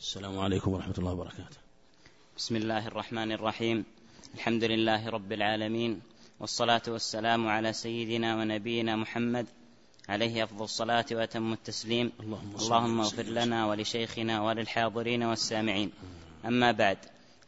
السلام 0.00 0.38
عليكم 0.38 0.72
ورحمة 0.72 0.94
الله 0.98 1.12
وبركاته. 1.12 1.58
بسم 2.36 2.56
الله 2.56 2.86
الرحمن 2.86 3.32
الرحيم. 3.32 3.84
الحمد 4.34 4.64
لله 4.64 5.08
رب 5.08 5.32
العالمين 5.32 6.00
والصلاة 6.40 6.82
والسلام 6.88 7.48
على 7.48 7.72
سيدنا 7.72 8.36
ونبينا 8.36 8.96
محمد 8.96 9.46
عليه 10.08 10.44
أفضل 10.44 10.64
الصلاة 10.64 11.04
وأتم 11.12 11.52
التسليم. 11.52 12.12
اللهم, 12.20 12.56
اللهم 12.56 13.00
اغفر 13.00 13.22
لنا 13.22 13.66
ولشيخنا 13.66 14.42
وللحاضرين 14.42 15.22
والسامعين. 15.22 15.90
أما 16.46 16.72
بعد 16.72 16.98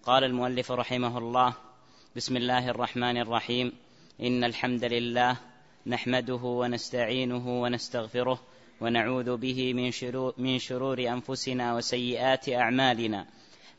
قال 0.03 0.25
المؤلف 0.25 0.73
رحمه 0.73 1.19
الله 1.19 1.55
بسم 2.17 2.37
الله 2.37 2.69
الرحمن 2.69 3.17
الرحيم. 3.17 3.73
إن 4.21 4.45
الحمد 4.45 4.85
لله 4.85 5.37
نحمده 5.87 6.43
ونستعينه 6.43 7.62
ونستغفره 7.62 8.39
ونعوذ 8.80 9.36
به 9.36 9.74
من 9.74 9.90
شرور, 9.90 10.34
من 10.38 10.58
شرور 10.58 10.98
أنفسنا 11.08 11.74
وسيئات 11.74 12.48
أعمالنا. 12.48 13.26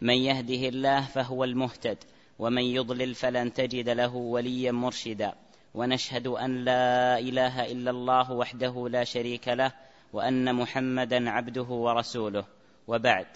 من 0.01 0.13
يهده 0.13 0.69
الله 0.69 1.01
فهو 1.01 1.43
المهتد 1.43 1.97
ومن 2.39 2.61
يضلل 2.61 3.15
فلن 3.15 3.53
تجد 3.53 3.89
له 3.89 4.15
وليا 4.15 4.71
مرشدا. 4.71 5.33
ونشهد 5.73 6.27
أن 6.27 6.65
لا 6.65 7.19
إله 7.19 7.71
إلا 7.71 7.91
الله 7.91 8.31
وحده 8.31 8.89
لا 8.89 9.03
شريك 9.03 9.47
له 9.47 9.71
وأن 10.13 10.55
محمدا 10.55 11.29
عبده 11.29 11.63
ورسوله. 11.63 12.45
وبعد 12.87 13.27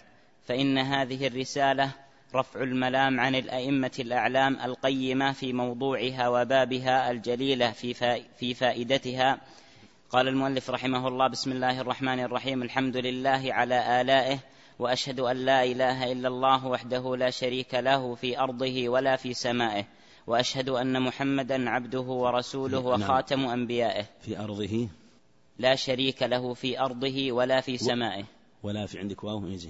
فإن 0.45 0.77
هذه 0.77 1.27
الرسالة 1.27 1.91
رفع 2.35 2.63
الملام 2.63 3.19
عن 3.19 3.35
الأئمة 3.35 3.91
الأعلام 3.99 4.59
القيمة 4.59 5.31
في 5.31 5.53
موضوعها 5.53 6.29
وبابها 6.29 7.11
الجليلة 7.11 7.71
في, 7.71 7.93
في 8.37 8.53
فائدتها. 8.53 9.41
قال 10.09 10.27
المؤلف 10.27 10.69
رحمه 10.69 11.07
الله 11.07 11.27
بسم 11.27 11.51
الله 11.51 11.81
الرحمن 11.81 12.19
الرحيم 12.19 12.63
الحمد 12.63 12.97
لله 12.97 13.53
على 13.53 14.01
آلائه 14.01 14.39
وأشهد 14.79 15.19
أن 15.19 15.37
لا 15.37 15.63
إله 15.63 16.11
إلا 16.11 16.27
الله 16.27 16.67
وحده 16.67 17.15
لا 17.15 17.29
شريك 17.29 17.73
له 17.73 18.15
في 18.15 18.39
أرضه 18.39 18.89
ولا 18.89 19.15
في 19.15 19.33
سمائه 19.33 19.87
وأشهد 20.27 20.69
أن 20.69 21.01
محمدا 21.01 21.69
عبده 21.69 22.01
ورسوله 22.01 22.81
نعم. 22.81 23.01
وخاتم 23.01 23.45
أنبيائه. 23.45 24.05
في 24.21 24.39
أرضه؟ 24.39 24.87
لا 25.59 25.75
شريك 25.75 26.23
له 26.23 26.53
في 26.53 26.79
أرضه 26.79 27.31
ولا 27.31 27.61
في 27.61 27.77
سمائه. 27.77 28.23
ولا 28.63 28.85
في 28.85 28.99
عندك 28.99 29.23
واو؟ 29.23 29.47
يجي. 29.47 29.69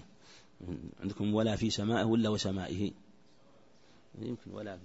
عندكم 1.00 1.34
ولا 1.34 1.56
في 1.56 1.70
سمائه 1.70 2.04
ولا 2.04 2.30
وسمائه؟ 2.30 2.92
يمكن 4.22 4.52
ولا 4.52 4.80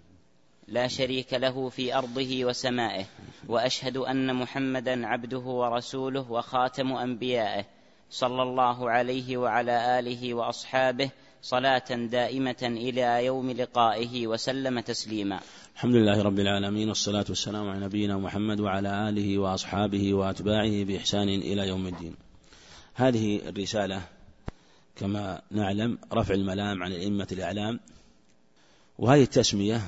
لا 0.71 0.87
شريك 0.89 1.35
له 1.35 1.69
في 1.69 1.95
أرضه 1.95 2.45
وسمائه 2.45 3.05
وأشهد 3.49 3.97
أن 3.97 4.35
محمدا 4.35 5.07
عبده 5.07 5.39
ورسوله 5.39 6.31
وخاتم 6.31 6.93
أنبيائه 6.93 7.65
صلى 8.11 8.43
الله 8.43 8.91
عليه 8.91 9.37
وعلى 9.37 9.99
آله 9.99 10.35
وأصحابه 10.35 11.11
صلاة 11.43 12.07
دائمة 12.11 12.63
إلى 12.63 13.25
يوم 13.25 13.51
لقائه 13.51 14.27
وسلم 14.27 14.81
تسليما. 14.81 15.41
الحمد 15.75 15.95
لله 15.95 16.23
رب 16.23 16.39
العالمين 16.39 16.89
والصلاة 16.89 17.25
والسلام 17.29 17.69
على 17.69 17.85
نبينا 17.85 18.17
محمد 18.17 18.61
وعلى 18.61 19.09
آله 19.09 19.39
وأصحابه 19.39 20.15
وأتباعه 20.15 20.85
بإحسان 20.85 21.29
إلى 21.29 21.69
يوم 21.69 21.87
الدين. 21.87 22.15
هذه 22.95 23.49
الرسالة 23.49 24.03
كما 24.97 25.43
نعلم 25.51 25.99
رفع 26.13 26.35
الملام 26.35 26.83
عن 26.83 26.93
الأئمة 26.93 27.27
الأعلام 27.33 27.81
وهذه 28.99 29.23
التسمية 29.23 29.81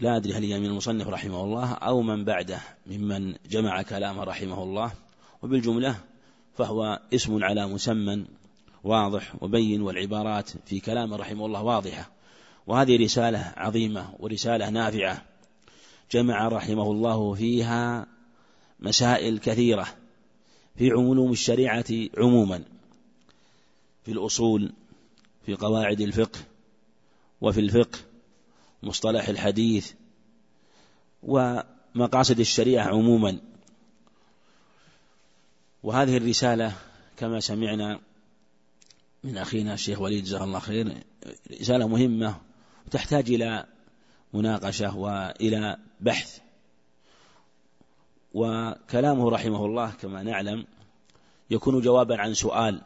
لا 0.00 0.16
أدري 0.16 0.34
هل 0.34 0.44
هي 0.44 0.58
من 0.58 0.66
المصنف 0.66 1.08
رحمه 1.08 1.44
الله 1.44 1.72
أو 1.72 2.02
من 2.02 2.24
بعده 2.24 2.60
ممن 2.86 3.34
جمع 3.50 3.82
كلامه 3.82 4.24
رحمه 4.24 4.62
الله 4.62 4.92
وبالجملة 5.42 5.96
فهو 6.58 7.00
اسم 7.14 7.44
على 7.44 7.66
مسمى 7.66 8.24
واضح 8.84 9.42
وبين 9.42 9.82
والعبارات 9.82 10.50
في 10.66 10.80
كلامه 10.80 11.16
رحمه 11.16 11.46
الله 11.46 11.62
واضحة. 11.62 12.10
وهذه 12.66 13.04
رسالة 13.04 13.52
عظيمة 13.56 14.14
ورسالة 14.18 14.70
نافعة 14.70 15.24
جمع 16.12 16.48
رحمه 16.48 16.90
الله 16.90 17.34
فيها 17.34 18.06
مسائل 18.80 19.38
كثيرة 19.38 19.86
في 20.76 20.90
علوم 20.90 21.32
الشريعة 21.32 21.84
عموما 22.18 22.62
في 24.04 24.12
الأصول 24.12 24.72
في 25.46 25.54
قواعد 25.54 26.00
الفقه 26.00 26.40
وفي 27.40 27.60
الفقه 27.60 27.98
مصطلح 28.82 29.28
الحديث 29.28 29.92
ومقاصد 31.22 32.40
الشريعة 32.40 32.86
عموما. 32.86 33.40
وهذه 35.82 36.16
الرسالة 36.16 36.72
كما 37.16 37.40
سمعنا 37.40 38.00
من 39.24 39.38
أخينا 39.38 39.74
الشيخ 39.74 40.00
وليد 40.00 40.24
جزاه 40.24 40.44
الله 40.44 40.58
خير 40.58 40.94
رسالة 41.60 41.88
مهمة 41.88 42.40
وتحتاج 42.86 43.30
إلى 43.30 43.66
مناقشة 44.34 44.96
وإلى 44.96 45.76
بحث. 46.00 46.38
وكلامه 48.34 49.30
رحمه 49.30 49.66
الله 49.66 49.90
كما 49.90 50.22
نعلم 50.22 50.66
يكون 51.50 51.80
جوابا 51.80 52.20
عن 52.20 52.34
سؤال 52.34 52.82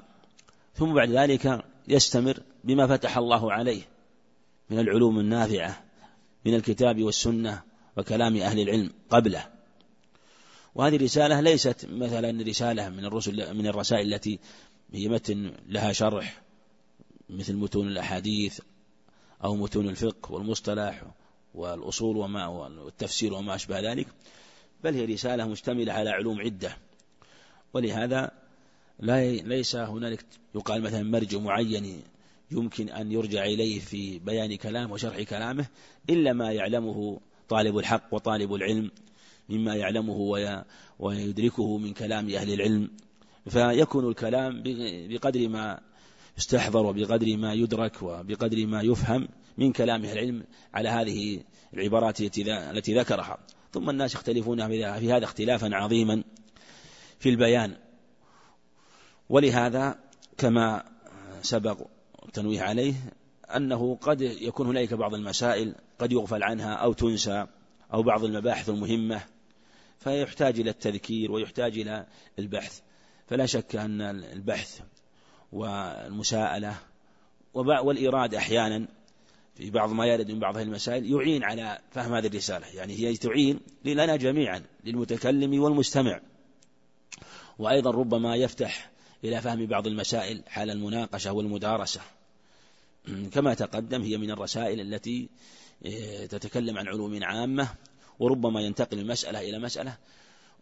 ثم 0.75 0.95
بعد 0.95 1.11
ذلك 1.11 1.65
يستمر 1.89 2.43
بما 2.65 2.87
فتح 2.87 3.17
الله 3.17 3.53
عليه. 3.53 3.83
من 4.71 4.79
العلوم 4.79 5.21
النافعة 5.21 5.85
من 6.45 6.55
الكتاب 6.55 7.03
والسنة 7.03 7.63
وكلام 7.97 8.37
أهل 8.37 8.61
العلم 8.61 8.91
قبله. 9.11 9.49
وهذه 10.75 10.97
الرسالة 10.97 11.41
ليست 11.41 11.87
مثلا 11.91 12.45
رسالة 12.45 12.89
من 12.89 13.05
الرسل 13.05 13.55
من 13.55 13.67
الرسائل 13.67 14.15
التي 14.15 14.39
هي 14.93 15.09
متن 15.09 15.53
لها 15.69 15.93
شرح 15.93 16.43
مثل 17.31 17.55
متون 17.55 17.89
الأحاديث 17.89 18.61
أو 19.45 19.57
متون 19.57 19.89
الفقه 19.89 20.33
والمصطلح 20.33 21.03
والأصول 21.55 22.17
وما 22.17 22.47
والتفسير 22.47 23.35
وما 23.35 23.55
أشبه 23.55 23.93
ذلك 23.93 24.07
بل 24.85 24.95
هي 24.95 25.05
رسالة 25.05 25.47
مشتملة 25.47 25.93
على 25.93 26.11
علوم 26.11 26.41
عدة. 26.41 26.77
ولهذا 27.75 28.31
لا 28.99 29.33
ليس 29.33 29.77
هنالك 29.77 30.25
يقال 30.55 30.83
مثلا 30.83 31.03
مرجع 31.03 31.39
معين 31.39 32.03
يمكن 32.53 32.89
أن 32.89 33.13
يرجع 33.13 33.45
إليه 33.45 33.81
في 33.81 34.19
بيان 34.19 34.57
كلام 34.57 34.91
وشرح 34.91 35.23
كلامه 35.23 35.67
إلا 36.11 36.33
ما 36.33 36.53
يعلمه 36.53 37.21
طالب 37.49 37.79
الحق 37.79 38.15
وطالب 38.15 38.55
العلم 38.55 38.91
مما 39.49 39.75
يعلمه 39.75 40.17
ويدركه 40.99 41.79
من 41.79 41.93
كلام 41.93 42.31
أهل 42.31 42.53
العلم. 42.53 42.91
فيكون 43.49 44.09
الكلام 44.09 44.63
بقدر 45.09 45.49
ما 45.49 45.81
يستحضر 46.39 46.87
وبقدر 46.87 47.37
ما 47.37 47.53
يدرك 47.53 48.03
وبقدر 48.03 48.67
ما 48.67 48.83
يفهم 48.83 49.29
من 49.59 49.73
كلام 49.73 50.05
أهل 50.05 50.13
العلم 50.13 50.45
على 50.75 50.89
هذه 50.89 51.43
العبارات 51.75 52.21
التي 52.49 52.95
ذكرها. 52.99 53.39
ثم 53.73 53.91
الناس 53.91 54.15
يختلفون 54.15 54.69
في 54.69 55.13
هذا 55.13 55.25
اختلافا 55.25 55.75
عظيما 55.75 56.25
في 57.19 57.29
البيان. 57.29 57.77
ولهذا 59.29 59.99
كما 60.39 60.85
سبق 61.43 61.87
التنويه 62.27 62.63
عليه 62.63 62.95
أنه 63.57 63.97
قد 63.97 64.21
يكون 64.21 64.67
هنالك 64.67 64.95
بعض 64.95 65.15
المسائل 65.15 65.75
قد 65.99 66.13
يغفل 66.13 66.43
عنها 66.43 66.75
أو 66.75 66.93
تنسى 66.93 67.47
أو 67.95 68.03
بعض 68.03 68.25
المباحث 68.25 68.69
المهمة 68.69 69.23
فيحتاج 69.99 70.61
إلى 70.61 70.71
التذكير 70.71 71.33
ويحتاج 71.33 71.79
إلى 71.79 72.07
البحث. 72.39 72.81
فلا 73.27 73.47
شك 73.47 73.77
أن 73.77 74.01
البحث 74.25 74.81
والمساءلة 75.53 76.75
والإرادة 77.55 78.39
أحيانا 78.39 78.89
في 79.55 79.71
بعض 79.71 79.93
ما 79.93 80.07
يرد 80.07 80.31
من 80.31 80.39
بعض 80.39 80.59
المسائل 80.59 81.13
يعين 81.13 81.45
على 81.45 81.79
فهم 81.91 82.15
هذه 82.15 82.27
الرسالة. 82.27 82.67
يعني 82.67 82.95
هي 82.95 83.17
تعين 83.17 83.61
لنا 83.85 84.17
جميعا 84.17 84.63
للمتكلم 84.85 85.63
والمستمع. 85.63 86.21
وأيضا 87.59 87.91
ربما 87.91 88.37
يفتح 88.37 88.91
إلى 89.25 89.41
فهم 89.41 89.67
بعض 89.67 89.87
المسائل 89.87 90.43
حال 90.47 90.71
المناقشة 90.71 91.33
والمدارسة. 91.33 92.01
كما 93.33 93.55
تقدم 93.55 94.03
هي 94.03 94.19
من 94.19 94.31
الرسائل 94.31 94.81
التي 94.81 95.29
إيه، 95.85 96.27
تتكلم 96.27 96.79
عن 96.79 96.89
علوم 96.89 97.25
عامة 97.25 97.69
وربما 98.19 98.61
ينتقل 98.61 98.97
من 98.97 99.07
مسألة 99.07 99.41
إلى 99.41 99.59
مسألة 99.59 99.97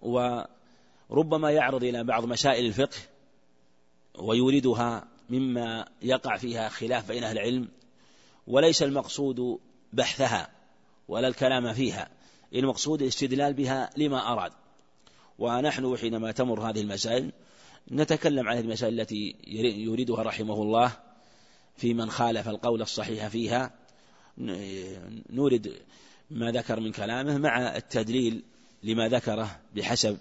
وربما 0.03 1.50
يعرض 1.50 1.85
إلى 1.85 2.05
بعض 2.05 2.25
مسائل 2.25 2.67
الفقه 2.67 2.97
ويوردها 4.15 5.09
مما 5.31 5.88
يقع 6.03 6.37
فيها 6.37 6.69
خلاف 6.69 7.09
بين 7.09 7.25
أهل 7.25 7.38
العلم 7.38 7.69
وليس 8.47 8.83
المقصود 8.83 9.59
بحثها 9.93 10.50
ولا 11.09 11.29
الكلام 11.29 11.73
فيها 11.73 12.09
المقصود 12.55 13.03
الاستدلال 13.03 13.55
بها 13.55 13.91
لما 13.97 14.33
أراد. 14.33 14.53
ونحن 15.38 15.97
حينما 15.97 16.33
تمر 16.33 16.71
هذه 16.71 16.81
المسائل 16.81 17.33
نتكلم 17.93 18.49
عن 18.49 18.58
المسائل 18.58 19.00
التي 19.00 19.37
يريدها 19.76 20.23
رحمه 20.23 20.62
الله 20.62 20.93
في 21.76 21.94
من 21.94 22.11
خالف 22.11 22.49
القول 22.49 22.82
الصحيح 22.82 23.29
فيها. 23.29 23.70
نورد 25.31 25.75
ما 26.31 26.50
ذكر 26.50 26.81
من 26.81 26.93
كلامه 26.93 27.38
مع 27.38 27.76
التدليل 27.76 28.44
لما 28.82 29.08
ذكره 29.08 29.61
بحسب 29.75 30.19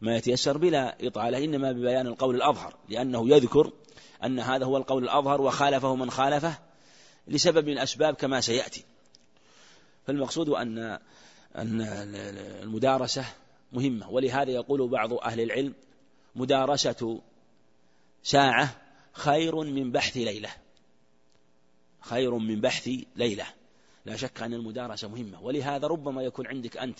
ما 0.00 0.16
يتيسر 0.16 0.58
بلا 0.58 1.06
إطالة 1.06 1.44
إنما 1.44 1.72
ببيان 1.72 2.06
القول 2.06 2.36
الأظهر 2.36 2.76
لأنه 2.88 3.28
يذكر 3.28 3.72
أن 4.24 4.40
هذا 4.40 4.64
هو 4.64 4.76
القول 4.76 5.04
الأظهر 5.04 5.40
وخالفه 5.40 5.94
من 5.94 6.10
خالفه 6.10 6.58
لسبب 7.28 7.66
من 7.66 7.72
الأسباب 7.72 8.14
كما 8.14 8.40
سيأتي. 8.40 8.84
فالمقصود 10.06 10.48
أن 10.48 10.98
أن 11.56 11.80
المدارسة 12.62 13.24
مهمة 13.72 14.10
ولهذا 14.10 14.50
يقول 14.50 14.88
بعض 14.88 15.12
أهل 15.12 15.40
العلم 15.40 15.74
مدارسة 16.36 17.20
ساعة 18.22 18.80
خير 19.12 19.56
من 19.56 19.92
بحث 19.92 20.16
ليلة. 20.16 20.50
خير 22.00 22.38
من 22.38 22.60
بحث 22.60 22.90
ليلة. 23.16 23.46
لا 24.04 24.16
شك 24.16 24.42
أن 24.42 24.54
المدارسة 24.54 25.08
مهمة. 25.08 25.42
ولهذا 25.42 25.86
ربما 25.86 26.22
يكون 26.22 26.46
عندك 26.46 26.76
أنت 26.76 26.98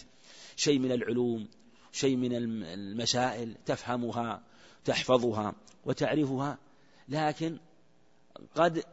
شيء 0.57 0.79
من 0.79 0.93
العلوم 0.93 1.49
شيء 1.93 2.17
من 2.17 2.35
المسائل 2.65 3.55
تفهمها 3.67 4.43
تحفظها 4.85 5.55
وتعرفها 5.85 6.59
لكن 7.09 7.59
قد 8.55 8.85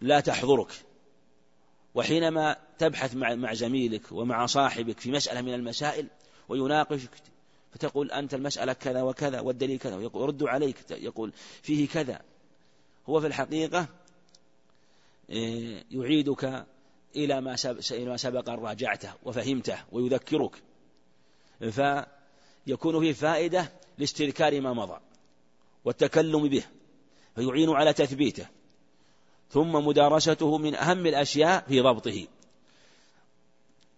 لا 0.00 0.20
تحضرك. 0.20 0.72
وحينما 1.94 2.56
تبحث 2.78 3.14
مع 3.14 3.54
زميلك 3.54 4.12
ومع 4.12 4.46
صاحبك 4.46 5.00
في 5.00 5.10
مسألة 5.10 5.40
من 5.40 5.54
المسائل 5.54 6.06
ويناقشك 6.48 7.10
فتقول 7.78 8.12
أنت 8.12 8.34
المسألة 8.34 8.72
كذا 8.72 9.02
وكذا 9.02 9.40
والدليل 9.40 9.78
كذا 9.78 9.96
ويرد 9.96 10.42
عليك 10.42 10.76
يقول 10.90 11.32
فيه 11.62 11.88
كذا. 11.88 12.20
هو 13.08 13.20
في 13.20 13.26
الحقيقة 13.26 13.88
إيه، 15.30 15.84
يعيدك 15.90 16.66
إلى 17.16 17.40
ما 17.40 17.56
إلى 17.90 18.04
ما 18.04 18.16
سبق 18.16 18.50
أن 18.50 18.58
راجعته 18.58 19.12
وفهمته 19.22 19.78
ويذكرك. 19.92 20.62
فيكون 21.60 23.00
فيه 23.00 23.12
فائدة 23.12 23.72
لاستذكار 23.98 24.60
ما 24.60 24.72
مضى 24.72 25.00
والتكلم 25.84 26.48
به 26.48 26.64
فيعين 27.34 27.70
على 27.70 27.92
تثبيته. 27.92 28.46
ثم 29.50 29.72
مدارسته 29.72 30.58
من 30.58 30.74
أهم 30.74 31.06
الأشياء 31.06 31.64
في 31.68 31.80
ضبطه. 31.80 32.26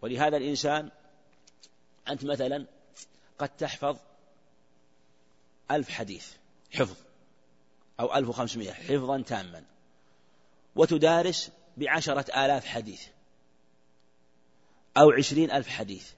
ولهذا 0.03 0.37
الإنسان 0.37 0.91
أنت 2.09 2.25
مثلا 2.25 2.67
قد 3.41 3.57
تحفظ 3.57 3.97
ألف 5.71 5.91
حديث 5.91 6.27
حفظ 6.71 6.97
أو 8.01 8.15
ألف 8.15 8.29
وخمسمائة 8.29 8.73
حفظا 8.73 9.23
تاما. 9.23 9.65
وتدارس 10.77 11.51
بعشرة 11.77 12.45
آلاف 12.45 12.67
حديث 12.67 13.03
أو 14.97 15.11
عشرين 15.11 15.51
ألف 15.51 15.69
حديث. 15.69 16.11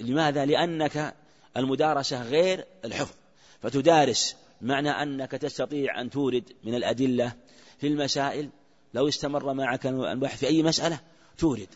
لماذا؟ 0.00 0.44
لأنك 0.44 1.14
المدارسة 1.56 2.22
غير 2.22 2.66
الحفظ. 2.84 3.14
فتدارس 3.62 4.36
معنى 4.60 4.90
أنك 4.90 5.30
تستطيع 5.30 6.00
أن 6.00 6.10
تورد 6.10 6.52
من 6.64 6.74
الأدلة 6.74 7.32
في 7.80 7.86
المسائل. 7.86 8.50
لو 8.94 9.08
استمر 9.08 9.52
معك 9.52 9.86
البحث 9.86 10.38
في 10.38 10.46
أي 10.46 10.62
مسألة 10.62 11.00
تورد. 11.38 11.68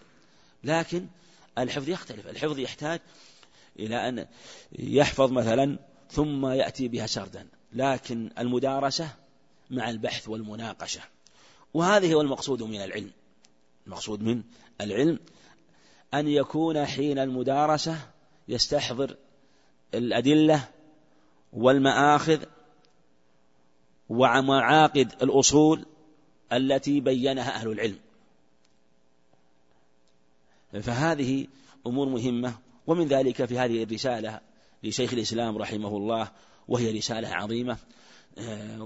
لكن 0.64 1.06
الحفظ 1.59 1.88
يختلف. 1.88 2.26
الحفظ 2.26 2.59
يحتاج 2.59 3.00
إلى 3.78 4.08
أن 4.08 4.26
يحفظ 4.78 5.32
مثلا 5.32 5.78
ثم 6.11 6.46
يأتي 6.46 6.88
بها 6.88 7.06
سردا 7.06 7.49
لكن 7.73 8.31
المدارسة 8.38 9.08
مع 9.70 9.90
البحث 9.90 10.28
والمناقشة. 10.28 11.00
وهذه 11.75 12.14
هو 12.14 12.20
المقصود 12.20 12.62
من 12.62 12.82
العلم. 12.82 13.11
المقصود 13.87 14.23
من 14.23 14.43
العلم 14.81 15.19
أن 16.14 16.28
يكون 16.28 16.84
حين 16.87 17.19
المدارسة 17.19 17.99
يستحضر 18.49 19.17
الأدلة 19.94 20.69
والمآخذ 21.52 22.44
ومعاقد 24.08 25.12
الأصول 25.23 25.87
التي 26.52 27.00
بينها 27.00 27.50
أهل 27.55 27.69
العلم. 27.69 27.99
فهذه 30.73 31.46
أمور 31.87 32.08
مهمة 32.08 32.66
ومن 32.87 33.09
ذلك 33.09 33.44
في 33.44 33.59
هذه 33.59 33.83
الرسالة 33.83 34.41
لشيخ 34.83 35.12
الإسلام 35.12 35.59
رحمه 35.59 35.97
الله 35.97 36.33
وهي 36.69 36.91
رسالة 36.91 37.29
عظيمة 37.29 37.79
آه، 38.38 38.83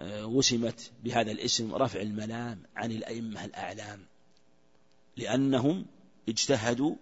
ووسمت 0.00 0.90
بهذا 1.04 1.30
الاسم 1.30 1.74
رفع 1.74 2.00
الملام 2.00 2.62
عن 2.76 2.92
الأئمة 2.92 3.44
الأعلام 3.44 4.06
لأنهم 5.16 5.86
اجتهدوا 6.28 6.94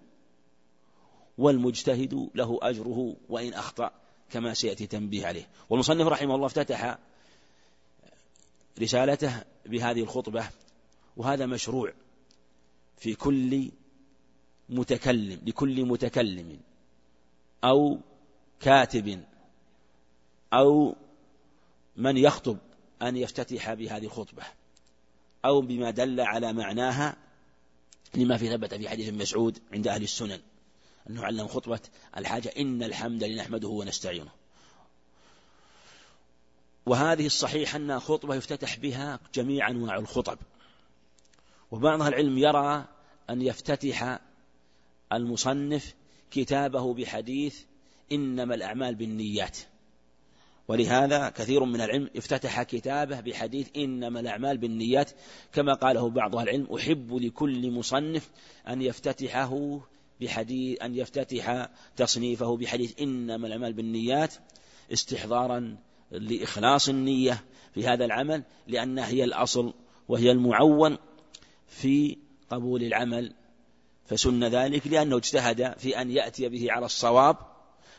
والمجتهد 1.39 2.31
له 2.35 2.59
أجره 2.63 3.17
وإن 3.29 3.55
أخطأ 3.55 3.91
كما 4.31 4.55
سيأتي 4.55 4.87
تنبيه 4.87 5.27
عليه. 5.27 5.49
والمصنف 5.71 6.07
رحمه 6.07 6.35
الله 6.35 6.47
افتتح 6.47 6.99
رسالته 8.81 9.45
بهذه 9.67 10.03
الخطبة 10.03 10.45
وهذا 11.17 11.47
مشروع 11.47 11.93
في 12.97 13.15
كل 13.15 13.71
متكلم 14.73 15.41
لكل 15.47 15.85
متكلم 15.85 16.61
أو 17.65 17.99
كاتب 18.61 19.25
أو 20.53 20.97
من 21.97 22.17
يخطب 22.17 22.59
أن 23.03 23.17
يفتتح 23.17 23.75
بهذه 23.75 24.05
الخطبة 24.05 24.43
أو 25.45 25.61
بما 25.61 25.91
دل 25.91 26.21
على 26.21 26.53
معناها 26.53 27.17
لما 28.15 28.37
في 28.37 28.51
ثبت 28.51 28.75
في 28.75 28.89
حديث 28.89 29.15
مسعود 29.15 29.59
عند 29.73 29.89
أهل 29.89 30.03
السنن 30.03 30.41
أنه 31.11 31.25
علم 31.25 31.49
خطبة 31.49 31.81
الحاجة 32.17 32.53
إن 32.59 32.83
الحمد 32.83 33.25
لنحمده 33.25 33.69
ونستعينه. 33.69 34.31
وهذه 36.87 37.27
الصحيح 37.27 37.75
أنها 37.75 37.99
خطبة 37.99 38.35
يفتتح 38.35 38.79
بها 38.79 39.21
جميع 39.35 39.69
أنواع 39.69 39.99
الخطب. 39.99 40.39
وبعض 41.71 42.03
العلم 42.03 42.39
يرى 42.39 42.85
أن 43.31 43.43
يفتتح 43.43 44.21
المصنف 45.17 45.95
كتابه 46.31 46.95
بحديث 46.95 47.61
إنما 48.13 48.55
الأعمال 48.55 48.95
بالنيات. 48.95 49.59
ولهذا 50.69 51.29
كثير 51.29 51.65
من 51.65 51.81
العلم 51.81 52.11
افتتح 52.17 52.63
كتابه 52.63 53.21
بحديث 53.21 53.69
إنما 53.77 54.21
الأعمال 54.21 54.59
بالنيات 54.59 55.11
كما 55.53 55.75
قاله 55.75 56.11
بعض 56.11 56.37
العلم 56.37 56.67
أحب 56.75 57.15
لكل 57.15 57.71
مصنف 57.71 58.31
أن 58.69 58.83
يفتتحه 58.83 59.81
بحديث 60.21 60.83
أن 60.83 60.97
يفتتح 60.97 61.69
تصنيفه 61.97 62.57
بحديث 62.57 63.01
إنما 63.01 63.47
الأعمال 63.47 63.73
بالنيات 63.73 64.35
استحضارا 64.93 65.77
لإخلاص 66.11 66.89
النية 66.89 67.45
في 67.75 67.87
هذا 67.87 68.05
العمل 68.05 68.43
لأنها 68.67 69.09
هي 69.09 69.25
الأصل 69.25 69.75
وهي 70.09 70.31
المعون 70.31 70.97
في 71.69 72.17
قبول 72.51 72.83
العمل 72.83 73.33
فسن 74.07 74.45
ذلك 74.45 74.87
لأنه 74.87 75.17
اجتهد 75.17 75.79
في 75.79 76.01
أن 76.01 76.11
يأتي 76.11 76.49
به 76.49 76.73
على 76.73 76.87
الصواب 76.87 77.37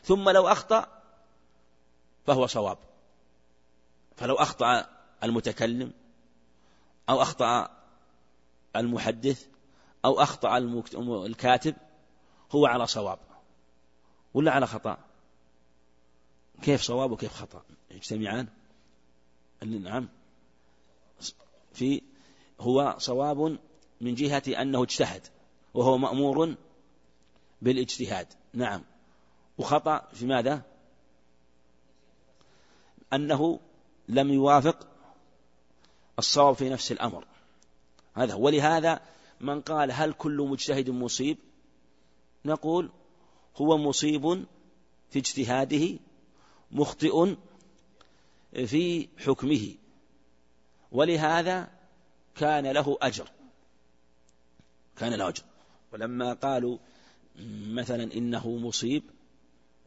ثم 0.02 0.30
لو 0.30 0.48
أخطأ 0.48 1.02
فهو 2.26 2.46
صواب. 2.46 2.78
فلو 4.16 4.34
أخطأ 4.34 4.86
المتكلم 5.22 5.92
أو 7.08 7.22
أخطأ 7.22 7.70
المحدث 8.76 9.46
أو 10.04 10.22
أخطأ 10.22 10.58
الكاتب 11.26 11.76
هو 12.50 12.66
على 12.66 12.86
صواب. 12.86 13.18
ولا 14.34 14.52
على 14.52 14.66
خطأ؟ 14.66 14.98
كيف 16.62 16.82
صواب 16.82 17.10
وكيف 17.10 17.34
خطأ؟ 17.34 17.62
يجتمعان. 17.90 18.48
نعم. 19.62 20.08
في 21.72 22.02
هو 22.60 22.94
صواب 22.98 23.58
من 24.00 24.14
جهة 24.14 24.42
أنه 24.48 24.82
اجتهد. 24.82 25.33
وهو 25.74 25.98
مأمور 25.98 26.54
بالاجتهاد. 27.62 28.26
نعم. 28.54 28.82
وخطأ 29.58 30.08
في 30.12 30.26
ماذا؟ 30.26 30.62
أنه 33.12 33.60
لم 34.08 34.32
يوافق 34.32 34.88
الصواب 36.18 36.54
في 36.54 36.68
نفس 36.68 36.92
الأمر. 36.92 37.26
هذا 38.14 38.34
ولهذا 38.34 39.00
من 39.40 39.60
قال 39.60 39.92
هل 39.92 40.12
كل 40.12 40.46
مجتهد 40.50 40.90
مصيب؟ 40.90 41.38
نقول 42.44 42.90
هو 43.56 43.78
مصيب 43.78 44.44
في 45.10 45.18
اجتهاده 45.18 45.98
مخطئ 46.72 47.36
في 48.52 49.08
حكمه. 49.18 49.74
ولهذا 50.92 51.68
كان 52.34 52.66
له 52.66 52.98
أجر. 53.02 53.28
كان 54.96 55.14
له 55.14 55.28
أجر. 55.28 55.42
ولما 55.94 56.32
قالوا 56.32 56.78
مثلا 57.66 58.14
إنه 58.14 58.48
مصيب 58.48 59.02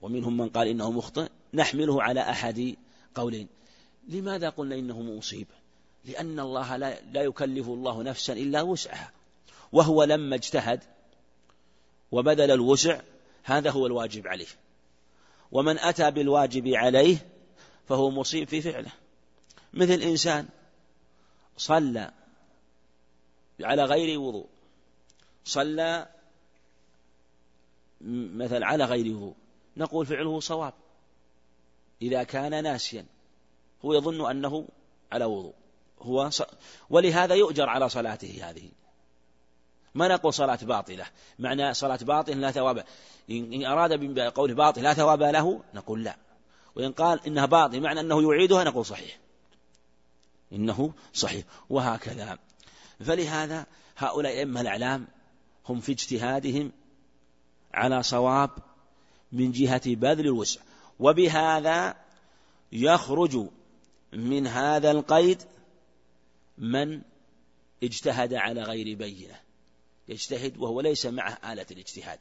ومنهم 0.01 0.37
من 0.37 0.49
قال 0.49 0.67
إنه 0.67 0.91
مخطئ 0.91 1.29
نحمله 1.53 2.03
على 2.03 2.21
أحد 2.21 2.75
قولين. 3.15 3.47
لماذا 4.07 4.49
قلنا 4.49 4.75
إنه 4.75 5.01
مصيب؟ 5.01 5.47
لأن 6.05 6.39
الله 6.39 6.77
لا, 6.77 7.01
لا 7.01 7.21
يكلف 7.21 7.67
الله 7.67 8.03
نفسا 8.03 8.33
إلا 8.33 8.61
وسعها. 8.61 9.11
وهو 9.71 10.03
لما 10.03 10.35
اجتهد 10.35 10.83
وبذل 12.11 12.51
الوسع 12.51 13.01
هذا 13.43 13.71
هو 13.71 13.85
الواجب 13.85 14.27
عليه. 14.27 14.47
ومن 15.51 15.79
أتى 15.79 16.11
بالواجب 16.11 16.67
عليه 16.67 17.17
فهو 17.87 18.09
مصيب 18.09 18.47
في 18.47 18.61
فعله. 18.61 18.91
مثل 19.73 20.01
إنسان 20.01 20.47
صلى 21.57 22.11
على 23.59 23.83
غير 23.83 24.19
وضوء 24.19 24.56
صلى 25.47 26.07
مثلا 28.01 28.65
على 28.65 28.83
غير 28.83 29.15
وضوء 29.15 29.35
نقول 29.77 30.05
فعله 30.05 30.39
صواب. 30.39 30.73
إذا 32.01 32.23
كان 32.23 32.63
ناسيا. 32.63 33.05
هو 33.85 33.93
يظن 33.93 34.29
أنه 34.29 34.67
على 35.11 35.25
وضوء. 35.25 35.53
هو 36.01 36.29
ص... 36.29 36.41
ولهذا 36.89 37.35
يؤجر 37.35 37.69
على 37.69 37.89
صلاته 37.89 38.49
هذه. 38.49 38.69
ما 39.95 40.07
نقول 40.07 40.33
صلاة 40.33 40.59
باطلة. 40.61 41.05
معنى 41.39 41.73
صلاة 41.73 41.97
باطل 41.97 42.41
لا 42.41 42.51
ثواب. 42.51 42.85
إن 43.29 43.65
أراد 43.65 43.93
بقوله 43.93 44.53
باطل 44.53 44.83
لا 44.83 44.93
ثواب 44.93 45.23
له 45.23 45.61
نقول 45.73 46.03
لا. 46.03 46.15
وإن 46.75 46.91
قال 46.91 47.25
إنها 47.27 47.45
باطل 47.45 47.81
معنى 47.81 47.99
أنه 47.99 48.33
يعيدها 48.33 48.63
نقول 48.63 48.85
صحيح. 48.85 49.19
إنه 50.53 50.93
صحيح. 51.13 51.45
وهكذا. 51.69 52.39
فلهذا 52.99 53.65
هؤلاء 53.97 54.33
الأئمة 54.33 54.61
الأعلام 54.61 55.07
هم 55.69 55.79
في 55.79 55.91
اجتهادهم 55.91 56.71
على 57.73 58.03
صواب 58.03 58.49
من 59.31 59.51
جهة 59.51 59.81
بذل 59.85 60.25
الوسع. 60.25 60.61
وبهذا 60.99 61.95
يخرج 62.71 63.47
من 64.13 64.47
هذا 64.47 64.91
القيد 64.91 65.43
من 66.57 67.01
اجتهد 67.83 68.33
على 68.33 68.63
غير 68.63 68.97
بينة. 68.97 69.39
يجتهد 70.07 70.57
وهو 70.57 70.81
ليس 70.81 71.05
معه 71.05 71.53
آلة 71.53 71.65
الاجتهاد. 71.71 72.19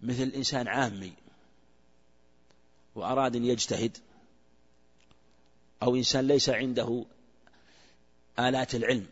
مثل 0.00 0.32
إنسان 0.36 0.68
عامي 0.68 1.12
وأراد 2.94 3.36
أن 3.36 3.44
يجتهد 3.44 3.98
أو 5.82 5.96
إنسان 5.96 6.26
ليس 6.26 6.48
عنده 6.48 7.04
آلات 8.38 8.74
العلم 8.74 9.06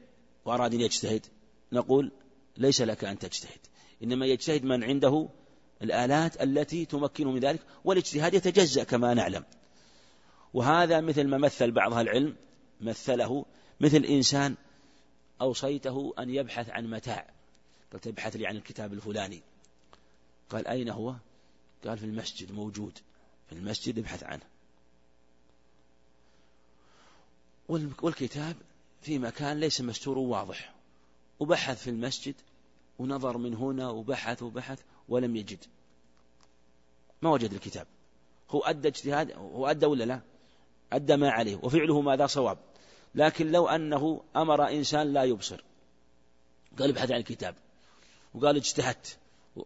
وأراد 0.44 0.74
أن 0.74 0.80
يجتهد 0.80 1.26
نقول 1.72 2.12
ليس 2.56 2.80
لك 2.80 3.04
أن 3.04 3.18
تجتهد. 3.18 3.58
إنما 4.02 4.26
يجتهد 4.26 4.64
من 4.64 4.84
عنده 4.84 5.28
الآلات 5.82 6.42
التي 6.42 6.84
تمكنه 6.84 7.32
من 7.32 7.40
ذلك 7.40 7.60
والاجتهاد 7.84 8.34
يتجزأ 8.34 8.84
كما 8.84 9.14
نعلم. 9.14 9.44
وهذا 10.54 11.00
مثل 11.00 11.24
ما 11.24 11.38
مثل 11.38 11.70
بعض 11.70 11.92
العلم 11.94 12.36
مثله 12.80 13.44
مثل 13.80 14.04
إنسان 14.04 14.54
أوصيته 15.40 16.14
أن 16.18 16.30
يبحث 16.30 16.70
عن 16.70 16.90
متاع. 16.90 17.30
قلت 17.92 18.06
ابحث 18.06 18.36
لي 18.36 18.46
عن 18.46 18.56
الكتاب 18.56 18.92
الفلاني. 18.92 19.42
قال 20.50 20.66
أين 20.68 20.88
هو؟ 20.88 21.14
قال 21.86 21.98
في 21.98 22.04
المسجد 22.04 22.52
موجود. 22.52 22.98
في 23.46 23.52
المسجد 23.52 23.98
ابحث 23.98 24.24
عنه. 24.24 24.42
والكتاب 28.02 28.56
في 29.02 29.18
مكان 29.18 29.60
ليس 29.60 29.80
مستور 29.80 30.18
واضح 30.18 30.73
وبحث 31.40 31.82
في 31.82 31.90
المسجد 31.90 32.34
ونظر 32.98 33.38
من 33.38 33.54
هنا 33.54 33.90
وبحث 33.90 34.42
وبحث 34.42 34.80
ولم 35.08 35.36
يجد. 35.36 35.64
ما 37.22 37.30
وجد 37.30 37.52
الكتاب. 37.52 37.86
هو 38.50 38.60
أدى 38.60 38.88
اجتهاد 38.88 39.32
هو 39.32 39.66
أدى 39.66 39.86
ولا 39.86 40.04
لا؟ 40.04 40.20
أدى 40.92 41.16
ما 41.16 41.30
عليه 41.30 41.56
وفعله 41.62 42.00
ماذا؟ 42.00 42.26
صواب. 42.26 42.58
لكن 43.14 43.52
لو 43.52 43.68
أنه 43.68 44.22
أمر 44.36 44.68
إنسان 44.68 45.12
لا 45.12 45.24
يبصر. 45.24 45.64
قال 46.78 46.90
ابحث 46.90 47.10
عن 47.10 47.18
الكتاب. 47.18 47.54
وقال 48.34 48.56
اجتهدت 48.56 49.18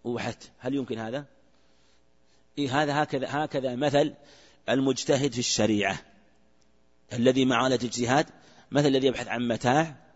وبحثت. 0.04 0.50
هل 0.58 0.74
يمكن 0.74 0.98
هذا؟ 0.98 1.24
إيه 2.58 2.82
هذا 2.82 3.02
هكذا 3.02 3.26
هكذا 3.30 3.76
مثل 3.76 4.14
المجتهد 4.68 5.32
في 5.32 5.38
الشريعة. 5.38 5.98
الذي 7.12 7.44
مع 7.44 7.66
الاجتهاد 7.66 8.26
مثل 8.70 8.86
الذي 8.86 9.06
يبحث 9.06 9.28
عن 9.28 9.48
متاع 9.48 10.07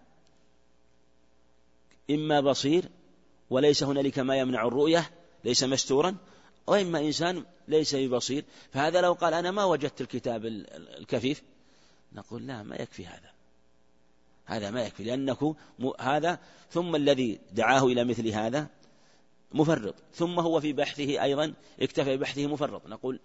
إما 2.14 2.40
بصير 2.40 2.88
وليس 3.50 3.82
هنالك 3.82 4.18
ما 4.18 4.36
يمنع 4.36 4.66
الرؤية 4.66 5.10
ليس 5.44 5.64
مستورا 5.64 6.16
وإما 6.66 6.98
إنسان 7.00 7.44
ليس 7.68 7.94
ببصير. 7.94 8.44
فهذا 8.72 9.00
لو 9.00 9.12
قال 9.12 9.34
أنا 9.34 9.50
ما 9.50 9.64
وجدت 9.64 10.00
الكتاب 10.00 10.46
الكفيف 10.46 11.42
نقول 12.12 12.46
لا 12.46 12.62
ما 12.62 12.76
يكفي 12.76 13.06
هذا. 13.06 13.32
هذا 14.44 14.70
ما 14.70 14.82
يكفي 14.82 15.04
لأنه 15.04 15.56
هذا 16.00 16.38
ثم 16.70 16.96
الذي 16.96 17.40
دعاه 17.52 17.86
إلى 17.86 18.04
مثل 18.04 18.28
هذا 18.28 18.66
مفرط. 19.52 19.94
ثم 20.14 20.40
هو 20.40 20.60
في 20.60 20.72
بحثه 20.72 21.22
أيضا 21.22 21.54
اكتفى 21.80 22.16
ببحثه 22.16 22.46
مفرط. 22.46 22.86
نقول 22.86 23.20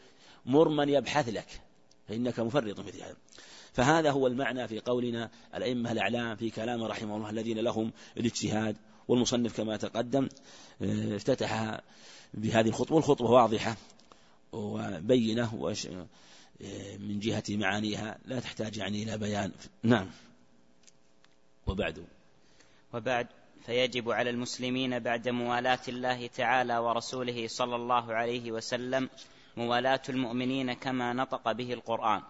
مر 0.46 0.70
من 0.70 0.90
يبحث 0.90 1.30
لك 1.30 1.62
فإنك 2.08 2.40
مفرط 2.40 2.80
مثل 2.80 3.02
هذا. 3.02 3.16
فهذا 3.78 4.12
هو 4.12 4.28
المعنى 4.28 4.68
في 4.68 4.80
قولنا 4.80 5.30
الأئمة 5.56 5.92
الأعلام 5.92 6.36
في 6.36 6.50
كلام 6.50 6.84
رحمه 6.84 7.18
الله 7.18 7.30
الذين 7.30 7.60
لهم 7.60 7.92
الاجتهاد 8.18 8.76
والمصنف 9.08 9.58
كما 9.58 9.78
تقدم 9.78 10.30
آه، 10.82 11.16
افتتح 11.16 11.80
بهذه 12.34 12.68
الخطوة 12.68 12.96
والخطوة 12.96 13.32
واضحة 13.32 13.76
وبينة 14.52 15.74
آه، 16.62 16.98
من 16.98 17.20
جهة 17.20 17.44
معانيها 17.50 18.18
لا 18.26 18.40
تحتاج 18.40 18.78
يعني 18.78 19.04
إلى 19.04 19.18
بيان. 19.18 19.52
نعم. 19.84 20.10
وبعد؟ 21.68 22.06
وبعد 22.94 23.28
فيجب 23.66 24.12
على 24.12 24.30
المسلمين 24.30 25.00
بعد 25.00 25.30
موالاة 25.30 25.82
الله 25.88 26.28
تعالى 26.28 26.78
ورسوله 26.78 27.48
صلى 27.48 27.76
الله 27.76 28.14
عليه 28.14 28.52
وسلم 28.52 29.10
موالاة 29.58 30.02
المؤمنين 30.10 30.74
كما 30.74 31.14
نطق 31.14 31.52
به 31.52 31.74
القرآن. 31.74 32.22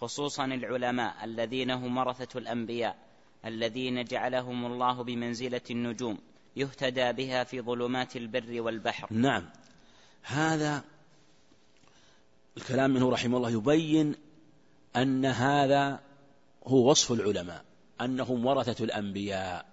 خصوصا 0.00 0.44
العلماء 0.44 1.24
الذين 1.24 1.70
هم 1.70 1.96
ورثة 1.96 2.38
الأنبياء 2.38 2.96
الذين 3.44 4.04
جعلهم 4.04 4.66
الله 4.66 5.02
بمنزلة 5.02 5.60
النجوم 5.70 6.18
يهتدى 6.56 7.12
بها 7.12 7.44
في 7.44 7.60
ظلمات 7.60 8.16
البر 8.16 8.60
والبحر. 8.60 9.12
نعم. 9.12 9.44
هذا 10.22 10.84
الكلام 12.56 12.90
منه 12.90 13.10
رحمه 13.10 13.36
الله 13.36 13.50
يبين 13.50 14.14
أن 14.96 15.24
هذا 15.24 16.00
هو 16.66 16.90
وصف 16.90 17.12
العلماء 17.12 17.64
أنهم 18.00 18.46
ورثة 18.46 18.84
الأنبياء. 18.84 19.66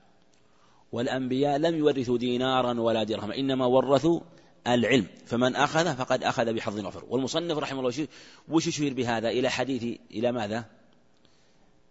والأنبياء 0.92 1.58
لم 1.58 1.76
يورثوا 1.76 2.18
دينارا 2.18 2.80
ولا 2.80 3.04
درهما 3.04 3.36
إنما 3.36 3.66
ورثوا 3.66 4.20
العلم 4.68 5.08
فمن 5.26 5.56
أخذ 5.56 5.96
فقد 5.96 6.24
أخذ 6.24 6.54
بحظ 6.54 6.86
وفر 6.86 7.06
والمصنف 7.06 7.58
رحمه 7.58 7.80
الله 7.80 8.08
وش 8.48 8.68
يشير 8.68 8.94
بهذا؟ 8.94 9.30
إلى 9.30 9.50
حديث 9.50 10.00
إلى 10.12 10.32
ماذا؟ 10.32 10.66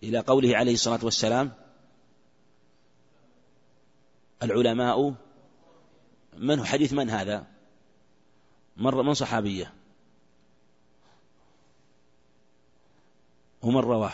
إلى 0.03 0.19
قوله 0.19 0.57
عليه 0.57 0.73
الصلاة 0.73 1.01
والسلام 1.03 1.53
العلماء 4.43 5.15
من 6.37 6.59
هو؟ 6.59 6.65
حديث 6.65 6.93
من 6.93 7.11
هذا؟ 7.11 7.47
من 8.77 8.91
من 8.95 9.15
صحابية؟ 9.15 9.75
ومن 13.63 13.81
رواه؟ 13.81 14.13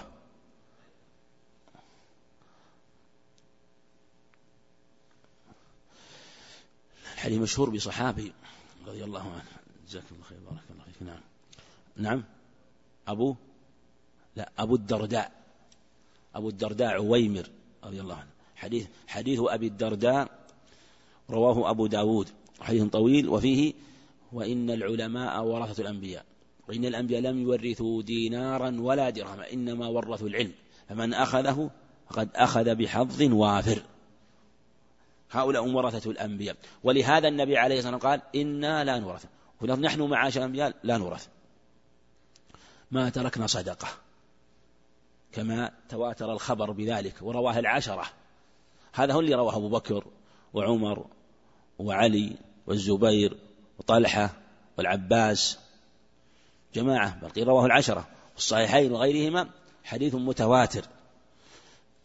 الحديث 7.15 7.39
مشهور 7.39 7.71
بصحابي. 7.71 8.33
رضي 8.87 9.05
الله 9.05 9.21
عنه. 9.21 9.45
جزاك 9.89 10.05
الله 10.13 10.25
خير. 10.25 10.39
بارك 10.39 10.65
الله 10.71 10.85
فيك. 10.85 11.03
نعم. 11.03 11.21
نعم. 11.97 12.25
أبو؟ 13.09 13.37
لا 14.37 14.51
أبو 14.59 14.75
الدرداء. 14.75 15.33
أبو 16.35 16.49
الدرداء 16.49 16.89
عويمر 16.89 17.51
رضي 17.85 18.01
الله 18.01 18.15
عنه. 18.15 18.31
حديث 18.57 18.87
حديث 19.07 19.41
أبي 19.43 19.67
الدرداء 19.67 20.29
رواه 21.31 21.71
أبو 21.71 21.87
داود. 21.87 22.29
حديث 22.61 22.85
طويل 22.85 23.29
وفيه 23.29 23.75
وإن 24.33 24.71
العلماء 24.71 25.45
ورثة 25.45 25.81
الأنبياء. 25.83 26.25
وإن 26.69 26.85
الأنبياء 26.85 27.21
لم 27.21 27.43
يورثوا 27.43 28.03
دينارا 28.03 28.81
ولا 28.81 29.11
درهما 29.11 29.53
إنما 29.53 29.87
ورثوا 29.87 30.29
العلم. 30.29 30.53
فمن 30.89 31.15
أخذه 31.15 31.71
فقد 32.11 32.29
أخذ 32.35 32.75
بحظ 32.75 33.23
وافر. 33.23 33.83
هؤلاء 35.31 35.69
ورثة 35.69 36.11
الأنبياء. 36.11 36.57
ولهذا 36.85 37.29
النبي 37.29 37.59
عليه 37.59 37.79
الصلاة 37.79 37.95
والسلام 37.95 38.13
قال 38.13 38.41
إنا 38.41 38.85
لا 38.85 38.99
نورث. 38.99 39.25
نحن 39.63 40.03
معاشر 40.03 40.41
الأنبياء 40.41 40.75
لا 40.83 40.97
نورث. 40.97 41.27
ما 42.91 43.09
تركنا 43.09 43.47
صدقة. 43.47 43.89
كما 45.33 45.73
تواتر 45.89 46.33
الخبر 46.33 46.71
بذلك 46.71 47.15
ورواه 47.23 47.59
العشرة. 47.59 48.07
هذا 48.93 49.15
هو 49.15 49.21
اللي 49.21 49.35
رواه 49.35 49.57
أبو 49.57 49.69
بكر 49.69 50.05
وعمر 50.55 51.07
وعلي 51.79 52.37
والزبير 52.67 53.37
وطلحة 53.79 54.31
والعباس. 54.79 55.59
جماعة 56.75 57.21
بل 57.21 57.43
رواه 57.43 57.67
العشرة. 57.67 58.09
والصحيحين 58.35 58.93
وغيرهما 58.93 59.51
حديث 59.85 60.15
متواتر. 60.15 60.85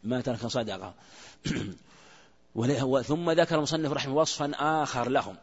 ما 0.04 0.22
ترك 0.22 0.48
صدقة. 0.48 0.94
ثم 3.04 3.32
ذكر 3.32 3.56
المصنف 3.56 3.92
رحمه 3.92 4.16
وصفا 4.16 4.52
آخر 4.84 5.10
لهم. 5.10 5.36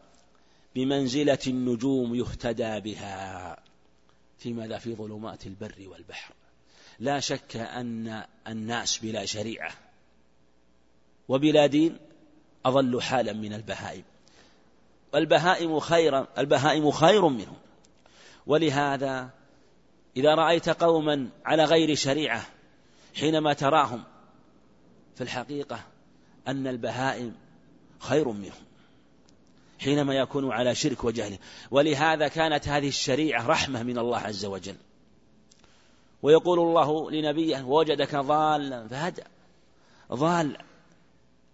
بمنزلة 0.75 1.39
النجوم 1.47 2.15
يهتدى 2.15 2.79
بها. 2.79 3.57
في 4.37 4.53
ماذا 4.53 4.77
في 4.77 4.95
ظلمات 4.95 5.47
البر 5.47 5.87
والبحر. 5.87 6.33
لا 6.99 7.19
شك 7.19 7.55
أن 7.55 8.23
الناس 8.47 8.97
بلا 8.97 9.25
شريعة. 9.25 9.71
وبلا 11.27 11.65
دين 11.65 11.97
أضل 12.65 13.01
حالا 13.01 13.33
من 13.33 13.53
البهائم. 13.53 14.03
والبهائم 15.13 15.79
خير 15.79 16.25
البهائم 16.37 16.91
خير 16.91 17.27
منهم. 17.27 17.57
ولهذا 18.47 19.29
إذا 20.17 20.35
رأيت 20.35 20.69
قوما 20.69 21.29
على 21.45 21.63
غير 21.63 21.95
شريعة 21.95 22.47
حينما 23.15 23.53
تراهم 23.53 24.03
في 25.15 25.21
الحقيقة 25.21 25.83
أن 26.49 26.67
البهائم 26.67 27.35
خير 27.99 28.27
منهم 28.27 28.69
حينما 29.79 30.13
يكونوا 30.13 30.53
على 30.53 30.75
شرك 30.75 31.03
وجهل. 31.03 31.37
ولهذا 31.71 32.27
كانت 32.27 32.67
هذه 32.67 32.87
الشريعة 32.87 33.47
رحمة 33.47 33.83
من 33.83 33.97
الله 33.97 34.17
عز 34.17 34.45
وجل. 34.45 34.75
ويقول 36.21 36.59
الله 36.59 37.11
لنبيه 37.11 37.63
وجدك 37.63 38.15
ضالا 38.15 38.87
فهدى 38.87 39.21
ضال 40.11 40.57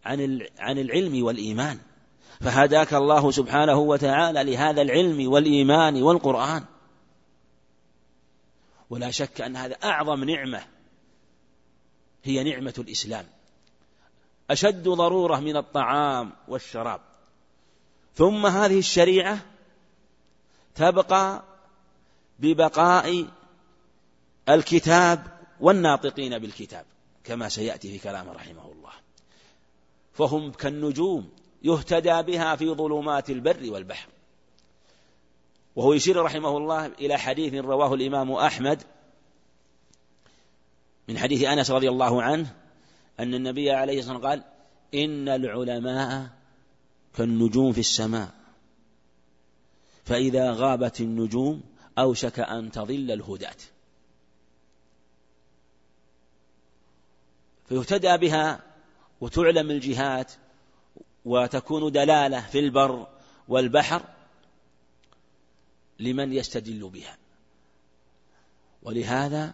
عن 0.05 0.47
عن 0.57 0.77
العلم 0.77 1.23
والإيمان. 1.23 1.79
فهداك 2.41 2.93
الله 2.93 3.31
سبحانه 3.31 3.77
وتعالى 3.77 4.43
لهذا 4.43 4.81
العلم 4.81 5.31
والإيمان 5.31 6.03
والقرآن. 6.03 6.63
ولا 8.89 9.11
شك 9.11 9.41
أن 9.41 9.55
هذا 9.55 9.75
أعظم 9.83 10.23
نعمة 10.23 10.61
هي 12.23 12.43
نعمة 12.43 12.73
الإسلام. 12.77 13.25
أشد 14.49 14.83
ضرورة 14.83 15.39
من 15.39 15.57
الطعام 15.57 16.31
والشراب. 16.47 17.01
ثم 18.15 18.45
هذه 18.45 18.79
الشريعة 18.79 19.39
تبقى 20.75 21.43
ببقاء 22.39 23.25
الكتاب 24.49 25.39
والناطقين 25.59 26.39
بالكتاب 26.39 26.85
كما 27.23 27.49
سيأتي 27.49 27.91
في 27.91 27.99
كلام 27.99 28.29
رحمه 28.29 28.71
الله. 28.71 28.91
فهم 30.13 30.51
كالنجوم 30.51 31.29
يهتدى 31.63 32.21
بها 32.21 32.55
في 32.55 32.69
ظلمات 32.69 33.29
البر 33.29 33.71
والبحر. 33.71 34.09
وهو 35.75 35.93
يشير 35.93 36.23
رحمه 36.23 36.57
الله 36.57 36.85
إلى 36.85 37.17
حديث 37.17 37.53
رواه 37.53 37.93
الإمام 37.93 38.31
أحمد 38.31 38.83
من 41.07 41.17
حديث 41.17 41.43
أنس 41.43 41.71
رضي 41.71 41.89
الله 41.89 42.23
عنه 42.23 42.55
أن 43.19 43.33
النبي 43.33 43.71
عليه 43.71 43.99
الصلاة 43.99 44.13
والسلام 44.15 44.31
قال 44.31 44.43
إن 44.93 45.29
العلماء 45.29 46.29
كالنجوم 47.17 47.71
في 47.73 47.79
السماء. 47.79 48.33
فإذا 50.05 50.51
غابت 50.51 51.01
النجوم 51.01 51.63
أوشك 51.97 52.39
أن 52.39 52.71
تضل 52.71 53.11
الهداة. 53.11 53.55
فيهتدى 57.69 58.17
بها 58.17 58.63
وتعلم 59.21 59.71
الجهات 59.71 60.31
وتكون 61.25 61.91
دلالة 61.91 62.41
في 62.41 62.59
البر 62.59 63.07
والبحر 63.47 64.03
لمن 65.99 66.33
يستدل 66.33 66.89
بها. 66.89 67.17
ولهذا 68.83 69.53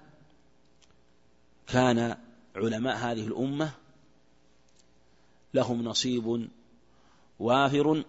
كان 1.67 2.17
علماء 2.55 2.95
هذه 2.95 3.27
الأمة 3.27 3.71
لهم 5.53 5.83
نصيب 5.83 6.49
وافر 7.39 8.03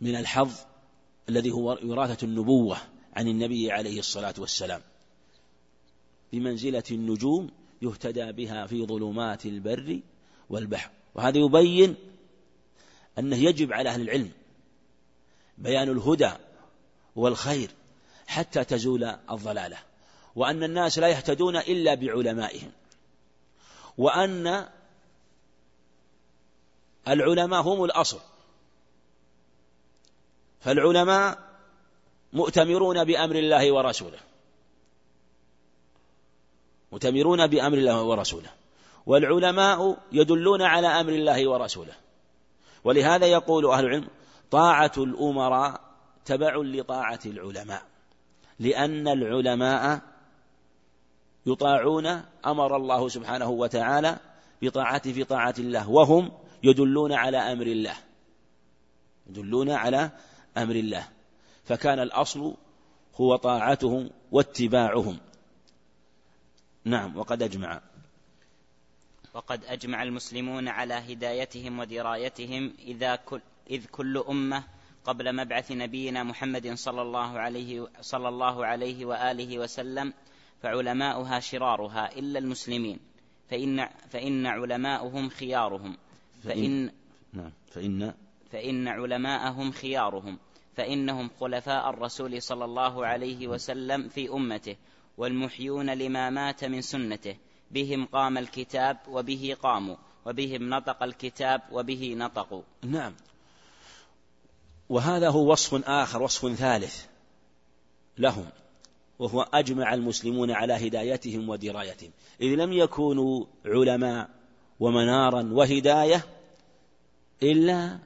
من 0.00 0.16
الحظ 0.16 0.52
الذي 1.28 1.50
هو 1.50 1.78
وراثة 1.84 2.24
النبوة 2.26 2.76
عن 3.14 3.28
النبي 3.28 3.72
عليه 3.72 3.98
الصلاة 3.98 4.34
والسلام. 4.38 4.80
بمنزلة 6.32 6.82
النجوم 6.90 7.50
يهتدى 7.82 8.32
بها 8.32 8.66
في 8.66 8.86
ظلمات 8.86 9.46
البر 9.46 10.00
والبحر. 10.50 10.90
وهذا 11.14 11.38
يبين 11.38 11.94
أنه 13.18 13.36
يجب 13.36 13.72
على 13.72 13.88
أهل 13.88 14.00
العلم 14.00 14.30
بيان 15.58 15.88
الهدى 15.88 16.32
والخير 17.16 17.70
حتى 18.26 18.64
تزول 18.64 19.04
الضلالة. 19.04 19.78
وأن 20.36 20.64
الناس 20.64 20.98
لا 20.98 21.08
يهتدون 21.08 21.56
إلا 21.56 21.94
بعلمائهم. 21.94 22.72
وأن 23.98 24.68
العلماء 27.08 27.62
هم 27.62 27.84
الأصل. 27.84 28.20
فالعلماء 30.60 31.38
مؤتمرون 32.32 33.04
بأمر 33.04 33.36
الله 33.36 33.72
ورسوله. 33.72 34.18
مؤتمرون 36.92 37.46
بأمر 37.46 37.78
الله 37.78 38.02
ورسوله. 38.02 38.50
والعلماء 39.06 39.98
يدلون 40.12 40.62
على 40.62 40.86
أمر 40.86 41.12
الله 41.12 41.50
ورسوله. 41.50 41.94
ولهذا 42.84 43.26
يقول 43.26 43.66
أهل 43.66 43.84
العلم 43.84 44.08
طاعة 44.50 44.92
الأمراء 44.96 45.80
تبع 46.24 46.56
لطاعة 46.56 47.20
العلماء. 47.26 47.82
لأن 48.58 49.08
العلماء 49.08 50.11
يطاعون 51.46 52.06
أمر 52.46 52.76
الله 52.76 53.08
سبحانه 53.08 53.50
وتعالى 53.50 54.18
بطاعته 54.62 55.12
في 55.12 55.24
طاعة 55.24 55.54
الله 55.58 55.90
وهم 55.90 56.32
يدلون 56.62 57.12
على 57.12 57.38
أمر 57.38 57.66
الله. 57.66 57.96
يدلون 59.26 59.70
على 59.70 60.10
أمر 60.56 60.74
الله. 60.74 61.08
فكان 61.64 61.98
الأصل 61.98 62.54
هو 63.14 63.36
طاعتهم 63.36 64.10
واتباعهم. 64.32 65.18
نعم 66.84 67.16
وقد 67.16 67.42
أجمع. 67.42 67.80
وقد 69.34 69.64
أجمع 69.64 70.02
المسلمون 70.02 70.68
على 70.68 70.94
هدايتهم 70.94 71.78
ودرايتهم 71.78 72.74
إذا 72.78 73.16
كل 73.16 73.40
إذ 73.70 73.86
كل 73.86 74.18
أمة 74.28 74.64
قبل 75.04 75.36
مبعث 75.36 75.72
نبينا 75.72 76.22
محمد 76.22 76.74
صلى 76.74 77.02
الله 77.02 77.38
عليه 77.38 77.88
صلى 78.00 78.28
الله 78.28 78.66
عليه 78.66 79.04
وآله 79.04 79.58
وسلم 79.58 80.12
فعلماؤها 80.62 81.40
شرارها 81.40 82.18
إلا 82.18 82.38
المسلمين. 82.38 82.98
فإن 83.50 83.88
فإن 84.10 84.46
علماءهم 84.46 85.28
خيارهم. 85.28 85.96
فإن 86.44 86.90
نعم. 87.32 87.52
فإن 87.70 88.14
فإن 88.52 88.88
علماءهم 88.88 89.72
خيارهم. 89.72 90.38
فإنهم 90.76 91.30
خلفاء 91.40 91.90
الرسول 91.90 92.42
صلى 92.42 92.64
الله 92.64 93.06
عليه 93.06 93.48
وسلم 93.48 94.08
في 94.08 94.28
أمته 94.28 94.76
والمحيون 95.18 95.90
لما 95.90 96.30
مات 96.30 96.64
من 96.64 96.80
سنته. 96.80 97.36
بهم 97.70 98.06
قام 98.06 98.38
الكتاب 98.38 98.98
وبه 99.08 99.56
قاموا 99.62 99.96
وبهم 100.26 100.70
نطق 100.70 101.02
الكتاب 101.02 101.60
وبه 101.72 102.14
نطقوا. 102.16 102.62
نعم. 102.82 103.14
وهذا 104.88 105.30
هو 105.30 105.52
وصف 105.52 105.88
آخر 105.88 106.22
وصف 106.22 106.54
ثالث 106.54 107.06
لهم. 108.18 108.46
وهو 109.22 109.42
أجمع 109.42 109.94
المسلمون 109.94 110.50
على 110.50 110.88
هدايتهم 110.88 111.48
ودرايتهم. 111.48 112.10
إذ 112.40 112.46
لم 112.46 112.72
يكونوا 112.72 113.44
علماء 113.64 114.30
ومنارا 114.80 115.48
وهداية 115.52 116.24
إلا 117.42 117.98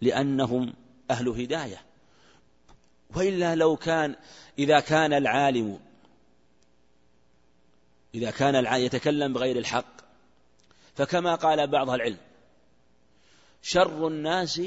لأنهم 0.00 0.74
أهل 1.10 1.28
هداية. 1.28 1.82
وإلا 3.16 3.54
لو 3.54 3.76
كان 3.76 4.16
إذا 4.58 4.80
كان 4.80 5.12
العالم 5.12 5.78
إذا 8.14 8.30
كان 8.30 8.56
العالم 8.56 8.84
يتكلم 8.84 9.32
بغير 9.32 9.58
الحق 9.58 9.94
فكما 10.94 11.34
قال 11.34 11.66
بعض 11.66 11.90
العلم 11.90 12.18
شر 13.62 14.08
الناس 14.08 14.60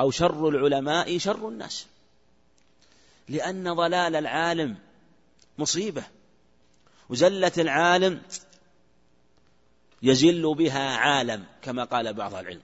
أو 0.00 0.10
شر 0.10 0.48
العلماء 0.48 1.18
شر 1.18 1.48
الناس. 1.48 1.86
لأن 3.30 3.72
ضلال 3.72 4.16
العالم 4.16 4.76
مصيبة 5.58 6.04
وزلة 7.08 7.52
العالم 7.58 8.22
يزل 10.02 10.54
بها 10.54 10.96
عالم 10.96 11.44
كما 11.62 11.84
قال 11.84 12.14
بعض 12.14 12.34
العلم. 12.34 12.60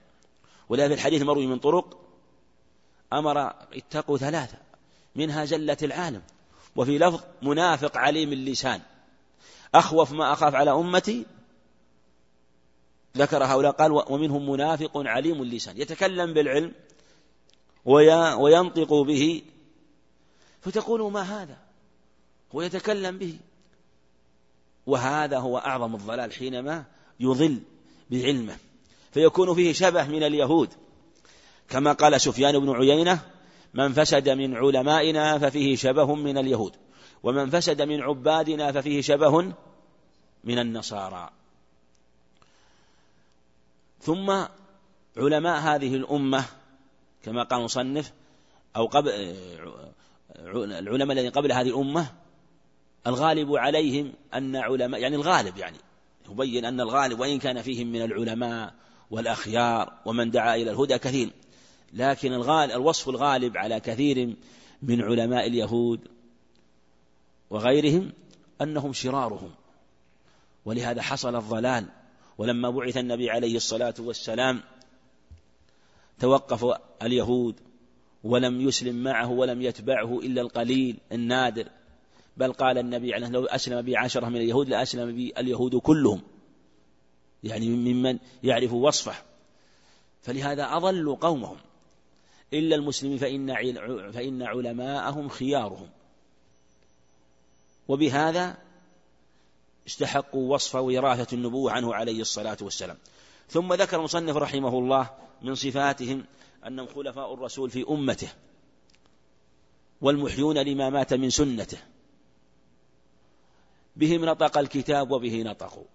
ولهذا 0.69 0.93
الحديث 0.93 1.21
مروي 1.21 1.47
من 1.47 1.59
طرق 1.59 1.99
أمر 3.13 3.53
اتقوا 3.73 4.17
ثلاثة 4.17 4.57
منها 5.15 5.45
زلة 5.45 5.77
العالم 5.83 6.21
وفي 6.75 6.97
لفظ 6.97 7.21
منافق 7.41 7.97
عليم 7.97 8.33
اللسان 8.33 8.81
أخوف 9.75 10.11
ما 10.11 10.33
أخاف 10.33 10.55
على 10.55 10.71
أمتي. 10.71 11.25
ذكر 13.17 13.43
هؤلاء 13.43 13.71
قال 13.71 13.91
ومنهم 13.91 14.49
منافق 14.49 14.91
عليم 14.95 15.41
اللسان 15.41 15.77
يتكلم 15.77 16.33
بالعلم 16.33 16.73
وينطق 18.37 18.93
به 18.93 19.41
فتقول 20.61 21.11
ما 21.11 21.21
هذا؟ 21.21 21.57
هو 22.55 22.61
يتكلم 22.61 23.17
به. 23.17 23.37
وهذا 24.85 25.37
هو 25.37 25.57
أعظم 25.57 25.95
الضلال 25.95 26.33
حينما 26.33 26.85
يضل 27.19 27.61
بعلمه. 28.11 28.57
فيكون 29.11 29.55
فيه 29.55 29.73
شبه 29.73 30.07
من 30.07 30.23
اليهود. 30.23 30.69
كما 31.69 31.91
قال 31.91 32.21
سفيان 32.21 32.59
بن 32.59 32.69
عيينة 32.69 33.19
من 33.73 33.93
فسد 33.93 34.29
من 34.29 34.55
علمائنا 34.55 35.37
ففيه 35.39 35.75
شبه 35.75 36.15
من 36.15 36.37
اليهود. 36.37 36.75
ومن 37.23 37.49
فسد 37.49 37.81
من 37.81 38.01
عبادنا 38.01 38.71
ففيه 38.71 39.01
شبه 39.01 39.53
من 40.43 40.59
النصارى. 40.59 41.29
ثم 44.01 44.45
علماء 45.17 45.59
هذه 45.59 45.95
الأمة 45.95 46.45
كما 47.23 47.43
قال 47.43 47.59
المصنف 47.59 48.13
أو 48.75 48.85
قبل 48.85 49.11
العلماء 50.37 51.17
الذين 51.17 51.31
قبل 51.31 51.51
هذه 51.51 51.67
الأمة 51.67 52.07
الغالب 53.07 53.55
عليهم 53.55 54.13
أن 54.33 54.55
علماء 54.55 55.01
يعني 55.01 55.15
الغالب 55.15 55.57
يعني 55.57 55.77
يبين 56.29 56.65
أن 56.65 56.81
الغالب 56.81 57.19
وإن 57.19 57.39
كان 57.39 57.61
فيهم 57.61 57.87
من 57.87 58.01
العلماء 58.01 58.73
والأخيار 59.11 59.93
ومن 60.05 60.31
دعا 60.31 60.55
إلى 60.55 60.71
الهدى 60.71 60.97
كثير. 60.97 61.29
لكن 61.93 62.33
الغالب 62.33 62.71
الوصف 62.71 63.09
الغالب 63.09 63.57
على 63.57 63.79
كثير 63.79 64.35
من 64.81 65.01
علماء 65.01 65.47
اليهود 65.47 65.99
وغيرهم 67.49 68.11
أنهم 68.61 68.93
شرارهم 68.93 69.51
ولهذا 70.65 71.01
حصل 71.01 71.35
الضلال. 71.35 71.85
ولما 72.37 72.69
بعث 72.69 72.97
النبي 72.97 73.29
عليه 73.29 73.55
الصلاة 73.55 73.93
والسلام 73.99 74.61
توقف 76.19 76.65
اليهود 77.01 77.55
ولم 78.23 78.61
يسلم 78.61 79.03
معه 79.03 79.31
ولم 79.31 79.61
يتبعه 79.61 80.19
إلا 80.19 80.41
القليل 80.41 80.97
النادر. 81.11 81.67
بل 82.37 82.53
قال 82.53 82.77
النبي 82.77 83.13
عليه 83.13 83.27
لو 83.27 83.45
أسلم 83.45 83.81
بي 83.81 83.97
عشرة 83.97 84.29
من 84.29 84.35
اليهود 84.35 84.69
لأسلم 84.69 85.15
بي 85.15 85.33
اليهود 85.37 85.75
كلهم. 85.75 86.21
يعني 87.43 87.69
ممن 87.69 88.19
يعرف 88.43 88.73
وصفه. 88.73 89.15
فلهذا 90.21 90.63
أضلوا 90.63 91.15
قومهم. 91.15 91.57
إلا 92.53 92.75
المسلمين 92.75 93.17
فإن 93.17 93.53
فإن 94.11 94.43
علماءهم 94.43 95.29
خيارهم. 95.29 95.89
وبهذا 97.87 98.57
استحقوا 99.87 100.53
وصف 100.53 100.75
وراثة 100.75 101.35
النبوة 101.35 101.71
عنه 101.71 101.95
عليه 101.95 102.21
الصلاة 102.21 102.57
والسلام. 102.61 102.97
ثم 103.49 103.73
ذكر 103.73 103.97
المصنف 103.97 104.37
رحمه 104.37 104.79
الله 104.79 105.09
من 105.41 105.55
صفاتهم 105.55 106.25
أنهم 106.67 106.87
خلفاء 106.87 107.33
الرسول 107.33 107.69
في 107.69 107.85
أمته 107.89 108.29
والمحيون 110.01 110.57
لما 110.57 110.89
مات 110.89 111.13
من 111.13 111.29
سنته. 111.29 111.77
بهم 113.95 114.25
نطق 114.25 114.57
الكتاب 114.57 115.11
وبه 115.11 115.41
نطقوا. 115.41 115.85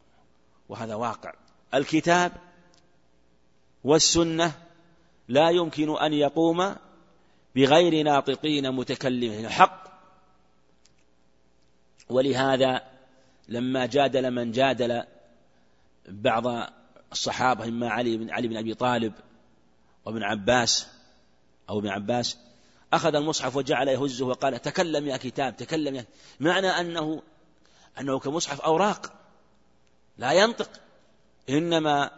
وهذا 0.68 0.94
واقع. 0.94 1.34
الكتاب 1.74 2.32
والسنة 3.84 4.52
لا 5.28 5.50
يمكن 5.50 5.96
أن 5.96 6.12
يقوم 6.12 6.76
بغير 7.54 8.04
ناطقين 8.04 8.72
متكلمين. 8.72 9.48
حق. 9.48 9.82
ولهذا 12.08 12.82
لما 13.48 13.86
جادل 13.86 14.30
من 14.30 14.52
جادل 14.52 15.04
بعض 16.08 16.44
الصحابة 17.12 17.64
إما 17.64 17.88
علي 17.88 18.16
بن 18.16 18.30
علي 18.30 18.48
بن 18.48 18.56
أبي 18.56 18.74
طالب 18.74 19.12
وابن 20.04 20.22
عباس 20.22 20.86
أو 21.68 21.78
ابن 21.78 21.88
عباس 21.88 22.38
أخذ 22.92 23.14
المصحف 23.14 23.56
وجعل 23.56 23.88
يهزه 23.88 24.26
وقال 24.26 24.62
تكلم 24.62 25.06
يا 25.06 25.16
كتاب 25.16 25.56
تكلم 25.56 25.94
يا 25.94 26.04
معنى 26.40 26.66
أنه 26.66 27.22
أنه 28.00 28.18
كمصحف 28.18 28.60
أوراق 28.60 29.12
لا 30.18 30.32
ينطق 30.32 30.70
إنما 31.48 32.10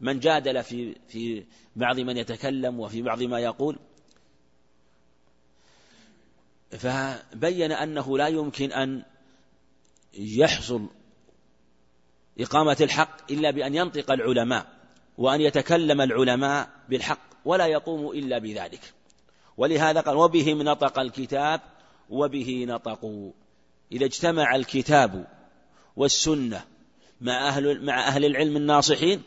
من 0.00 0.20
جادل 0.20 0.62
في 0.62 0.96
في 1.08 1.44
بعض 1.76 2.00
من 2.00 2.16
يتكلم 2.16 2.80
وفي 2.80 3.02
بعض 3.02 3.22
ما 3.22 3.40
يقول. 3.40 3.78
فبين 6.70 7.72
أنه 7.72 8.18
لا 8.18 8.28
يمكن 8.28 8.72
أن 8.72 9.04
يحصل 10.14 10.88
إقامة 12.40 12.76
الحق 12.80 13.32
إلا 13.32 13.50
بأن 13.50 13.74
ينطق 13.74 14.10
العلماء. 14.10 14.77
وأن 15.18 15.40
يتكلم 15.40 16.00
العلماء 16.00 16.68
بالحق 16.88 17.20
ولا 17.44 17.66
يقوم 17.66 18.10
إلا 18.10 18.38
بذلك. 18.38 18.94
ولهذا 19.56 20.00
قال 20.00 20.16
وبهم 20.16 20.62
نطق 20.62 20.98
الكتاب 20.98 21.60
وبه 22.10 22.64
نطقوا. 22.68 23.32
إذا 23.92 24.04
اجتمع 24.04 24.56
الكتاب 24.56 25.26
والسنة 25.96 26.64
مع 27.20 27.48
أهل, 27.48 27.84
مع 27.84 28.08
أهل 28.08 28.24
العلم 28.24 28.56
الناصحين 28.56 29.22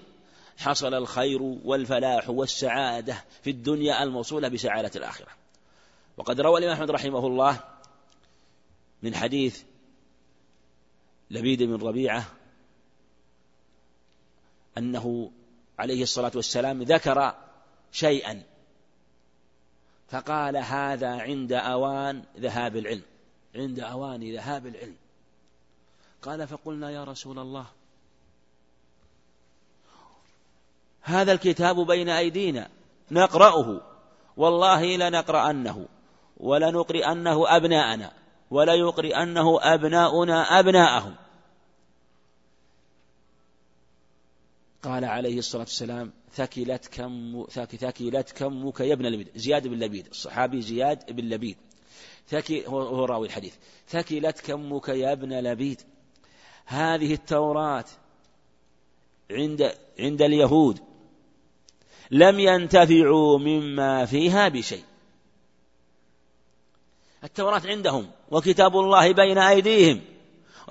حصل 0.58 0.94
الخير 0.94 1.42
والفلاح 1.42 2.30
والسعادة 2.30 3.24
في 3.42 3.50
الدنيا 3.50 4.04
الموصولة 4.04 4.48
بسعادة 4.48 4.92
الآخرة. 4.96 5.28
وقد 6.18 6.42
روى 6.42 6.60
الإمام 6.60 6.76
أحمد 6.76 6.92
رحمه 6.92 7.28
الله 7.28 7.60
من 9.04 9.16
حديث 9.16 9.64
لبيد 11.32 11.64
بن 11.64 11.88
ربيعة 11.88 12.26
أنه 14.78 15.32
عليه 15.82 16.04
الصلاة 16.04 16.32
والسلام 16.36 16.84
ذكر 16.84 17.36
شيئا. 17.92 18.44
فقال 20.10 20.58
هذا 20.58 21.22
عند 21.22 21.54
أوان 21.54 22.24
ذهاب 22.40 22.78
العلم. 22.78 23.04
عند 23.56 23.80
أوان 23.80 24.34
ذهاب 24.34 24.68
العلم. 24.68 24.96
قال 26.22 26.48
فقلنا 26.48 26.92
يا 26.92 27.04
رسول 27.04 27.40
الله 27.40 27.66
هذا 31.02 31.32
الكتاب 31.32 31.76
بين 31.76 32.10
أيدينا 32.10 32.70
نقرأه. 33.12 33.82
والله 34.38 34.98
لنقرأنه 34.98 35.88
ولنقرأنه 36.38 37.56
أبناءنا 37.56 38.12
ولا 38.52 38.74
يقرئنه 38.74 39.60
أبناؤنا 39.62 40.60
أبناءهم. 40.60 41.16
قال 44.84 45.06
عليه 45.06 45.38
الصلاة 45.38 45.64
والسلام 45.64 46.14
ثكلت 46.34 46.88
كم 46.88 47.46
ثكلت 47.52 48.32
كمك 48.32 48.80
يا 48.80 48.94
ابن 48.94 49.06
لبيد. 49.06 49.30
زياد 49.36 49.68
بن 49.68 49.80
لبيد 49.80 50.08
الصحابي 50.08 50.62
زياد 50.62 51.12
بن 51.12 51.30
لبيد. 51.30 51.58
ثكي 52.28 52.68
هو 52.68 53.06
راوي 53.06 53.28
الحديث. 53.28 53.56
ثكلت 53.88 54.40
كمك 54.40 54.90
يا 54.90 55.12
ابن 55.12 55.40
لبيد. 55.40 55.82
هذه 56.66 57.14
التوراة 57.14 57.86
عند 59.32 59.72
عند 60.00 60.22
اليهود. 60.22 60.80
لم 62.12 62.40
ينتفعوا 62.40 63.40
مما 63.40 64.06
فيها 64.06 64.48
بشيء. 64.48 64.84
التوراة 67.24 67.62
عندهم 67.66 68.12
وكتاب 68.32 68.78
الله 68.78 69.14
بين 69.14 69.38
أيديهم 69.38 70.02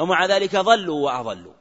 ومع 0.00 0.26
ذلك 0.26 0.56
ضلوا 0.56 1.00
وأضلوا. 1.00 1.59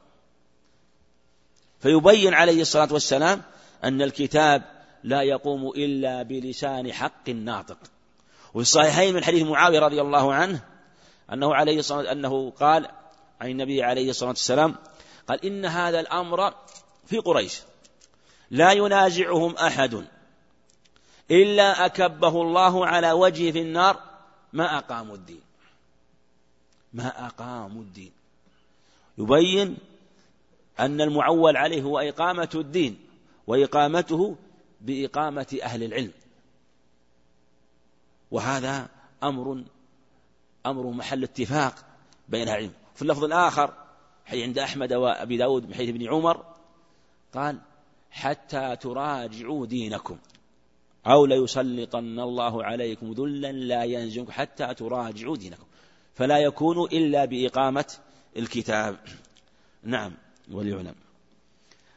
فيبين 1.80 2.34
عليه 2.34 2.60
الصلاة 2.60 2.92
والسلام 2.92 3.42
أن 3.84 4.02
الكتاب 4.02 4.62
لا 5.04 5.22
يقوم 5.22 5.68
إلا 5.76 6.22
بلسان 6.22 6.92
حق 6.92 7.28
ناطق. 7.28 7.78
وفي 8.54 8.62
الصحيحين 8.62 9.14
من 9.14 9.24
حديث 9.24 9.42
معاوية 9.42 9.78
رضي 9.78 10.00
الله 10.00 10.34
عنه 10.34 10.64
أنه 11.32 11.54
عليه 11.54 11.78
الصلاة 11.78 12.12
أنه 12.12 12.50
قال 12.50 12.88
عن 13.40 13.50
النبي 13.50 13.82
عليه 13.82 14.10
الصلاة 14.10 14.30
والسلام 14.30 14.76
قال 15.28 15.44
إن 15.44 15.64
هذا 15.64 16.00
الأمر 16.00 16.54
في 17.06 17.18
قريش. 17.18 17.60
لا 18.50 18.72
ينازعهم 18.72 19.56
أحد 19.56 20.04
إلا 21.30 21.86
أكبه 21.86 22.42
الله 22.42 22.86
على 22.86 23.12
وجهه 23.12 23.52
في 23.52 23.60
النار. 23.60 24.02
ما 24.52 24.78
أقاموا 24.78 25.14
الدين. 25.14 25.42
ما 26.92 27.26
أقاموا 27.26 27.82
الدين. 27.82 28.12
يبين 29.18 29.78
أن 30.80 31.00
المعول 31.00 31.56
عليه 31.56 31.82
هو 31.82 31.98
إقامة 31.98 32.50
الدين 32.54 32.98
وإقامته 33.46 34.36
بإقامة 34.80 35.58
أهل 35.62 35.82
العلم. 35.82 36.12
وهذا 38.30 38.88
أمر 39.22 39.64
أمر 40.66 40.90
محل 40.90 41.24
اتفاق 41.24 41.74
بين 42.28 42.48
أهل 42.48 42.58
العلم. 42.58 42.72
في 42.94 43.02
اللفظ 43.02 43.24
الآخر 43.24 43.74
حي 44.24 44.42
عند 44.42 44.58
أحمد 44.58 44.92
وأبي 44.92 45.36
داود 45.36 45.66
من 45.68 45.74
حيث 45.74 45.88
ابن 45.88 46.08
عمر 46.08 46.44
قال 47.34 47.58
حتى 48.10 48.76
تراجعوا 48.76 49.66
دينكم 49.66 50.18
أو 51.06 51.26
ليسلطن 51.26 52.20
الله 52.20 52.64
عليكم 52.64 53.12
ذلا 53.12 53.52
لا 53.52 53.84
ينزلكم 53.84 54.32
حتى 54.32 54.74
تراجعوا 54.74 55.36
دينكم. 55.36 55.64
فلا 56.14 56.38
يكون 56.38 56.84
إلا 56.84 57.24
بإقامة 57.24 57.84
الكتاب. 58.36 58.96
نعم. 59.82 60.12
وليعلم. 60.50 60.94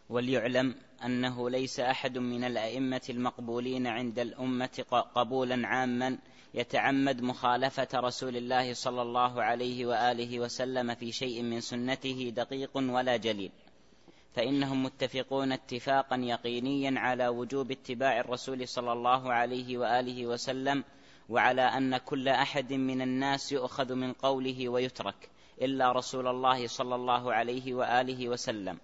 وليعلم 0.10 0.76
أنه 1.06 1.50
ليس 1.50 1.80
أحد 1.80 2.18
من 2.18 2.44
الأئمة 2.44 3.02
المقبولين 3.10 3.88
عند 3.88 4.20
الأمة 4.20 4.86
قبولا 5.16 5.68
عاما 5.68 6.18
يتعمد 6.54 7.22
مخالفة 7.22 7.88
رسول 7.96 8.38
الله 8.38 8.74
صلى 8.74 9.02
الله 9.02 9.44
عليه 9.44 9.86
وآله 9.86 10.40
وسلم 10.40 10.96
في 10.96 11.12
شيء 11.12 11.42
من 11.44 11.62
سنته 11.62 12.34
دقيق 12.36 12.78
ولا 12.78 13.18
جليل. 13.18 13.52
فإنهم 14.36 14.84
متفقون 14.84 15.52
اتفاقا 15.52 16.16
يقينيا 16.16 17.00
على 17.00 17.28
وجوب 17.28 17.72
اتباع 17.72 18.20
الرسول 18.20 18.68
صلى 18.68 18.94
الله 18.94 19.34
عليه 19.34 19.78
وآله 19.78 20.28
وسلم 20.28 20.84
وعلى 21.30 21.62
أن 21.62 21.98
كل 21.98 22.28
أحد 22.30 22.74
من 22.74 23.02
الناس 23.02 23.52
يؤخذ 23.52 23.94
من 23.94 24.14
قوله 24.14 24.70
ويترك. 24.70 25.30
إلا 25.62 25.92
رسول 25.92 26.28
الله 26.28 26.68
صلى 26.68 26.96
الله 26.96 27.34
عليه 27.34 27.74
وآله 27.74 28.30
وسلم 28.30 28.78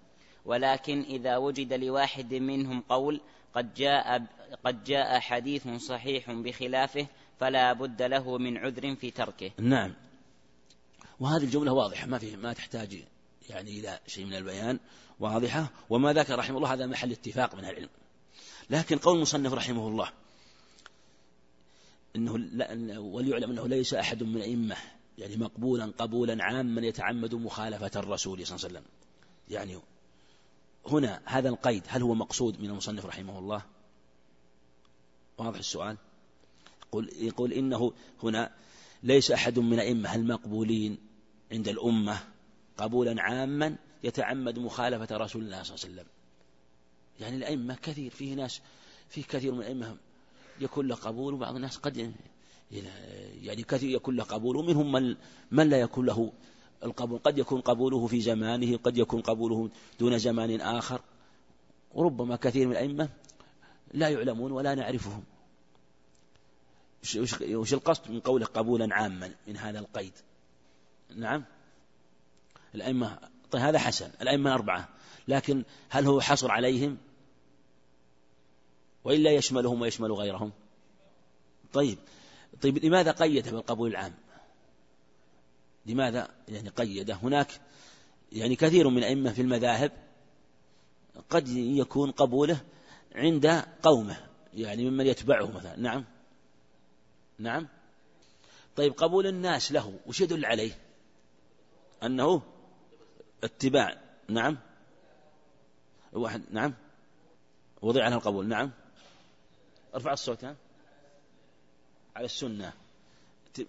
ولكن 0.44 1.00
إذا 1.00 1.36
وجد 1.36 1.72
لواحد 1.72 2.34
منهم 2.34 2.80
قول 2.80 3.20
قد 3.54 3.74
جاء 3.74 4.26
قد 4.64 4.84
جاء 4.84 5.20
حديث 5.20 5.68
صحيح 5.68 6.30
بخلافه 6.30 7.06
فلا 7.40 7.72
بد 7.72 8.02
له 8.02 8.38
من 8.38 8.58
عذر 8.58 8.94
في 8.96 9.10
تركه. 9.10 9.50
نعم. 9.58 9.94
وهذه 11.20 11.44
الجملة 11.44 11.72
واضحة 11.72 12.06
ما 12.06 12.18
في 12.18 12.36
ما 12.36 12.52
تحتاج 12.52 13.04
يعني 13.48 13.80
إلى 13.80 13.98
شيء 14.06 14.24
من 14.24 14.34
البيان 14.34 14.78
واضحة 15.20 15.70
وما 15.90 16.12
ذكر 16.12 16.38
رحمه 16.38 16.56
الله 16.56 16.72
هذا 16.72 16.86
محل 16.86 17.12
اتفاق 17.12 17.54
من 17.54 17.64
العلم. 17.64 17.88
لكن 18.70 18.98
قول 18.98 19.16
المصنف 19.16 19.52
رحمه 19.52 19.88
الله 19.88 20.12
إنه 22.16 22.32
وليعلم 23.00 23.50
أنه 23.50 23.68
ليس 23.68 23.94
أحد 23.94 24.22
من 24.22 24.36
الائمه 24.36 24.76
يعني 25.20 25.36
مقبولا 25.36 25.92
قبولا 25.98 26.44
عاما 26.44 26.86
يتعمد 26.86 27.34
مخالفة 27.34 28.00
الرسول 28.00 28.46
صلى 28.46 28.56
الله 28.56 28.66
عليه 28.68 28.78
وسلم. 28.78 28.84
يعني 29.48 29.78
هنا 30.86 31.22
هذا 31.24 31.48
القيد 31.48 31.82
هل 31.88 32.02
هو 32.02 32.14
مقصود 32.14 32.60
من 32.60 32.70
المصنف 32.70 33.06
رحمه 33.06 33.38
الله؟ 33.38 33.62
واضح 35.38 35.58
السؤال؟ 35.58 35.96
يقول, 36.86 37.10
يقول 37.12 37.52
إنه 37.52 37.92
هنا 38.22 38.52
ليس 39.02 39.30
أحد 39.30 39.58
من 39.58 39.72
الأئمة 39.72 40.14
المقبولين 40.14 40.98
عند 41.52 41.68
الأمة 41.68 42.20
قبولا 42.78 43.22
عاما 43.22 43.76
يتعمد 44.04 44.58
مخالفة 44.58 45.16
رسول 45.16 45.42
الله 45.42 45.62
صلى 45.62 45.74
الله 45.74 45.84
عليه 45.84 45.94
وسلم 45.94 46.06
يعني 47.20 47.36
الأئمة 47.36 47.74
كثير 47.74 48.10
فيه 48.10 48.34
ناس 48.34 48.60
في 49.08 49.22
كثير 49.22 49.52
من 49.52 49.60
الأئمة 49.60 49.96
يكون 50.60 50.88
له 50.88 50.94
قبول 50.94 51.34
وبعض 51.34 51.54
الناس 51.54 51.76
قد 51.76 52.12
يعني 52.70 53.62
كثير 53.62 53.90
يكون 53.90 54.16
له 54.16 54.24
قبول 54.24 54.56
ومنهم 54.56 54.92
من 54.92 55.16
من 55.50 55.68
لا 55.68 55.80
يكون 55.80 56.06
له 56.06 56.32
القبول. 56.84 57.18
قد 57.18 57.38
يكون 57.38 57.60
قبوله 57.60 58.06
في 58.06 58.20
زمانه 58.20 58.76
قد 58.76 58.98
يكون 58.98 59.20
قبوله 59.20 59.70
دون 60.00 60.18
زمان 60.18 60.60
آخر. 60.60 61.00
وربما 61.94 62.36
كثير 62.36 62.66
من 62.66 62.72
الأئمة 62.72 63.08
لا 63.94 64.08
يعلمون 64.08 64.52
ولا 64.52 64.74
نعرفهم. 64.74 65.22
وش 67.52 67.74
القصد 67.74 68.10
من 68.10 68.20
قوله 68.20 68.46
قبولا 68.46 68.94
عاما 68.94 69.34
من 69.46 69.56
هذا 69.56 69.78
القيد؟ 69.78 70.12
نعم. 71.16 71.44
الأئمة 72.74 73.18
طيب 73.50 73.62
هذا 73.62 73.78
حسن. 73.78 74.10
الأئمة 74.22 74.54
أربعة. 74.54 74.88
لكن 75.28 75.64
هل 75.88 76.06
هو 76.06 76.20
حصر 76.20 76.50
عليهم؟ 76.50 76.98
وإلا 79.04 79.30
يشملهم 79.30 79.80
ويشمل 79.80 80.12
غيرهم؟ 80.12 80.52
طيب. 81.72 81.98
طيب 82.62 82.84
لماذا 82.84 83.10
قيده 83.10 83.50
بالقبول 83.50 83.90
العام؟ 83.90 84.14
لماذا؟ 85.86 86.28
يعني 86.48 86.68
قيده. 86.68 87.14
هناك 87.14 87.60
يعني 88.32 88.56
كثير 88.56 88.88
من 88.88 88.98
الأئمة 88.98 89.32
في 89.32 89.42
المذاهب 89.42 89.92
قد 91.30 91.48
يكون 91.48 92.10
قبوله 92.10 92.60
عند 93.14 93.46
قومه 93.82 94.16
يعني 94.54 94.90
ممن 94.90 95.06
يتبعه 95.06 95.46
مثلا. 95.46 95.76
نعم. 95.76 96.04
نعم. 97.38 97.68
طيب 98.76 98.92
قبول 98.92 99.26
الناس 99.26 99.72
له 99.72 99.98
وش 100.06 100.20
يدل 100.20 100.44
عليه؟ 100.44 100.72
أنه 102.02 102.42
اتباع. 103.44 104.00
نعم. 104.28 104.58
واحد 106.12 106.42
نعم. 106.50 106.74
وضع 107.82 108.04
عنها 108.04 108.18
القبول. 108.18 108.48
نعم. 108.48 108.70
ارفع 109.94 110.12
الصوت 110.12 110.44
ها. 110.44 110.56
على 112.16 112.24
السنة. 112.24 112.72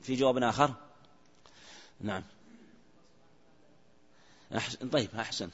في 0.04 0.16
جواب 0.16 0.38
آخر؟ 0.38 0.74
نعم. 2.02 2.24
أحسن 4.56 4.90
طيب 4.90 5.10
أحسن. 5.16 5.50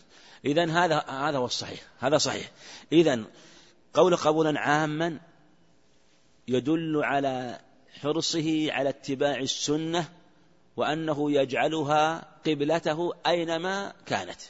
إذا 0.46 0.72
هذا 0.72 1.00
هذا 1.00 1.38
هو 1.38 1.46
الصحيح. 1.46 1.82
هذا 2.00 2.18
صحيح. 2.18 2.52
إذا 2.92 3.24
قول 3.94 4.16
قبولا 4.16 4.60
عاما 4.60 5.20
يدل 6.48 7.04
على 7.04 7.60
حرصه 8.02 8.72
على 8.72 8.90
اتباع 8.90 9.40
السنة 9.40 10.14
وأنه 10.78 11.32
يجعلها 11.32 12.26
قبلته 12.46 13.14
أينما 13.28 13.94
كانت. 14.06 14.42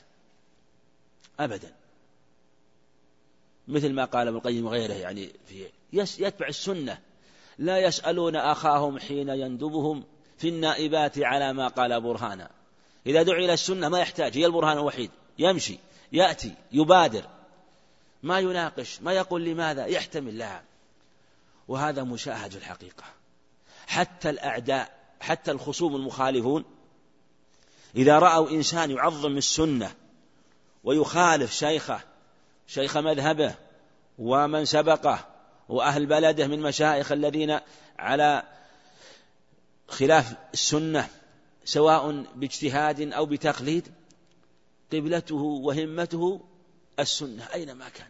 أبدا. 1.40 1.74
مثل 3.68 3.94
ما 3.94 4.06
قال 4.06 4.28
ابن 4.28 4.38
القيم 4.38 4.66
وغيره 4.66 4.94
يعني 4.94 5.32
في 5.48 5.70
يتبع 5.96 6.48
السنة 6.48 7.02
لا 7.58 7.78
يسألون 7.78 8.36
أخاهم 8.36 9.00
حين 9.00 9.30
يندبهم 9.30 10.04
في 10.38 10.50
النائبات 10.50 11.20
على 11.20 11.54
ما 11.54 11.68
قال 11.68 12.02
برهانا. 12.02 12.50
إذا 13.06 13.24
دعي 13.24 13.46
إلى 13.46 13.54
السنة 13.54 13.90
ما 13.90 14.00
يحتاج 14.00 14.38
هي 14.38 14.46
البرهان 14.46 14.78
الوحيد. 14.78 15.12
يمشي 15.40 15.80
يأتي 16.12 16.54
يبادر. 16.72 17.24
ما 18.24 18.40
يناقش 18.40 19.02
ما 19.02 19.14
يقول 19.14 19.46
لماذا 19.46 19.86
يحتمل 19.86 20.38
لها 20.38 20.64
وهذا 21.68 22.04
مشاهد 22.04 22.54
الحقيقة. 22.54 23.04
حتى 23.88 24.30
الأعداء 24.30 24.98
حتى 25.20 25.52
الخصوم 25.52 25.96
المخالفون 25.96 26.66
إذا 27.96 28.20
رأوا 28.20 28.50
إنسان 28.50 28.92
يعظم 28.92 29.38
السنة 29.38 29.92
ويخالف 30.84 31.54
شيخه 31.54 32.00
شيخ 32.68 32.98
مذهبه 32.98 33.56
ومن 34.20 34.66
سبقه 34.66 35.26
وأهل 35.70 36.06
بلده 36.06 36.48
من 36.48 36.60
مشايخ 36.60 37.12
الذين 37.12 37.60
على 38.00 38.44
خلاف 39.88 40.34
السنة 40.54 41.10
سواء 41.66 42.26
باجتهاد 42.36 43.14
أو 43.14 43.26
بتقليد 43.26 43.88
قبلته 44.94 45.36
وهمته 45.36 46.42
السنة 47.00 47.48
أينما 47.54 47.90
كان؟ 47.90 48.08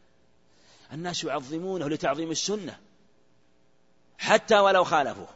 الناس 0.93 1.23
يعظمونه 1.23 1.89
لتعظيم 1.89 2.31
السنة 2.31 2.79
حتى 4.17 4.59
ولو 4.59 4.83
خالفوه 4.83 5.27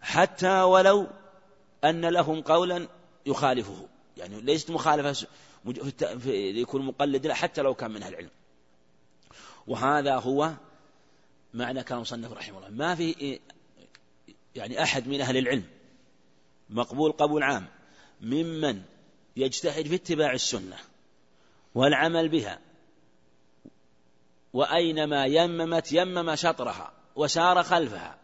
حتى 0.00 0.60
ولو 0.62 1.06
أن 1.84 2.04
لهم 2.04 2.42
قولا 2.42 2.88
يخالفه 3.26 3.88
يعني 4.16 4.40
ليست 4.40 4.70
مخالفة 4.70 5.26
يكون 6.26 6.82
مقلد 6.82 7.32
حتى 7.32 7.62
لو 7.62 7.74
كان 7.74 7.90
من 7.90 8.02
أهل 8.02 8.12
العلم. 8.12 8.30
وهذا 9.66 10.16
هو 10.16 10.52
معنى 11.54 11.82
كلام 11.82 12.00
مصنف 12.00 12.32
رحمه 12.32 12.58
الله. 12.58 12.70
ما 12.70 12.94
في 12.94 13.40
يعني 14.54 14.82
أحد 14.82 15.08
من 15.08 15.20
أهل 15.20 15.36
العلم 15.36 15.64
مقبول 16.70 17.12
قبول 17.12 17.42
عام 17.42 17.66
ممن 18.20 18.82
يجتهد 19.36 19.86
في 19.86 19.94
اتباع 19.94 20.32
السنة 20.32 20.76
والعمل 21.74 22.28
بها 22.28 22.58
وأينما 24.52 25.24
يممت 25.24 25.92
يمم 25.92 26.34
شطرها 26.34 26.92
وسار 27.16 27.62
خلفها 27.62 28.18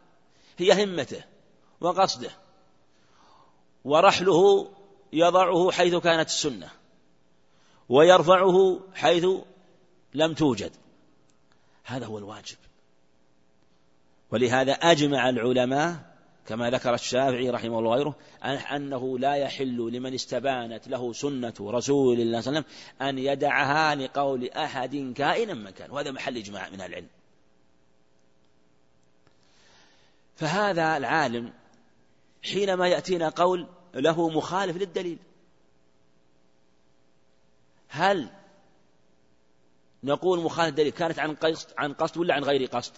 هي 0.59 0.85
همته 0.85 1.25
وقصده 1.81 2.31
ورحله 3.85 4.71
يضعه 5.13 5.71
حيث 5.71 5.95
كانت 5.95 6.29
السنة 6.29 6.71
ويرفعه 7.89 8.81
حيث 8.95 9.27
لم 10.15 10.35
توجد. 10.35 10.73
هذا 11.85 12.07
هو 12.07 12.19
الواجب. 12.19 12.57
ولهذا 14.33 14.73
أجمع 14.73 15.29
العلماء 15.29 16.13
كما 16.47 16.71
ذكر 16.71 16.95
الشافعي 16.95 17.51
رحمه 17.51 17.79
الله 17.79 17.91
وغيره 17.91 18.17
أنه 18.77 19.19
لا 19.19 19.35
يحل 19.35 19.77
لمن 19.93 20.15
استبانت 20.15 20.89
له 20.89 21.13
سنة 21.13 21.55
رسول 21.61 22.21
الله 22.21 22.41
صلى 22.41 22.51
الله 22.51 22.61
عليه 22.61 22.61
وسلم 22.61 22.65
أن 23.09 23.19
يدعها 23.19 23.95
لقول 23.95 24.49
أحد 24.49 25.13
كائنا 25.17 25.55
من 25.55 25.71
كان 25.71 25.91
وهذا 25.91 26.11
محل 26.11 26.37
إجماع 26.37 26.69
من 26.69 26.81
العلم 26.81 27.09
فهذا 30.37 30.97
العالم 30.97 31.53
حينما 32.43 32.89
يأتينا 32.89 33.29
قول 33.29 33.69
له 33.95 34.29
مخالف 34.29 34.77
للدليل 34.77 35.19
هل 37.89 38.31
نقول 40.05 40.41
مخالف 40.41 40.69
الدليل 40.69 40.93
كانت 40.93 41.19
عن 41.19 41.35
قصد 41.35 41.69
عن 41.79 41.93
قصد 41.93 42.17
ولا 42.17 42.35
عن 42.35 42.45
غير 42.45 42.67
قصد؟ 42.67 42.93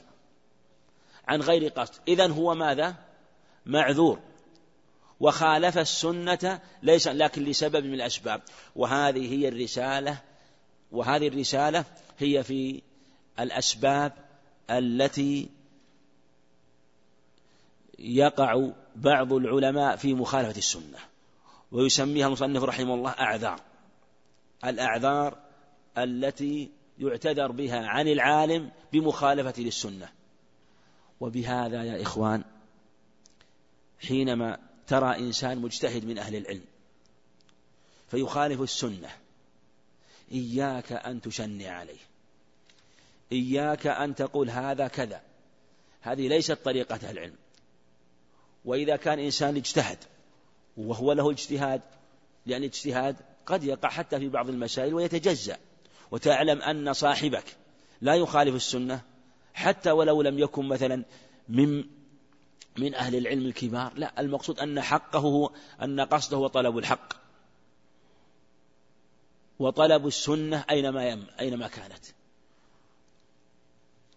عن 1.28 1.40
غير 1.40 1.68
قصد. 1.68 1.94
إذن 2.08 2.30
هو 2.30 2.54
ماذا؟ 2.54 2.96
معذور. 3.66 4.18
وخالف 5.20 5.78
السنة 5.78 6.60
ليس 6.82 7.08
لكن 7.08 7.44
لسبب 7.44 7.84
من 7.84 7.94
الأسباب. 7.94 8.42
وهذه 8.76 9.34
هي 9.34 9.48
الرسالة 9.48 10.18
وهذه 10.92 11.28
الرسالة 11.28 11.84
هي 12.18 12.42
في 12.44 12.82
الأسباب 13.40 14.12
التي 14.70 15.48
يقع 17.98 18.70
بعض 18.96 19.32
العلماء 19.32 19.96
في 19.96 20.14
مخالفة 20.14 20.58
السنة. 20.58 20.98
ويسميها 21.72 22.26
المصنف 22.26 22.62
رحمه 22.62 22.94
الله 22.94 23.10
أعذار. 23.10 23.60
الأعذار 24.64 25.38
التي 25.98 26.70
يعتذر 26.98 27.52
بها 27.52 27.86
عن 27.86 28.08
العالم 28.08 28.70
بمخالفة 28.92 29.62
للسنة. 29.62 30.08
وبهذا 31.24 31.84
يا 31.84 32.02
إخوان 32.02 32.44
حينما 34.08 34.58
ترى 34.86 35.18
إنسان 35.18 35.58
مجتهد 35.58 36.04
من 36.04 36.18
أهل 36.18 36.36
العلم 36.36 36.64
فيخالف 38.10 38.60
السنة 38.60 39.10
إياك 40.32 40.92
أن 40.92 41.20
تشنع 41.20 41.70
عليه 41.70 41.98
إياك 43.32 43.86
أن 43.86 44.14
تقول 44.14 44.50
هذا 44.50 44.88
كذا 44.88 45.22
هذه 46.00 46.28
ليست 46.28 46.52
طريقة 46.52 47.10
العلم. 47.10 47.36
وإذا 48.64 48.96
كان 48.96 49.18
إنسان 49.18 49.56
اجتهد 49.56 49.98
وهو 50.76 51.12
له 51.12 51.30
اجتهاد 51.30 51.82
لأن 52.46 52.60
الاجتهاد 52.60 53.16
قد 53.46 53.64
يقع 53.64 53.88
حتى 53.88 54.18
في 54.18 54.28
بعض 54.28 54.48
المسائل 54.48 54.94
ويتجزأ 54.94 55.58
وتعلم 56.10 56.62
أن 56.62 56.92
صاحبك 56.92 57.56
لا 58.00 58.14
يخالف 58.14 58.54
السنة 58.54 59.13
حتى 59.54 59.90
ولو 59.90 60.22
لم 60.22 60.38
يكن 60.38 60.68
مثلا 60.68 61.04
من 61.48 61.84
من 62.78 62.94
أهل 62.94 63.16
العلم 63.16 63.46
الكبار. 63.46 63.92
لا 63.96 64.20
المقصود 64.20 64.60
أن 64.60 64.80
حقه 64.80 65.18
هو 65.18 65.50
أن 65.82 66.00
قصده 66.00 66.36
هو 66.36 66.46
طلب 66.46 66.78
الحق. 66.78 67.12
وطلب 69.58 70.06
السنة 70.06 70.64
أينما 70.70 71.08
يم 71.08 71.26
أينما 71.40 71.68
كانت. 71.68 72.04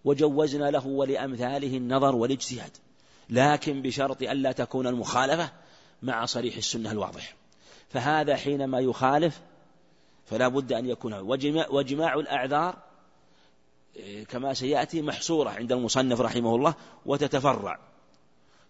وجوزنا 0.05 0.71
له 0.71 0.87
ولأمثاله 0.87 1.77
النظر 1.77 2.15
والاجتهاد. 2.15 2.71
لكن 3.29 3.81
بشرط 3.81 4.21
ألا 4.21 4.51
تكون 4.51 4.87
المخالفة 4.87 5.51
مع 6.03 6.25
صريح 6.25 6.57
السنة 6.57 6.91
الواضح. 6.91 7.35
فهذا 7.89 8.35
حينما 8.35 8.79
يخالف 8.79 9.41
فلا 10.25 10.47
بد 10.47 10.73
أن 10.73 10.85
يكون 10.85 11.13
وجماع, 11.13 11.67
وجماع 11.69 12.13
الأعذار 12.13 12.86
كما 14.29 14.53
سيأتي 14.53 15.01
محصورة 15.01 15.49
عند 15.49 15.71
المصنف 15.71 16.21
رحمه 16.21 16.55
الله 16.55 16.75
وتتفرع. 17.05 17.79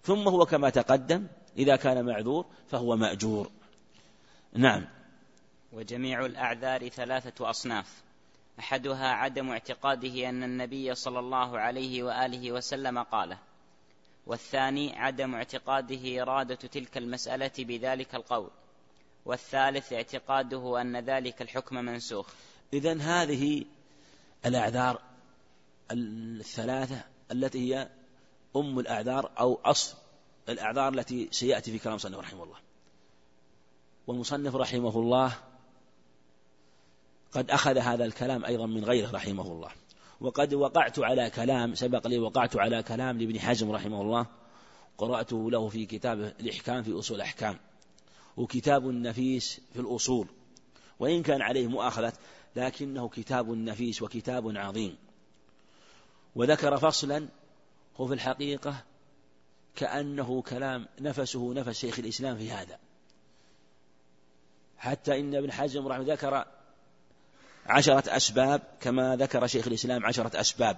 ثم 0.04 0.28
هو 0.28 0.46
كما 0.46 0.70
تقدم 0.70 1.28
إذا 1.58 1.76
كان 1.76 2.06
معذور 2.06 2.46
فهو 2.68 2.96
مأجور. 2.96 3.52
نعم. 4.54 4.88
وجميع 5.74 6.26
الأعذار 6.26 6.90
ثلاثة 6.90 7.50
أصناف. 7.50 8.04
أحدها 8.60 9.08
عدم 9.08 9.50
اعتقاده 9.50 10.30
أن 10.30 10.44
النبي 10.44 10.96
صلى 10.96 11.20
الله 11.20 11.60
عليه 11.60 12.04
وآله 12.04 12.52
وسلم 12.52 13.00
قاله. 13.00 13.38
والثاني 14.26 14.96
عدم 14.96 15.36
اعتقاده 15.36 16.22
إرادة 16.22 16.56
تلك 16.56 16.98
المسألة 16.98 17.52
بذلك 17.60 18.16
القول. 18.16 18.50
والثالث 19.26 19.94
اعتقاده 19.94 20.82
أن 20.82 20.98
ذلك 20.98 21.42
الحكم 21.42 21.76
منسوخ. 21.76 22.28
إذا 22.74 23.02
هذه 23.02 23.66
الأعذار 24.46 25.07
الثلاثة 25.92 27.04
التي 27.32 27.60
هي 27.60 27.90
أم 28.56 28.80
الأعذار 28.80 29.32
أو 29.40 29.60
أصل 29.66 29.98
الأعذار 30.50 30.94
التي 30.94 31.28
سيأتي 31.32 31.72
في 31.72 31.80
كلام 31.80 31.94
المصنف 31.94 32.20
رحمه 32.20 32.44
الله. 32.44 32.58
والمصنف 34.08 34.56
رحمه 34.56 35.00
الله 35.00 35.34
قد 37.32 37.52
أخذ 37.52 37.78
هذا 37.78 38.06
الكلام 38.06 38.46
أيضا 38.46 38.66
من 38.66 38.86
غيره 38.86 39.12
رحمه 39.12 39.52
الله. 39.52 39.70
وقد 40.22 40.54
وقعت 40.54 41.00
على 41.00 41.30
كلام 41.30 41.76
سبق 41.76 42.08
لي 42.08 42.20
وقعت 42.20 42.56
على 42.56 42.84
كلام 42.84 43.18
لابن 43.18 43.40
حزم 43.40 43.72
رحمه 43.72 44.02
الله. 44.02 44.26
قرأته 44.98 45.52
له 45.52 45.70
في 45.70 45.86
كتاب 45.86 46.20
الإحكام 46.40 46.84
في 46.84 47.00
أصول 47.00 47.18
الأحكام. 47.18 47.58
وكتاب 48.38 48.86
نفيس 48.86 49.62
في 49.74 49.80
الأصول. 49.80 50.28
وإن 51.00 51.24
كان 51.24 51.42
عليه 51.42 51.68
مؤاخذة 51.68 52.14
لكنه 52.56 53.10
كتاب 53.10 53.50
نفيس 53.50 54.02
وكتاب 54.02 54.58
عظيم. 54.58 54.98
وذكر 56.36 56.78
فصلا 56.78 57.28
هو 57.98 58.08
في 58.08 58.14
الحقيقة 58.14 58.84
كأنه 59.76 60.42
كلام 60.42 60.88
نفسه 61.02 61.54
نفس 61.54 61.80
شيخ 61.80 62.00
الإسلام 62.00 62.38
في 62.38 62.52
هذا. 62.52 62.80
حتى 64.78 65.20
إن 65.20 65.36
ابن 65.36 65.52
حزم 65.52 65.88
رحمه 65.88 66.14
ذكر 66.14 66.46
عشرة 67.66 68.16
أسباب 68.16 68.62
كما 68.82 69.16
ذكر 69.16 69.48
شيخ 69.48 69.68
الإسلام 69.68 70.06
عشرة 70.06 70.40
أسباب. 70.40 70.78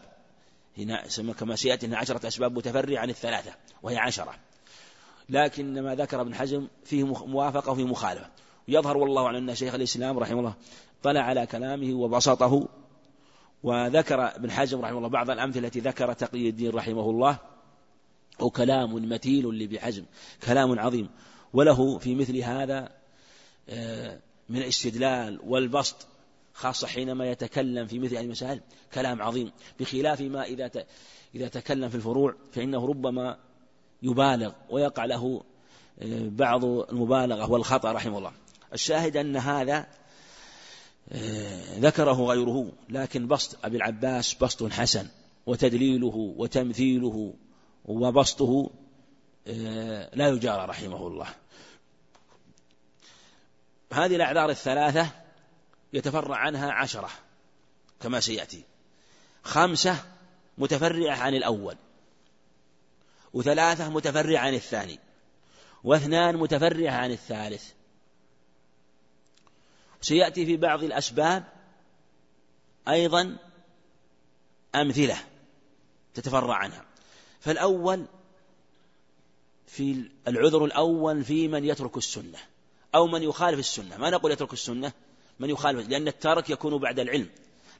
هنا 0.77 1.07
كما 1.39 1.55
سيأتي 1.55 1.85
أنها 1.85 1.97
عشرة 1.97 2.27
أسباب 2.27 2.51
متفرعة 2.51 2.99
عن 2.99 3.09
الثلاثة 3.09 3.53
وهي 3.83 3.97
عشرة. 3.97 4.35
لكن 5.29 5.81
ما 5.81 5.95
ذكر 5.95 6.21
ابن 6.21 6.35
حزم 6.35 6.67
فيه 6.85 7.03
موافقة 7.05 7.71
وفيه 7.71 7.85
مخالفة. 7.85 8.29
يظهر 8.67 8.97
والله 8.97 9.37
أن 9.37 9.55
شيخ 9.55 9.73
الإسلام 9.73 10.19
رحمه 10.19 10.39
الله 10.39 10.53
طلع 11.03 11.21
على 11.21 11.45
كلامه 11.45 11.93
وبسطه 11.93 12.67
وذكر 13.63 14.35
ابن 14.35 14.51
حزم 14.51 14.81
رحمه 14.81 14.97
الله 14.97 15.07
بعض 15.07 15.29
الأمثلة 15.29 15.67
التي 15.67 15.79
ذكر 15.79 16.13
تقي 16.13 16.49
الدين 16.49 16.71
رحمه 16.71 17.09
الله 17.09 17.37
وكلام 18.39 18.93
متين 18.93 19.51
لابن 19.51 19.79
حزم 19.79 20.05
كلام 20.45 20.79
عظيم. 20.79 21.09
وله 21.53 21.97
في 21.97 22.15
مثل 22.15 22.37
هذا 22.37 22.89
آه، 23.69 24.19
من 24.49 24.57
الاستدلال 24.57 25.39
والبسط 25.43 26.07
خاصة 26.53 26.87
حينما 26.87 27.31
يتكلم 27.31 27.87
في 27.87 27.99
مثل 27.99 28.15
هذه 28.15 28.23
المسائل 28.23 28.61
كلام 28.93 29.21
عظيم. 29.21 29.51
بخلاف 29.79 30.21
ما 30.21 30.43
إذا 30.43 30.71
إذا 31.35 31.47
تكلم 31.47 31.89
في 31.89 31.95
الفروع 31.95 32.35
فإنه 32.51 32.85
ربما 32.85 33.37
يبالغ 34.03 34.51
ويقع 34.69 35.05
له 35.05 35.43
آه، 36.01 36.29
بعض 36.29 36.65
المبالغة 36.65 37.51
والخطأ 37.51 37.91
رحمه 37.91 38.17
الله. 38.17 38.31
الشاهد 38.73 39.17
أن 39.17 39.37
هذا 39.37 39.87
ذكره 41.79 42.25
غيره. 42.25 42.71
لكن 42.89 43.27
بسط 43.27 43.65
أبي 43.65 43.77
العباس 43.77 44.33
بسط 44.33 44.71
حسن 44.71 45.07
وتدليله 45.45 46.33
وتمثيله 46.37 47.33
وبسطه 47.85 48.71
آه، 49.47 50.09
لا 50.13 50.27
يجارى 50.27 50.65
رحمه 50.65 51.07
الله. 51.07 51.27
هذه 53.93 54.15
الأعذار 54.15 54.49
الثلاثة 54.49 55.09
يتفرع 55.93 56.37
عنها 56.37 56.71
عشرة 56.71 57.09
كما 58.01 58.19
سيأتي. 58.19 58.63
خمسة 59.43 59.95
متفرعة 60.57 61.15
عن 61.17 61.35
الأول 61.35 61.75
وثلاثة 63.33 63.89
متفرعة 63.89 64.39
عن 64.39 64.53
الثاني 64.53 64.99
واثنان 65.83 66.37
متفرعة 66.37 66.93
عن 66.93 67.11
الثالث. 67.11 67.71
سيأتي 70.01 70.45
في 70.45 70.57
بعض 70.57 70.83
الأسباب 70.83 71.43
أيضا 72.87 73.37
أمثلة 74.75 75.17
تتفرع 76.13 76.55
عنها. 76.55 76.85
فالأول 77.39 78.05
في 79.67 80.09
العذر 80.27 80.65
الأول 80.65 81.23
في 81.23 81.47
من 81.47 81.65
يترك 81.65 81.97
السنة 81.97 82.39
أو 82.95 83.07
من 83.07 83.23
يخالف 83.23 83.59
السنة. 83.59 83.97
ما 83.97 84.09
نقول 84.09 84.31
يترك 84.31 84.53
السنة؟ 84.53 84.91
من 85.39 85.49
يخالف 85.49 85.89
لأن 85.89 86.07
الترك 86.07 86.49
يكون 86.49 86.77
بعد 86.77 86.99
العلم. 86.99 87.29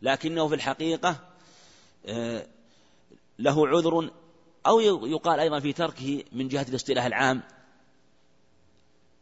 لكنه 0.01 0.47
في 0.47 0.55
الحقيقة 0.55 1.15
آه، 2.05 2.45
له 3.39 3.67
عذر 3.67 4.12
أو 4.65 4.79
يقال 5.05 5.39
أيضا 5.39 5.60
في 5.60 5.73
تركه 5.73 6.23
من 6.32 6.47
جهة 6.47 6.65
الاصطلاح 6.69 7.05
العام 7.05 7.41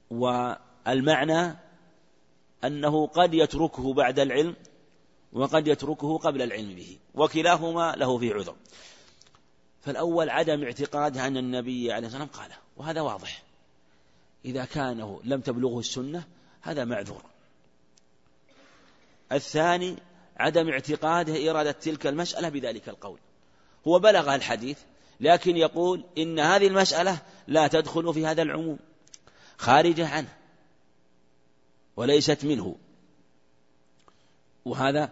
والمعنى 0.10 1.56
أنه 2.64 3.08
قد 3.08 3.34
يتركه 3.34 3.94
بعد 3.94 4.20
العلم 4.20 4.56
وقد 5.34 5.68
يتركه 5.68 6.18
قبل 6.18 6.42
العلم 6.42 6.76
به 6.76 6.98
وكلاهما 7.16 7.96
له 7.98 8.18
في 8.18 8.34
عذر. 8.34 8.56
فالأول 9.82 10.30
عدم 10.30 10.64
اعتقاده 10.64 11.28
أن 11.28 11.38
النبي 11.38 11.92
عليه 11.92 12.08
الصلاة 12.08 12.24
والسلام 12.24 12.44
قاله 12.44 12.58
وهذا 12.78 13.02
واضح. 13.02 13.44
إذا 14.46 14.66
كانه 14.66 15.22
لم 15.24 15.42
تبلغه 15.42 15.80
السنة 15.80 16.24
هذا 16.62 16.86
معذور. 16.86 17.22
الثاني 19.32 19.96
عدم 20.38 20.70
اعتقاده 20.70 21.52
إرادة 21.52 21.72
تلك 21.72 22.08
المسألة 22.08 22.50
بذلك 22.50 22.90
القول. 22.90 23.20
هو 23.88 24.00
بلغ 24.00 24.36
الحديث 24.36 24.80
لكن 25.20 25.58
يقول 25.58 26.04
إن 26.18 26.40
هذه 26.40 26.68
المسألة 26.68 27.22
لا 27.48 27.68
تدخل 27.68 28.14
في 28.14 28.26
هذا 28.26 28.42
العموم 28.42 28.80
خارجة 29.58 30.08
عنه. 30.08 30.34
وليست 31.98 32.46
منه. 32.46 32.76
وهذا 34.66 35.12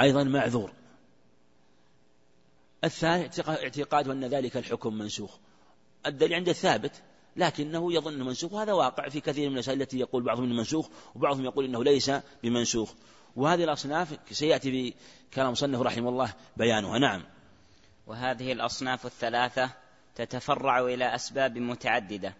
أيضا 0.00 0.24
معذور. 0.24 0.72
الثاني 2.84 3.30
اعتقاد 3.48 4.08
أن 4.08 4.24
ذلك 4.24 4.56
الحكم 4.56 4.94
منسوخ. 4.94 5.36
الدليل 6.06 6.34
عند 6.34 6.48
الثابت 6.48 7.02
لكنه 7.36 7.92
يظن 7.92 8.22
منسوخ. 8.22 8.52
وهذا 8.52 8.72
واقع 8.72 9.08
في 9.08 9.20
كثير 9.20 9.48
من 9.48 9.54
المسائل 9.54 9.82
التي 9.82 9.98
يقول 9.98 10.22
بعضهم 10.22 10.44
انه 10.44 10.54
منسوخ 10.54 10.88
وبعضهم 11.14 11.44
يقول 11.44 11.64
إنه 11.64 11.84
ليس 11.84 12.10
بمنسوخ. 12.42 12.92
وهذه 13.36 13.64
الأصناف 13.64 14.18
سيأتي 14.30 14.70
في 14.70 14.94
كلام 15.34 15.52
مصنف 15.52 15.80
رحمه 15.80 16.08
الله 16.08 16.34
بيانها. 16.56 16.98
نعم. 16.98 17.24
وهذه 18.06 18.52
الأصناف 18.52 19.06
الثلاثة 19.06 19.70
تتفرع 20.14 20.80
إلى 20.80 21.14
أسباب 21.14 21.58
متعددة. 21.58 22.34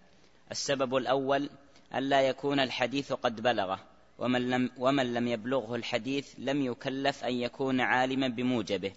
السبب 0.51 0.97
الأول 0.97 1.51
ألا 1.95 2.21
يكون 2.21 2.61
الحديث 2.61 3.13
قد 3.13 3.41
بلغه 3.41 3.81
ومن 4.19 4.51
لم, 4.51 4.71
ومن 4.79 5.15
لم 5.15 5.29
يبلغه 5.29 5.75
الحديث 5.75 6.35
لم 6.39 6.63
يكلف 6.63 7.25
أن 7.25 7.35
يكون 7.35 7.81
عالما 7.81 8.29
بموجبه. 8.29 8.93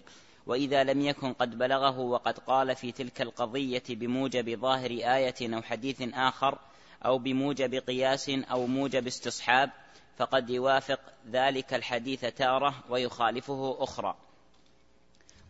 وإذا 0.46 0.84
لم 0.84 1.00
يكن 1.00 1.32
قد 1.32 1.58
بلغه 1.58 1.98
وقد 1.98 2.38
قال 2.38 2.76
في 2.76 2.92
تلك 2.92 3.22
القضية 3.22 3.82
بموجب 3.88 4.60
ظاهر 4.60 4.90
آية 4.90 5.54
أو 5.56 5.62
حديث 5.62 6.02
آخر 6.14 6.58
أو 7.04 7.18
بموجب 7.18 7.74
قياس 7.74 8.28
أو 8.28 8.66
موجب 8.66 9.06
استصحاب 9.06 9.70
فقد 10.18 10.50
يوافق 10.50 11.00
ذلك 11.30 11.74
الحديث 11.74 12.20
تارة 12.20 12.84
ويخالفه 12.88 13.76
أخرى. 13.80 14.16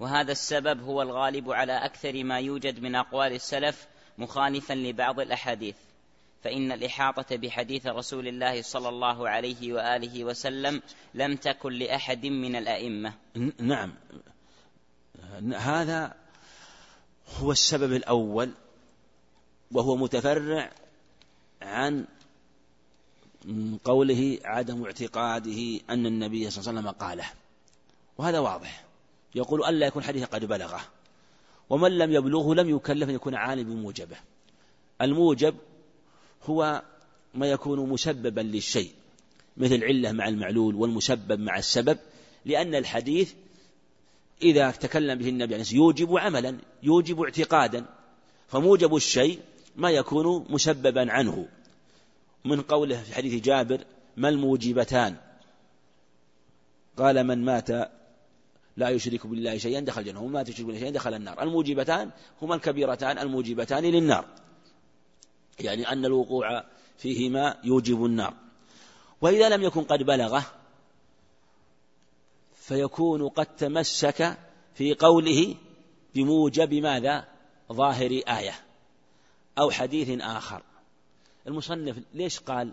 وهذا 0.01 0.33
السبب 0.33 0.83
هو 0.83 1.03
الغالب 1.03 1.51
على 1.51 1.73
أكثر 1.73 2.25
ما 2.25 2.39
يوجد 2.39 2.81
من 2.81 2.95
أقوال 2.95 3.33
السلف 3.33 3.87
مخالفا 4.19 4.75
لبعض 4.75 5.21
الأحاديث. 5.21 5.77
فإن 6.43 6.73
الإحاطة 6.73 7.37
بحديث 7.37 7.87
رسول 7.87 8.29
الله 8.29 8.63
صلى 8.63 8.89
الله 8.89 9.29
عليه 9.29 9.73
وآله 9.73 10.25
وسلم 10.25 10.83
لم 11.15 11.37
تكن 11.37 11.73
لأحد 11.73 12.27
من 12.27 12.57
الأئمة. 12.57 13.15
نعم. 13.59 13.95
هذا 15.55 16.15
هو 17.39 17.53
السبب 17.53 17.93
الأول 17.93 18.51
وهو 19.73 19.97
متفرع 19.97 20.71
عن 21.63 22.07
قوله 23.85 24.39
عدم 24.45 24.85
اعتقاده 24.85 25.81
أن 25.91 26.07
النبي 26.07 26.51
صلى 26.51 26.61
الله 26.61 26.71
عليه 26.71 26.81
وسلم 26.81 27.09
قاله. 27.09 27.27
وهذا 28.19 28.39
واضح. 28.39 28.85
يقول 29.35 29.65
ألا 29.65 29.87
يكون 29.87 30.03
حديث 30.03 30.25
قد 30.25 30.45
بلغه 30.45 30.81
ومن 31.71 31.99
لم 31.99 32.13
يبلغه 32.13 32.55
لم 32.55 32.77
يكلف 32.77 33.09
أن 33.09 33.15
يكون 33.15 33.35
عالم 33.35 33.65
بموجبه. 33.65 34.17
الموجب 35.01 35.55
هو 36.45 36.83
ما 37.35 37.47
يكون 37.47 37.89
مسببا 37.89 38.41
للشيء 38.41 38.91
مثل 39.57 39.75
العلة 39.75 40.13
مع 40.13 40.29
المعلول 40.29 40.75
والمسبب 40.75 41.41
مع 41.41 41.59
السبب 41.59 41.99
لأن 42.45 42.75
الحديث 42.75 43.33
إذا 44.43 44.71
تكلم 44.71 45.19
به 45.19 45.29
النبي 45.29 45.55
عليه 45.55 45.65
يوجب 45.73 46.17
عملا 46.17 46.59
يوجب 46.83 47.21
اعتقادا 47.21 47.85
فموجب 48.49 48.97
الشيء 48.97 49.41
ما 49.77 49.91
يكون 49.91 50.47
مسببا 50.49 51.13
عنه. 51.13 51.49
من 52.45 52.63
قوله 52.63 53.03
في 53.03 53.15
حديث 53.15 53.43
جابر 53.43 53.85
ما 54.17 54.29
الموجبتان؟ 54.29 55.17
قال 56.97 57.25
من 57.25 57.45
مات 57.45 57.71
لا 58.77 58.89
يشرك 58.89 59.27
بالله 59.27 59.59
شيئا 59.59 59.81
دخل 59.81 60.01
الجنة 60.01 60.21
ومن 60.23 60.33
مات 60.33 60.49
يشرك 60.49 60.67
بالله 60.67 60.81
شيئا 60.81 60.91
دخل 60.91 61.15
النار. 61.15 61.43
الموجبتان 61.43 62.11
هما 62.43 62.55
الكبيرتان 62.55 63.19
الموجبتان 63.19 63.85
للنار. 63.85 64.25
يعني 65.65 65.93
أن 65.93 66.05
الوقوع 66.05 66.65
فيهما 66.99 67.57
يوجب 67.65 68.05
النار. 68.05 68.35
وإذا 69.21 69.49
لم 69.49 69.63
يكن 69.63 69.85
قد 69.85 70.03
بلغه 70.03 70.45
فيكون 72.55 73.29
قد 73.29 73.47
تمسك 73.57 74.39
في 74.75 74.95
قوله 74.95 75.57
بموجب 76.15 76.75
ماذا؟ 76.75 77.29
ظاهر 77.73 78.11
آية 78.11 78.55
أو 79.59 79.71
حديث 79.71 80.21
آخر. 80.21 80.63
المصنف 81.47 81.97
ليش 82.15 82.41
قال 82.41 82.73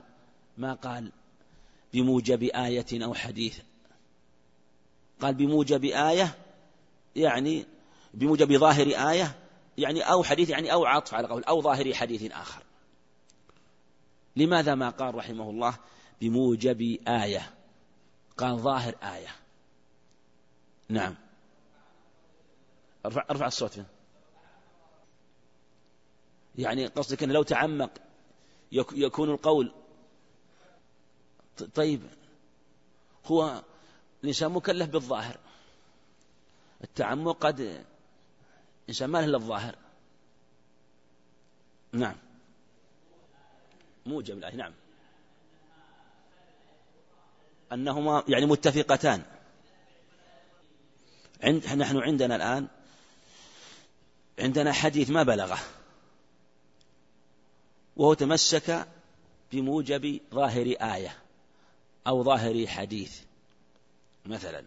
ما 0.58 0.74
قال 0.74 1.12
بموجب 1.94 2.44
آية 2.44 3.06
أو 3.06 3.14
حديث؟ 3.14 3.58
قال 5.22 5.36
بموجب 5.36 5.84
آية 5.86 6.36
يعني 7.16 7.66
بموجب 8.14 8.58
ظاهر 8.58 8.88
آية 8.88 9.36
يعني 9.78 10.02
أو 10.02 10.24
حديث 10.24 10.50
يعني 10.50 10.74
أو 10.74 10.86
عطف 10.86 11.14
على 11.14 11.28
قول 11.28 11.44
أو 11.44 11.62
ظاهر 11.62 11.94
حديث 11.94 12.32
آخر. 12.32 12.64
لماذا 14.38 14.76
ما 14.76 14.90
قال 14.90 15.16
رحمه 15.16 15.50
الله 15.50 15.78
بموجب 16.22 16.82
آية؟ 17.08 17.54
قال 18.38 18.60
ظاهر 18.60 18.96
آية. 19.04 19.36
نعم. 20.90 21.16
ارفع 23.06 23.26
ارفع 23.32 23.48
الصوت. 23.48 23.80
يعني 26.56 26.88
قصدك 26.88 27.24
أن 27.24 27.32
لو 27.32 27.44
تعمق 27.44 27.92
يكون 28.72 29.30
القول. 29.30 29.72
طيب. 31.76 32.02
هو 33.26 33.64
الإنسان 34.24 34.52
مكلف 34.52 34.90
بالظاهر. 34.90 35.38
التعمق 36.84 37.46
قد 37.46 37.86
الإنسان 38.84 39.10
ما 39.10 39.18
له 39.18 39.26
إلا 39.26 39.38
الظاهر. 39.38 39.76
نعم. 41.92 42.27
موجب 44.08 44.38
الآية 44.38 44.56
نعم. 44.56 44.74
أنهما 47.72 48.24
يعني 48.28 48.46
متفقتان. 48.46 49.24
عند 51.44 51.66
نحن 51.68 51.98
عندنا 51.98 52.36
الآن 52.36 52.68
عندنا 54.40 54.74
حديث 54.74 55.10
ما 55.10 55.24
بلغه. 55.24 55.60
وهو 57.96 58.14
تمسك 58.14 58.88
بموجب 59.52 60.20
ظاهر 60.34 60.66
آية 60.66 61.18
أو 62.08 62.24
ظاهر 62.24 62.68
حديث. 62.68 63.20
مثلا 64.26 64.64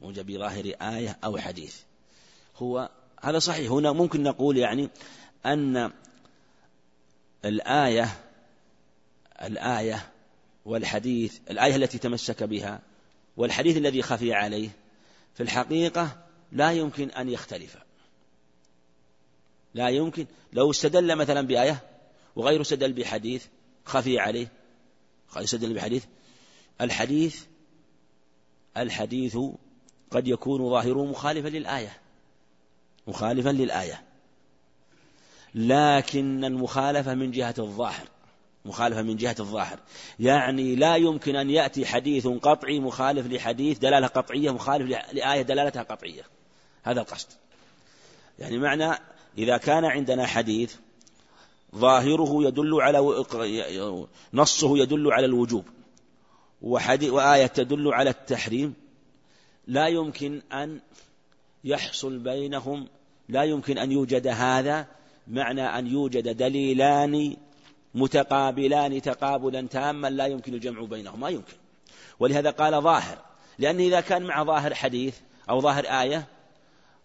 موجب 0.00 0.38
ظاهر 0.38 0.64
آية 0.64 1.18
أو 1.24 1.38
حديث. 1.38 1.80
هو 2.56 2.90
هذا 3.22 3.38
صحيح. 3.38 3.70
هنا 3.70 3.92
ممكن 3.92 4.22
نقول 4.22 4.56
يعني 4.56 4.88
أن 5.46 5.92
الآية 7.44 8.27
الآية 9.42 10.12
والحديث 10.64 11.38
الآية 11.50 11.76
التي 11.76 11.98
تمسك 11.98 12.42
بها 12.42 12.80
والحديث 13.36 13.76
الذي 13.76 14.02
خفي 14.02 14.34
عليه 14.34 14.68
في 15.34 15.42
الحقيقة 15.42 16.26
لا 16.52 16.72
يمكن 16.72 17.10
أن 17.10 17.28
يختلفا 17.28 17.82
لا 19.74 19.88
يمكن. 19.88 20.26
لو 20.52 20.70
استدل 20.70 21.16
مثلا 21.16 21.40
بآية 21.46 21.80
وغيره 22.36 22.60
استدل 22.60 22.92
بحديث 22.92 23.46
خفي 23.84 24.18
عليه 24.18 24.48
استدل 25.36 25.74
بحديث 25.74 26.04
الحديث 26.80 27.44
الحديث 28.76 29.38
قد 30.10 30.28
يكون 30.28 30.70
ظاهره 30.70 31.04
مخالفا 31.04 31.48
للآية 31.48 31.98
مخالفا 33.06 33.48
للآية. 33.48 34.02
لكن 35.54 36.44
المخالفة 36.44 37.14
من 37.14 37.30
جهة 37.30 37.54
الظاهر. 37.58 38.08
مخالفة 38.64 39.02
من 39.02 39.16
جهة 39.16 39.36
الظاهر. 39.40 39.78
يعني 40.20 40.74
لا 40.74 40.96
يمكن 40.96 41.36
أن 41.36 41.50
يأتي 41.50 41.86
حديث 41.86 42.26
قطعي 42.26 42.80
مخالف 42.80 43.26
لحديث 43.26 43.78
دلالة 43.78 44.06
قطعية 44.06 44.50
مخالف 44.50 44.90
لآية 45.12 45.42
دلالتها 45.42 45.82
قطعية. 45.82 46.22
هذا 46.82 47.00
القصد. 47.00 47.28
يعني 48.38 48.58
معنى 48.58 48.98
إذا 49.38 49.56
كان 49.56 49.84
عندنا 49.84 50.26
حديث 50.26 50.74
ظاهره 51.76 52.44
يدل 52.44 52.80
على 52.80 53.26
نصه 54.34 54.78
يدل 54.78 55.12
على 55.12 55.26
الوجوب 55.26 55.64
وآية 56.62 57.46
تدل 57.46 57.94
على 57.94 58.10
التحريم 58.10 58.74
لا 59.66 59.86
يمكن 59.88 60.42
أن 60.52 60.80
يحصل 61.64 62.18
بينهم 62.18 62.88
لا 63.28 63.42
يمكن 63.42 63.78
أن 63.78 63.92
يوجد 63.92 64.26
هذا 64.26 64.86
معنى 65.26 65.78
أن 65.78 65.86
يوجد 65.86 66.36
دليلان 66.36 67.36
متقابلان 67.98 69.02
تقابلا 69.02 69.66
تاما 69.66 70.10
لا 70.10 70.26
يمكن 70.26 70.54
الجمع 70.54 70.82
بينهما 70.82 71.16
ما 71.16 71.28
يمكن. 71.28 71.56
ولهذا 72.20 72.50
قال 72.50 72.82
ظاهر 72.82 73.18
لأن 73.58 73.80
إذا 73.80 74.00
كان 74.00 74.22
مع 74.22 74.44
ظاهر 74.44 74.74
حديث 74.74 75.16
أو 75.50 75.60
ظاهر 75.60 75.84
آية 75.84 76.26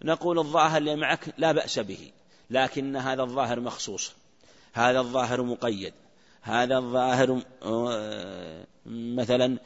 نقول 0.03 0.39
الظاهر 0.39 0.77
اللي 0.77 0.95
معك 0.95 1.33
لا 1.37 1.51
بأس 1.51 1.79
به 1.79 2.11
لكن 2.49 2.95
هذا 2.95 3.23
الظاهر 3.23 3.59
مخصوص 3.59 4.13
هذا 4.73 4.99
الظاهر 4.99 5.41
مقيد 5.41 5.93
هذا 6.41 6.77
الظاهر 6.77 7.41
آه، 7.63 8.65
مثلا 8.85 9.57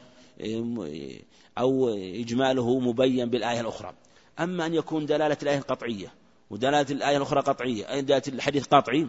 أو 1.58 1.88
إجماله 1.94 2.78
مبين 2.78 3.30
بالآية 3.30 3.60
الأخرى. 3.60 3.94
أما 4.40 4.66
أن 4.66 4.74
يكون 4.74 5.06
دلالة 5.06 5.36
الآية 5.42 5.60
قطعية 5.60 6.12
ودلالة 6.50 6.86
الآية 6.90 7.16
الأخرى 7.16 7.40
قطعية 7.40 8.00
دلالة 8.00 8.22
الحديث 8.28 8.66
قطعي 8.66 9.06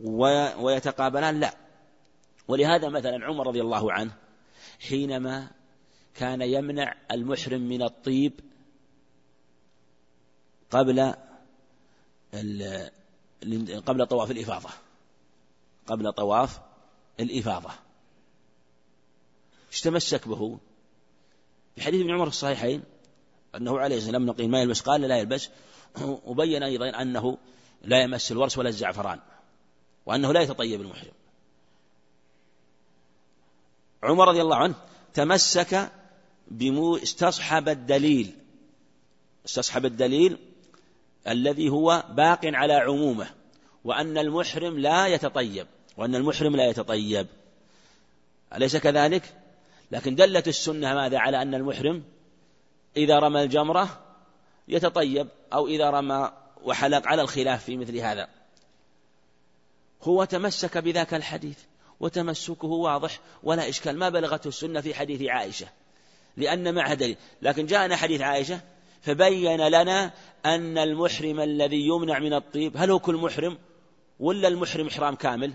ويتقابلان 0.00 1.40
لا. 1.40 1.54
ولهذا 2.48 2.88
مثلا 2.88 3.26
عمر 3.26 3.46
رضي 3.46 3.60
الله 3.60 3.92
عنه 3.92 4.12
حينما 4.88 5.50
كان 6.14 6.42
يمنع 6.42 6.94
المحرم 7.10 7.60
من 7.60 7.82
الطيب 7.82 8.32
قبل 10.70 11.14
قبل 13.86 14.06
طواف 14.06 14.30
الإفاضة. 14.30 14.70
قبل 15.86 16.12
طواف 16.12 16.60
الإفاضة. 17.20 17.70
إيش 19.72 19.80
تمسك 19.80 20.28
به 20.28 20.58
بحديث 21.76 22.00
ابن 22.00 22.10
عمر 22.10 22.24
في 22.24 22.30
الصحيحين 22.30 22.82
أنه 23.54 23.78
عليه 23.78 23.96
الصلاة 23.96 24.18
والسلام 24.18 24.26
نقي 24.26 24.48
ما 24.48 24.62
يلبس؟ 24.62 24.80
قال 24.80 25.00
لا 25.00 25.18
يلبس. 25.18 25.48
وبين 26.24 26.62
أيضا 26.62 26.88
أنه 26.88 27.38
لا 27.82 28.02
يمس 28.02 28.32
الورس 28.32 28.58
ولا 28.58 28.68
الزعفران. 28.68 29.20
وأنه 30.06 30.32
لا 30.32 30.40
يتطيب 30.40 30.80
المحرم. 30.80 31.12
عمر 34.02 34.28
رضي 34.28 34.42
الله 34.42 34.56
عنه 34.56 34.74
تمسك 35.14 35.92
بمو 36.48 36.96
استصحب 36.96 37.68
الدليل. 37.68 38.34
استصحب 39.46 39.84
الدليل 39.84 40.38
الذي 41.28 41.68
هو 41.68 42.04
باق 42.10 42.40
على 42.44 42.74
عمومه 42.74 43.30
وأن 43.84 44.18
المحرم 44.18 44.78
لا 44.78 45.06
يتطيب 45.06 45.66
وأن 45.96 46.14
المحرم 46.14 46.56
لا 46.56 46.66
يتطيب. 46.66 47.26
أليس 48.54 48.76
كذلك؟ 48.76 49.34
لكن 49.90 50.14
دلت 50.14 50.48
السنة 50.48 50.94
ماذا 50.94 51.18
على 51.18 51.42
أن 51.42 51.54
المحرم 51.54 52.02
إذا 52.96 53.18
رمى 53.18 53.42
الجمرة 53.42 54.00
يتطيب 54.68 55.28
أو 55.52 55.66
إذا 55.66 55.90
رمى 55.90 56.32
وحلق 56.62 57.06
على 57.06 57.22
الخلاف 57.22 57.64
في 57.64 57.76
مثل 57.76 57.96
هذا. 57.96 58.28
هو 60.04 60.24
تمسك 60.24 60.78
بذاك 60.78 61.14
الحديث 61.14 61.58
وتمسكه 62.00 62.68
واضح 62.68 63.20
ولا 63.42 63.68
إشكال. 63.68 63.98
ما 63.98 64.08
بلغته 64.08 64.48
السنة 64.48 64.80
في 64.80 64.94
حديث 64.94 65.22
عائشة 65.22 65.66
لأن 66.36 66.74
معها 66.74 66.94
دليل. 66.94 67.16
لكن 67.42 67.66
جاءنا 67.66 67.96
حديث 67.96 68.20
عائشة 68.20 68.60
فبين 69.02 69.66
لنا 69.68 70.12
أن 70.46 70.78
المحرم 70.78 71.40
الذي 71.40 71.86
يمنع 71.86 72.18
من 72.18 72.34
الطيب 72.34 72.76
هل 72.76 72.90
هو 72.90 72.98
كل 72.98 73.16
محرم 73.16 73.58
ولا 74.20 74.48
المحرم 74.48 74.86
إحرام 74.86 75.14
كامل؟ 75.14 75.54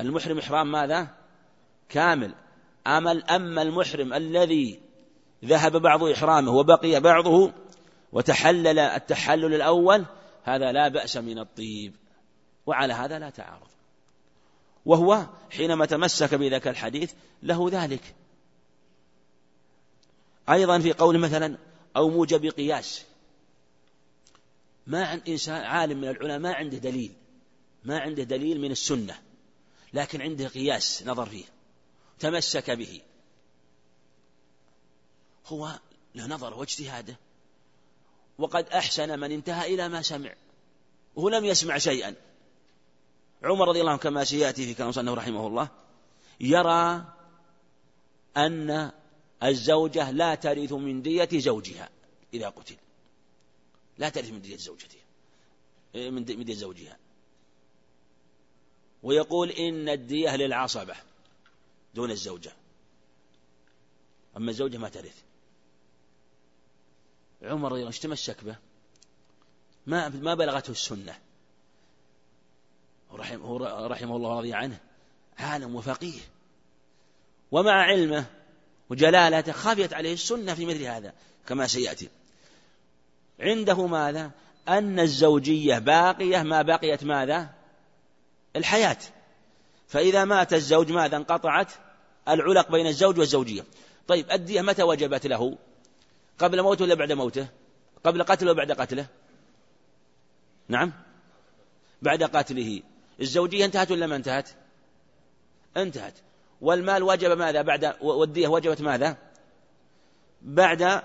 المحرم 0.00 0.38
إحرام 0.38 0.72
ماذا؟ 0.72 1.08
كامل. 1.88 2.34
أما 2.86 3.62
المحرم 3.62 4.12
الذي 4.12 4.80
ذهب 5.44 5.76
بعض 5.76 6.04
إحرامه 6.04 6.52
وبقي 6.52 7.00
بعضه 7.00 7.52
وتحلل 8.12 8.78
التحلل 8.78 9.54
الأول 9.54 10.04
هذا 10.42 10.72
لا 10.72 10.88
بأس 10.88 11.16
من 11.16 11.38
الطيب. 11.38 11.94
وعلى 12.70 12.94
هذا 12.94 13.18
لا 13.18 13.30
تعارض. 13.30 13.68
وهو 14.86 15.26
حينما 15.50 15.86
تمسك 15.86 16.34
بذاك 16.34 16.68
الحديث 16.68 17.12
له 17.42 17.68
ذلك. 17.72 18.14
أيضا 20.48 20.78
في 20.78 20.92
قول 20.92 21.18
مثلا 21.18 21.58
أو 21.96 22.08
موجب 22.08 22.46
قياس. 22.46 23.04
ما 24.86 25.06
عند 25.06 25.28
إنسان 25.28 25.64
عالم 25.64 26.00
من 26.00 26.08
العلماء 26.08 26.38
ما 26.38 26.54
عنده 26.54 26.78
دليل. 26.78 27.12
ما 27.84 27.98
عنده 27.98 28.22
دليل 28.22 28.60
من 28.60 28.70
السنة. 28.70 29.18
لكن 29.92 30.22
عنده 30.22 30.48
قياس 30.48 31.02
نظر 31.06 31.26
فيه. 31.26 31.44
تمسك 32.18 32.70
به. 32.70 33.00
هو 35.46 35.78
له 36.14 36.26
نظر 36.26 36.54
واجتهاده. 36.54 37.16
وقد 38.38 38.68
أحسن 38.68 39.20
من 39.20 39.32
انتهى 39.32 39.74
إلى 39.74 39.88
ما 39.88 40.02
سمع. 40.02 40.34
وهو 41.14 41.28
لم 41.28 41.44
يسمع 41.44 41.78
شيئا. 41.78 42.14
عمر 43.42 43.68
رضي 43.68 43.80
الله 43.80 43.90
عنه 43.90 44.00
كما 44.00 44.24
سيأتي 44.24 44.66
في 44.66 44.74
كلام 44.74 44.92
صنه 44.92 45.14
رحمه 45.14 45.46
الله 45.46 45.68
يرى 46.40 47.04
أن 48.36 48.92
الزوجة 49.42 50.10
لا 50.10 50.34
ترث 50.34 50.72
من 50.72 51.02
دية 51.02 51.28
زوجها 51.32 51.88
إذا 52.34 52.48
قتل. 52.48 52.76
لا 53.98 54.08
ترث 54.08 54.30
من 54.30 54.42
دية 54.42 54.56
زوجته 54.56 54.98
من 55.94 56.24
دية 56.24 56.54
زوجها. 56.54 56.98
ويقول 59.02 59.50
إن 59.50 59.88
الدية 59.88 60.36
للعصبة 60.36 60.96
دون 61.94 62.10
الزوجة. 62.10 62.52
أما 64.36 64.50
الزوجة 64.50 64.76
ما 64.76 64.88
ترث. 64.88 65.22
عمر 67.42 67.72
رضي 67.72 67.80
الله 67.80 67.86
عنه 67.86 68.00
تمسك 68.00 68.44
به؟ 68.44 68.56
ما 69.86 70.08
ما 70.08 70.34
بلغته 70.34 70.70
السنة. 70.70 71.18
رحمه, 73.20 73.58
رحمه 73.86 74.16
الله 74.16 74.38
رضي 74.38 74.54
عنه 74.54 74.78
عالم 75.38 75.76
وفقيه. 75.76 76.20
ومع 77.50 77.72
علمه 77.72 78.24
وجلالته 78.90 79.52
خافيت 79.52 79.92
عليه 79.92 80.12
السنة 80.12 80.54
في 80.54 80.66
مثل 80.66 80.82
هذا 80.82 81.12
كما 81.46 81.66
سيأتي. 81.66 82.08
عنده 83.40 83.86
ماذا؟ 83.86 84.30
أن 84.68 85.00
الزوجية 85.00 85.78
باقية 85.78 86.42
ما 86.42 86.62
بقيت 86.62 87.04
ماذا؟ 87.04 87.50
الحياة. 88.56 88.98
فإذا 89.88 90.24
مات 90.24 90.52
الزوج 90.52 90.92
ماذا 90.92 91.16
انقطعت؟ 91.16 91.72
العلق 92.28 92.70
بين 92.70 92.86
الزوج 92.86 93.18
والزوجية. 93.18 93.64
طيب 94.08 94.30
الدية 94.30 94.60
متى 94.60 94.82
وجبت 94.82 95.26
له؟ 95.26 95.58
قبل 96.38 96.62
موته 96.62 96.84
ولا 96.84 96.94
بعد 96.94 97.12
موته؟ 97.12 97.48
قبل 98.04 98.22
قتله 98.22 98.50
وبعد 98.50 98.72
قتله؟ 98.72 99.06
نعم. 100.68 100.92
بعد 102.02 102.22
قتله. 102.22 102.82
الزوجية 103.20 103.64
انتهت 103.64 103.90
ولا 103.90 104.06
ما 104.06 104.16
انتهت؟ 104.16 104.48
انتهت. 105.76 106.14
والمال 106.60 107.02
وجب 107.02 107.38
ماذا؟ 107.38 107.62
بعد 107.62 107.96
والدية 108.00 108.48
وجبت 108.48 108.80
ماذا؟ 108.80 109.16
بعد 110.42 111.02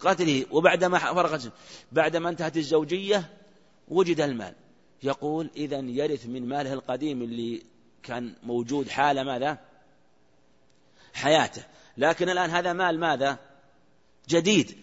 قتله 0.00 0.46
وبعد 0.50 0.84
ما 0.84 0.98
فرغت 0.98 1.52
بعد 1.92 2.16
ما 2.16 2.28
انتهت 2.28 2.56
الزوجية 2.56 3.30
وجد 3.88 4.20
المال. 4.20 4.54
يقول 5.02 5.50
إذا 5.56 5.78
يرث 5.78 6.26
من 6.26 6.48
ماله 6.48 6.72
القديم 6.72 7.22
اللي 7.22 7.62
كان 8.02 8.34
موجود 8.42 8.88
حال 8.88 9.20
ماذا؟ 9.24 9.58
حياته. 11.14 11.62
لكن 11.96 12.28
الآن 12.28 12.50
هذا 12.50 12.72
مال 12.72 13.00
ماذا؟ 13.00 13.38
جديد. 14.28 14.78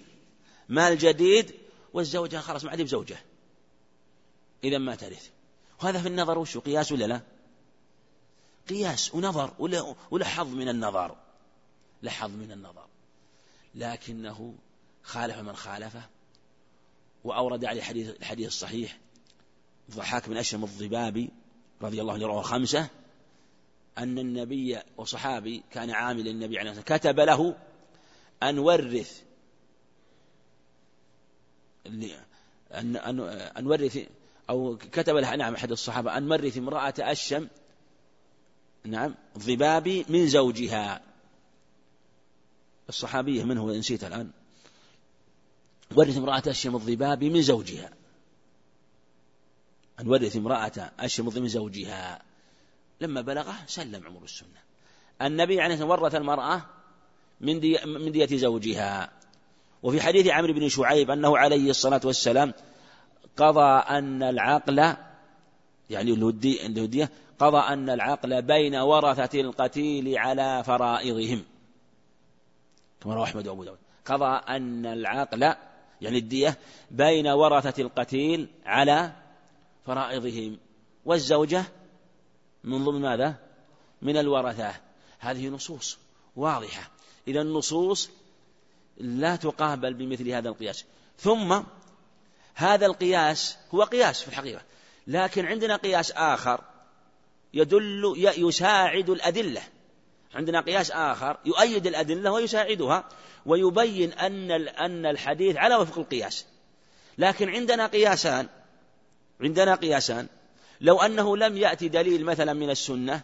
مال 0.70 0.97
جديد 0.97 1.51
والزوجة 1.93 2.38
خلاص 2.38 2.63
ما 2.63 2.72
عاد 2.72 2.82
بزوجة. 2.82 3.17
إذا 4.63 4.78
ما 4.78 4.95
ترث. 4.95 5.30
وهذا 5.84 6.01
في 6.01 6.07
النظر 6.07 6.39
وش 6.39 6.57
قياس 6.57 6.91
ولا 6.91 7.05
لا؟ 7.05 7.21
قياس 8.69 9.15
ونظر 9.15 9.53
ولا, 9.59 10.25
حظ 10.25 10.47
من 10.47 10.69
النظر. 10.69 11.15
لا 12.01 12.11
حظ 12.11 12.30
من 12.30 12.51
النظر. 12.51 12.86
لكنه 13.75 14.55
خالف 15.03 15.38
من 15.38 15.55
خالفه 15.55 16.01
وأورد 17.23 17.65
عليه 17.65 17.80
الحديث, 17.80 18.09
الحديث 18.09 18.47
الصحيح 18.47 18.97
ضحاك 19.91 20.30
بن 20.30 20.38
أشرم 20.38 20.63
الضبابي 20.63 21.30
رضي 21.82 22.01
الله 22.01 22.13
عنه 22.13 22.27
رواه 22.27 22.41
خمسة 22.41 22.88
أن 23.97 24.19
النبي 24.19 24.80
وصحابي 24.97 25.63
كان 25.71 25.89
عامل 25.91 26.27
النبي 26.27 26.59
عليه 26.59 26.71
الصلاة 26.71 26.97
كتب 26.97 27.19
له 27.19 27.55
أن 28.43 28.59
ورث 28.59 29.21
أن 31.88 32.95
أن 32.95 33.19
أن 33.57 33.67
ورث 33.67 33.99
أو 34.49 34.77
كتب 34.77 35.15
له 35.15 35.35
نعم 35.35 35.55
أحد 35.55 35.71
الصحابة 35.71 36.17
أن 36.17 36.31
ورث 36.31 36.57
امرأة 36.57 36.93
أشم 36.99 37.47
نعم 38.83 39.15
ضبابي 39.37 40.05
من 40.09 40.27
زوجها. 40.27 41.01
الصحابية 42.89 43.43
من 43.43 43.57
هو؟ 43.57 43.71
نسيت 43.71 44.03
الآن. 44.03 44.31
ورث 45.95 46.17
امرأة 46.17 46.43
أشم 46.47 46.75
الضبابي 46.75 47.29
من 47.29 47.41
زوجها. 47.41 47.89
أن 49.99 50.07
ورث 50.07 50.35
امرأة 50.35 50.91
أشم 50.99 51.25
من 51.25 51.47
زوجها. 51.47 52.21
لما 53.01 53.21
بلغه 53.21 53.55
سلم 53.67 54.05
عمر 54.05 54.23
السنة. 54.23 54.59
النبي 55.21 55.61
عليه 55.61 55.73
الصلاة 55.75 55.89
ورث 55.89 56.15
المرأة 56.15 56.65
من, 57.41 57.55
من 57.85 58.11
دية 58.11 58.37
زوجها. 58.37 59.11
وفي 59.83 60.01
حديث 60.01 60.27
عمرو 60.27 60.53
بن 60.53 60.69
شعيب 60.69 61.11
أنه 61.11 61.37
عليه 61.37 61.69
الصلاة 61.69 62.01
والسلام 62.03 62.53
قضى 63.39 63.83
أن 63.89 64.23
العقل 64.23 64.95
يعني 65.89 66.11
الهدية 66.65 67.09
قضى 67.39 67.57
أن 67.57 67.89
العقل 67.89 68.41
بين 68.41 68.75
ورثة 68.75 69.41
القتيل 69.41 70.17
على 70.17 70.63
فرائضهم. 70.63 71.43
كما 73.01 73.15
رواه 73.15 73.23
أحمد 73.23 73.47
وأبو 73.47 73.63
داود. 73.63 73.77
قضى 74.05 74.41
أن 74.55 74.85
العقل 74.85 75.53
يعني 76.01 76.17
الدية 76.17 76.57
بين 76.91 77.27
ورثة 77.27 77.81
القتيل 77.81 78.47
على 78.65 79.11
فرائضهم. 79.85 80.57
والزوجة 81.05 81.63
من 82.63 82.85
ضمن 82.85 83.01
ماذا؟ 83.01 83.35
من 84.01 84.17
الورثة. 84.17 84.73
هذه 85.19 85.49
نصوص 85.49 85.97
واضحة. 86.35 86.89
إذا 87.27 87.41
النصوص 87.41 88.09
لا 88.97 89.35
تقابل 89.35 89.93
بمثل 89.93 90.29
هذا 90.29 90.49
القياس. 90.49 90.85
ثم 91.17 91.61
هذا 92.60 92.86
القياس 92.86 93.57
هو 93.74 93.84
قياس 93.84 94.22
في 94.22 94.28
الحقيقة. 94.28 94.62
لكن 95.07 95.45
عندنا 95.45 95.76
قياس 95.76 96.12
آخر 96.12 96.62
يدل 97.53 98.14
يساعد 98.38 99.10
الأدلة. 99.10 99.62
عندنا 100.36 100.62
قياس 100.62 100.91
آخر 100.91 101.38
يؤيد 101.45 101.88
الأدلة 101.88 102.32
ويساعدها 102.32 103.10
ويبين 103.45 104.14
أن 104.14 104.51
أن 104.51 105.05
الحديث 105.05 105.57
على 105.57 105.76
وفق 105.76 105.99
القياس. 105.99 106.45
لكن 107.18 107.49
عندنا 107.49 107.88
قياسان 107.88 108.47
عندنا 109.41 109.76
قياسان. 109.76 110.28
لو 110.82 111.01
أنه 111.01 111.38
لم 111.38 111.57
يأتي 111.57 111.88
دليل 111.88 112.26
مثلا 112.26 112.53
من 112.53 112.70
السنة 112.70 113.22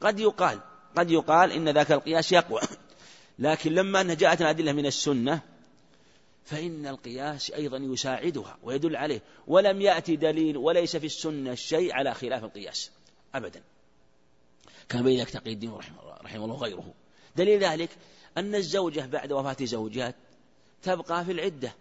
قد 0.00 0.20
يقال 0.20 0.60
قد 0.96 1.10
يقال 1.10 1.52
إن 1.52 1.68
ذاك 1.68 1.92
القياس 1.92 2.32
يقوى. 2.32 2.60
لكن 3.38 3.74
لما 3.74 4.00
أنها 4.00 4.14
جاءت 4.14 4.40
الأدلة 4.40 4.72
من 4.72 4.86
السنة 4.86 5.49
فإن 6.44 6.86
القياس 6.86 7.50
أيضا 7.50 7.76
يساعدها 7.76 8.58
ويدل 8.62 8.96
عليه. 8.96 9.22
ولم 9.46 9.80
يأتي 9.80 10.16
دليل 10.16 10.56
وليس 10.56 10.96
في 10.96 11.06
السنة 11.06 11.54
شيء 11.54 11.92
على 11.92 12.14
خلاف 12.14 12.44
القياس 12.44 12.90
أبدا. 13.34 13.62
كان 14.88 15.02
بين 15.02 15.20
ذلك 15.20 15.46
الدين 15.46 15.72
رحمه 15.72 16.02
الله, 16.02 16.16
رحمه 16.22 16.44
الله 16.44 16.54
وغيره. 16.54 16.94
دليل 17.36 17.64
ذلك 17.64 17.90
أن 18.36 18.54
الزوجة 18.54 19.06
بعد 19.06 19.32
وفاة 19.32 19.64
زوجها 19.64 20.14
تبقى 20.82 21.24
في 21.24 21.32
العدة. 21.32 21.74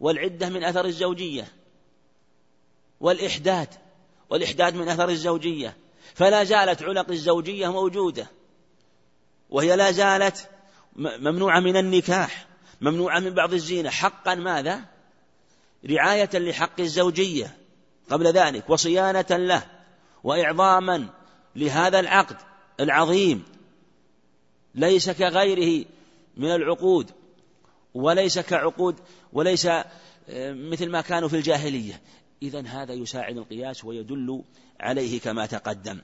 والعدة 0.00 0.48
من 0.48 0.64
أثر 0.64 0.84
الزوجية. 0.84 1.52
والإحداد. 3.00 3.68
والإحداد 4.30 4.74
من 4.74 4.88
أثر 4.88 5.08
الزوجية. 5.08 5.76
فلا 6.14 6.44
زالت 6.44 6.82
علق 6.82 7.10
الزوجية 7.10 7.72
موجودة. 7.72 8.26
وهي 9.50 9.76
لا 9.76 9.90
زالت 9.90 10.50
ممنوعة 10.96 11.60
من 11.60 11.76
النكاح. 11.76 12.51
ممنوعة 12.82 13.20
من 13.20 13.30
بعض 13.30 13.52
الزينة. 13.52 13.90
حقا 13.90 14.34
ماذا؟ 14.34 14.84
رعاية 15.90 16.30
لحق 16.34 16.80
الزوجية. 16.80 17.56
قبل 18.10 18.26
ذلك 18.26 18.70
وصيانة 18.70 19.26
له 19.30 19.62
وإعظاما 20.24 21.08
لهذا 21.56 22.00
العقد 22.00 22.36
العظيم. 22.80 23.44
ليس 24.74 25.10
كغيره 25.10 25.84
من 26.36 26.54
العقود 26.54 27.10
وليس 27.94 28.38
كعقود 28.38 29.00
وليس 29.32 29.66
آه، 29.66 30.52
مثل 30.52 30.90
ما 30.90 31.00
كانوا 31.00 31.28
في 31.28 31.36
الجاهلية. 31.36 32.00
إذا 32.42 32.66
هذا 32.66 32.92
يساعد 32.92 33.36
القياس 33.36 33.84
ويدل 33.84 34.42
عليه 34.80 35.20
كما 35.20 35.46
تقدم. 35.46 36.00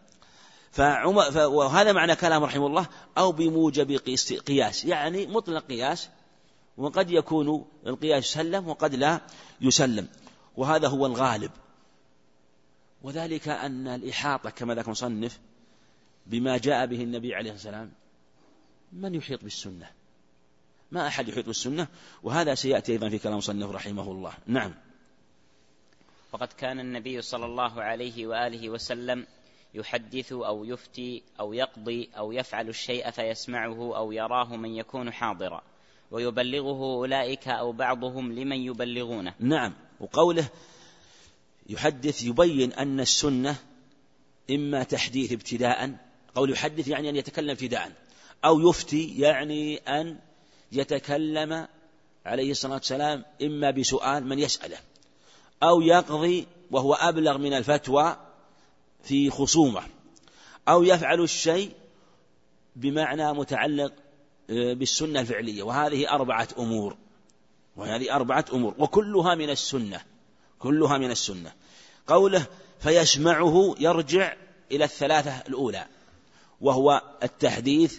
وهذا 1.37 1.93
معنى 1.93 2.16
كلام 2.16 2.45
رحمه 2.45 2.66
الله 2.66 2.87
أو 3.18 3.33
بموجب 3.33 3.91
قياس 4.47 4.85
يعني 4.85 5.26
مطلق 5.26 5.66
قياس 5.66 6.09
وقد 6.79 7.11
يكون 7.11 7.66
القياس 7.87 8.24
يسلم 8.24 8.68
وقد 8.68 8.95
لا 8.95 9.20
يسلم. 9.61 10.09
وهذا 10.57 10.89
هو 10.89 11.07
الغالب. 11.07 11.51
وذلك 13.03 13.49
أن 13.49 13.89
الإحاطة 13.89 14.51
كما 14.51 14.74
ذكر 14.74 14.91
مصنف 14.91 15.39
بما 16.26 16.59
جاء 16.59 16.87
به 16.87 17.03
النبي 17.03 17.35
عليه 17.35 17.53
الصلاة 17.53 17.81
والسلام 17.81 17.93
من 18.93 19.14
يحيط 19.14 19.45
بالسنة؟ 19.45 19.91
ما 20.91 21.07
أحد 21.07 21.29
يحيط 21.29 21.47
بالسنة؟ 21.47 21.89
وهذا 22.22 22.55
سيأتي 22.55 22.93
أيضا 22.93 23.09
في 23.09 23.18
كلام 23.18 23.37
مصنف 23.37 23.70
رحمه 23.70 24.12
الله. 24.12 24.33
نعم. 24.47 24.74
وقد 26.33 26.49
كان 26.49 26.81
النبي 26.81 27.22
صلى 27.22 27.47
الله 27.47 27.83
عليه 27.83 28.26
وآله 28.26 28.70
وسلم 28.70 29.26
يحدث 29.74 30.33
أو 30.33 30.64
يفتي 30.64 31.22
أو 31.41 31.53
يقضي 31.53 32.11
أو 32.16 32.33
يفعل 32.33 32.68
الشيء 32.68 33.11
فيسمعه 33.11 33.97
أو 33.97 34.12
يراه 34.12 34.57
من 34.57 34.74
يكون 34.74 35.12
حاضرا. 35.12 35.62
ويبلغه 36.11 36.83
أولئك 36.83 37.49
أو 37.49 37.73
بعضهم 37.73 38.33
لمن 38.33 38.57
يبلغونه. 38.57 39.35
نعم 39.41 39.75
وقوله 40.01 40.49
يحدث 41.69 42.23
يبين 42.23 42.73
أن 42.73 43.01
السنة 43.01 43.57
إما 44.51 44.83
تحديث 44.83 45.33
ابتداء 45.33 45.97
قول 46.35 46.51
يحدث 46.51 46.89
يعني 46.89 47.11
أن 47.11 47.17
يتكلم 47.17 47.51
ابتداء 47.51 47.93
أو 48.45 48.71
يفتي 48.71 49.21
يعني 49.21 49.77
أن 49.77 50.19
يتكلم 50.73 51.69
عليه 52.27 52.51
الصلاة 52.51 52.75
والسلام 52.75 53.25
إما 53.43 53.71
بسؤال 53.71 54.27
من 54.27 54.39
يسأله 54.39 54.79
أو 55.63 55.81
يقضي 55.81 56.47
وهو 56.71 56.95
أبلغ 56.95 57.39
من 57.39 57.53
الفتوى 57.53 58.17
في 59.03 59.31
خصومة 59.31 59.83
أو 60.69 60.83
يفعل 60.83 61.21
الشيء 61.21 61.73
بمعنى 62.77 63.33
متعلق 63.33 63.93
بالسنة 64.49 65.20
الفعلية. 65.20 65.62
وهذه 65.62 66.11
أربعة 66.11 66.49
أمور. 66.59 66.96
وهذه 67.76 68.14
أربعة 68.14 68.44
أمور. 68.53 68.74
وكلها 68.78 69.34
من 69.34 69.51
السنة. 69.51 70.01
كلها 70.59 70.99
من 70.99 71.11
السنة. 71.11 71.53
قوله 72.07 72.46
فيسمعه 72.80 73.74
يرجع 73.80 74.36
إلى 74.72 74.84
الثلاثة 74.84 75.42
الأولى. 75.49 75.86
وهو 76.61 77.03
التحديث 77.22 77.99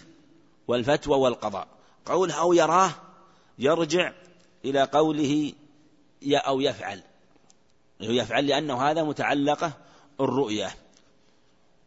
والفتوى 0.68 1.18
والقضاء. 1.18 1.68
قوله 2.06 2.34
أو 2.34 2.52
يراه 2.52 2.90
يرجع 3.58 4.12
إلى 4.64 4.82
قوله 4.82 5.52
يا 6.22 6.38
أو 6.38 6.60
يفعل. 6.60 7.02
يفعل 8.00 8.46
لأنه 8.46 8.82
هذا 8.90 9.02
متعلقة 9.02 9.72
الرؤية. 10.20 10.74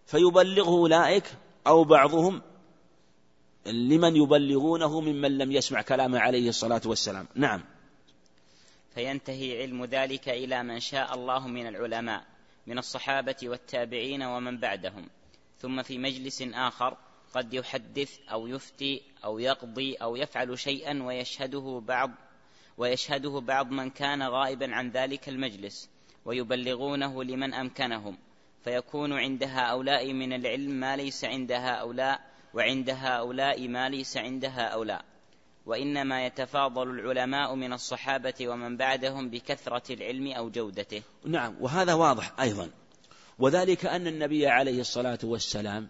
فيبلغه 0.06 0.70
أولئك 0.70 1.24
أو 1.68 1.84
بعضهم 1.84 2.42
لمن 3.66 4.16
يبلغونه 4.16 5.02
ممن 5.02 5.38
لم 5.38 5.52
يسمع 5.52 5.82
كلامه 5.82 6.20
عليه 6.20 6.50
الصلاة 6.50 6.82
والسلام. 6.86 7.28
نعم. 7.36 7.64
فينتهي 8.96 9.62
علم 9.62 9.86
ذلك 9.86 10.30
إلى 10.30 10.64
من 10.64 10.80
شاء 10.80 11.14
الله 11.14 11.48
من 11.48 11.68
العلماء 11.68 12.24
من 12.68 12.78
الصحابة 12.78 13.36
والتابعين 13.44 14.24
ومن 14.24 14.58
بعدهم. 14.58 15.10
ثم 15.60 15.82
في 15.82 15.98
مجلس 15.98 16.42
آخر 16.42 16.98
قد 17.34 17.54
يحدث 17.54 18.20
أو 18.32 18.48
يفتي 18.48 19.02
أو 19.26 19.40
يقضي 19.40 19.96
أو 19.96 20.16
يفعل 20.16 20.60
شيئا 20.60 21.04
ويشهده 21.04 21.82
بعض 21.88 22.12
ويشهده 22.78 23.40
بعض 23.40 23.72
من 23.72 23.90
كان 23.90 24.24
غائبا 24.24 24.76
عن 24.76 24.90
ذلك 24.90 25.30
المجلس 25.30 25.90
ويبلغونه 26.26 27.24
لمن 27.24 27.54
أمكنهم. 27.54 28.18
فيكون 28.64 29.14
عند 29.14 29.44
هؤلاء 29.44 30.14
من 30.14 30.34
العلم 30.34 30.72
ما 30.72 30.96
ليس 30.96 31.26
عند 31.26 31.52
هؤلاء 31.52 32.33
وعند 32.54 32.90
هؤلاء 32.90 33.68
ما 33.68 33.90
ليس 33.90 34.18
عند 34.18 34.46
هؤلاء. 34.46 35.06
وإنما 35.66 36.26
يتفاضل 36.26 36.90
العلماء 36.90 37.56
من 37.56 37.74
الصحابة 37.74 38.48
ومن 38.48 38.78
بعدهم 38.78 39.30
بكثرة 39.30 39.94
العلم 39.94 40.28
أو 40.28 40.50
جودته. 40.50 41.02
نعم 41.26 41.56
وهذا 41.60 41.94
واضح 41.94 42.32
أيضا. 42.40 42.70
وذلك 43.40 43.86
أن 43.86 44.08
النبي 44.08 44.48
عليه 44.48 44.82
الصلاة 44.82 45.20
والسلام 45.24 45.88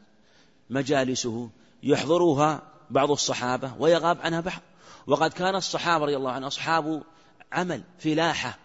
مجالسه 0.70 1.50
يحضرها 1.84 2.62
بعض 2.90 3.12
الصحابة 3.12 3.74
ويغاب 3.80 4.18
عنها 4.22 4.42
بعض 4.42 4.62
وقد 5.08 5.34
كان 5.34 5.56
الصحابة 5.56 6.06
رضي 6.06 6.18
الله 6.18 6.32
عنهم 6.32 6.48
أصحاب 6.48 7.04
عمل 7.52 7.84
فلاحة 8.00 8.58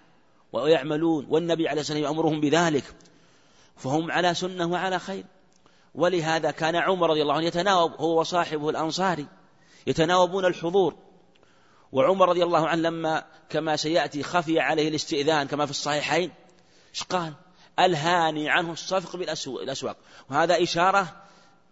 ويعملون 0.53 1.27
والنبي 1.29 1.69
عليه 1.69 1.81
الصلاة 1.81 1.99
والسلام 1.99 2.17
يأمرهم 2.17 2.41
بذلك. 2.41 2.85
فهم 3.77 4.11
على 4.11 4.35
سنة 4.35 4.67
وعلى 4.67 4.99
خير. 4.99 5.25
ولهذا 5.99 6.51
كان 6.51 6.77
عمر 6.77 7.11
رضي 7.11 7.23
الله 7.23 7.35
عنه 7.35 7.47
يتناوب 7.47 7.93
هو 7.93 8.21
وصاحبه 8.21 8.71
الأنصاري 8.71 9.27
يتناوبون 9.87 10.45
الحضور. 10.45 10.95
وعمر 11.93 12.29
رضي 12.29 12.43
الله 12.43 12.69
عنه 12.69 12.83
لما 12.83 13.25
كما 13.49 13.77
سيأتي 13.77 14.23
خفي 14.23 14.61
عليه 14.61 14.89
الاستئذان 14.89 15.47
كما 15.47 15.65
في 15.65 15.71
الصحيحين 15.71 16.31
إيش 16.95 17.03
قال؟ 17.03 17.33
ألهاني 17.79 18.51
عنه 18.51 18.73
الصفق 18.73 19.17
بالأسواق 19.17 19.97
وهذا 20.31 20.63
إشارة 20.63 21.17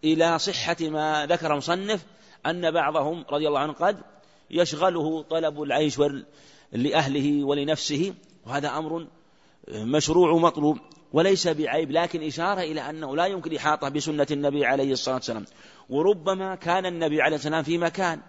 إلى 0.05 0.39
صحة 0.39 0.77
ما 0.81 1.27
ذكر 1.27 1.57
مصنف 1.57 2.05
أن 2.47 2.70
بعضهم 2.70 3.24
رضي 3.31 3.49
الله 3.49 3.61
عنه 3.61 3.72
قد 3.72 4.01
يشغله 4.51 5.22
طلب 5.22 5.62
العيش 5.62 6.01
لأهله 6.72 7.45
ولنفسه. 7.45 8.14
وهذا 8.47 8.79
أمر 8.79 9.07
مشروع 9.68 10.31
ومطلوب. 10.31 10.79
وليس 11.13 11.49
بعيب 11.49 11.91
لكن 11.91 12.23
إشارة 12.23 12.61
إلى 12.61 12.91
أنه 12.91 13.17
لا 13.17 13.27
يمكن 13.27 13.57
إحاطة 13.57 13.89
بسنة 13.89 14.27
النبي 14.31 14.67
عليه 14.67 14.93
الصلاة 14.93 15.15
والسلام. 15.15 15.45
وربما 15.91 16.55
كان 16.55 16.87
النبي 16.87 17.23
عليه 17.23 17.37
والسلام 17.37 17.63
في 17.63 17.79
مكان 17.79 18.21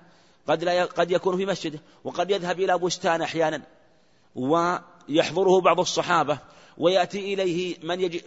قد, 0.47 0.63
لا 0.63 0.85
قد 0.85 1.11
يكون 1.11 1.37
في 1.37 1.45
مسجده 1.45 1.79
وقد 2.03 2.31
يذهب 2.31 2.59
إلى 2.59 2.77
بستان 2.77 3.21
أحيانا 3.21 3.61
ويحضره 4.35 5.61
بعض 5.61 5.79
الصحابة 5.79 6.39
ويأتي 6.77 7.33
إليه 7.33 7.75
من 7.83 8.01
يجي 8.01 8.23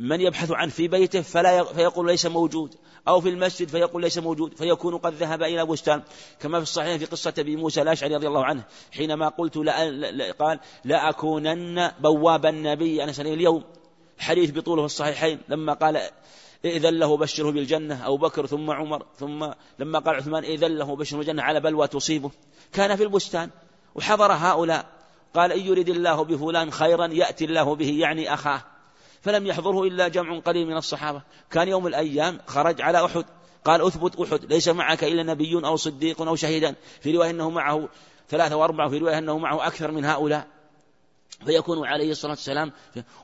من 0.00 0.20
يبحث 0.20 0.50
عنه 0.50 0.70
في 0.70 0.88
بيته 0.88 1.20
فلا 1.20 1.64
فيقول 1.64 2.06
ليس 2.06 2.26
موجود. 2.26 2.74
أو 3.08 3.20
في 3.20 3.28
المسجد 3.28 3.68
فيقول 3.68 4.02
ليس 4.02 4.18
موجود. 4.18 4.54
فيكون 4.54 4.98
قد 4.98 5.14
ذهب 5.14 5.42
إلى 5.42 5.66
بستان. 5.66 6.02
كما 6.40 6.58
في 6.58 6.62
الصحيح 6.62 6.96
في 6.96 7.04
قصة 7.04 7.34
أبي 7.38 7.56
موسى 7.56 7.82
الأشعري 7.82 8.14
رضي 8.14 8.26
الله 8.26 8.44
عنه 8.44 8.62
حينما 8.92 9.28
قلت 9.28 9.56
لا, 9.56 9.90
لا 9.90 10.32
قال 10.32 10.60
لا 10.84 11.08
أكونن 11.08 11.90
بواب 12.00 12.46
النبي. 12.46 13.04
أنا 13.04 13.12
سنة 13.12 13.32
اليوم 13.32 13.64
حديث 14.18 14.50
بطوله 14.50 14.82
في 14.82 14.86
الصحيحين. 14.86 15.38
لما 15.48 15.72
قال 15.72 16.00
إذن 16.64 16.98
له 16.98 17.16
بشره 17.16 17.50
بالجنة. 17.50 18.04
أو 18.04 18.16
بكر 18.16 18.46
ثم 18.46 18.70
عمر 18.70 19.06
ثم 19.18 19.46
لما 19.78 19.98
قال 19.98 20.14
عثمان 20.14 20.44
إذن 20.44 20.78
له 20.78 20.96
بشره 20.96 21.18
بالجنة. 21.18 21.42
على 21.42 21.60
بلوى 21.60 21.88
تصيبه. 21.88 22.30
كان 22.72 22.96
في 22.96 23.02
البستان. 23.02 23.50
وحضر 23.94 24.32
هؤلاء. 24.32 24.86
قال 25.34 25.52
إن 25.52 25.60
يريد 25.60 25.88
الله 25.88 26.24
بفلان 26.24 26.70
خيرا 26.70 27.06
يأتي 27.06 27.44
الله 27.44 27.74
به. 27.74 27.90
يعني 27.90 28.34
أخاه. 28.34 28.62
فلم 29.20 29.46
يحضره 29.46 29.82
إلا 29.82 30.08
جمع 30.08 30.38
قليل 30.38 30.66
من 30.66 30.76
الصحابة. 30.76 31.22
كان 31.50 31.68
يوم 31.68 31.86
الأيام 31.86 32.38
خرج 32.46 32.82
على 32.82 33.04
أحد 33.04 33.24
قال 33.64 33.86
أثبت 33.86 34.20
أحد 34.20 34.44
ليس 34.44 34.68
معك 34.68 35.04
إلا 35.04 35.22
نبي 35.22 35.54
أو 35.54 35.76
صديق 35.76 36.22
أو 36.22 36.36
شهيدا. 36.36 36.74
في 37.00 37.16
رواية 37.16 37.30
أنه 37.30 37.50
معه 37.50 37.88
ثلاثة 38.28 38.56
وأربعة 38.56 38.88
في 38.88 38.98
رواية 38.98 39.18
أنه 39.18 39.38
معه 39.38 39.66
أكثر 39.66 39.90
من 39.90 40.04
هؤلاء. 40.04 40.46
فيكون 41.44 41.86
عليه 41.86 42.10
الصلاة 42.10 42.32
والسلام. 42.32 42.72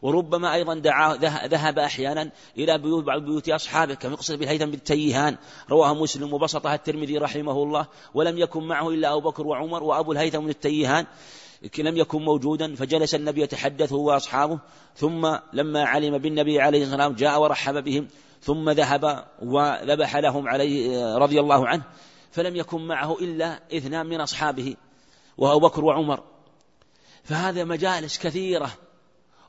وربما 0.02 0.54
أيضا 0.54 0.74
دعا 0.74 1.14
ذهب 1.46 1.78
أحيانا 1.78 2.30
إلى 2.58 2.78
بيوت 2.78 3.04
بعض 3.04 3.22
بيوت 3.22 3.48
أصحابه 3.48 3.94
كما 3.94 4.14
قصة 4.14 4.36
بالهيثم 4.36 4.66
بن 4.66 4.82
تيهان 4.82 5.36
رواه 5.70 5.94
مسلم 5.94 6.32
وبسطها 6.32 6.74
الترمذي 6.74 7.18
رحمه 7.18 7.62
الله. 7.62 7.86
ولم 8.14 8.38
يكن 8.38 8.62
معه 8.62 8.88
إلا 8.88 9.12
أبو 9.12 9.30
بكر 9.30 9.46
وعمر 9.46 9.82
وأبو 9.82 10.12
الهيثم 10.12 10.40
بن 10.40 10.48
التيهان. 10.48 11.06
لم 11.78 11.96
يكن 11.96 12.22
موجودا 12.22 12.74
فجلس 12.74 13.14
النبي 13.14 13.42
يتحدث 13.42 13.92
هو 13.92 14.08
وأصحابه 14.08 14.58
ثم 14.96 15.36
لما 15.52 15.84
علم 15.84 16.18
بالنبي 16.18 16.60
عليه 16.60 16.82
الصلاة 16.82 17.06
والسلام 17.08 17.30
جاء 17.30 17.42
ورحب 17.42 17.84
بهم 17.84 18.08
ثم 18.42 18.70
ذهب 18.70 19.26
وذبح 19.42 20.16
لهم 20.16 20.48
عليه 20.48 21.16
رضي 21.16 21.40
الله 21.40 21.68
عنه 21.68 21.82
فلم 22.30 22.56
يكن 22.56 22.86
معه 22.86 23.16
إلا 23.20 23.60
إثنان 23.76 24.06
من 24.06 24.20
أصحابه 24.20 24.76
وأبو 25.38 25.60
بكر 25.60 25.84
وعمر. 25.84 26.22
فهذا 27.24 27.64
مجالس 27.64 28.18
كثيرة 28.18 28.70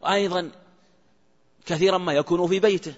أيضا 0.08 0.52
كثيرا 1.66 1.98
ما 1.98 2.14
يكون 2.14 2.48
في 2.48 2.60
بيته 2.60 2.94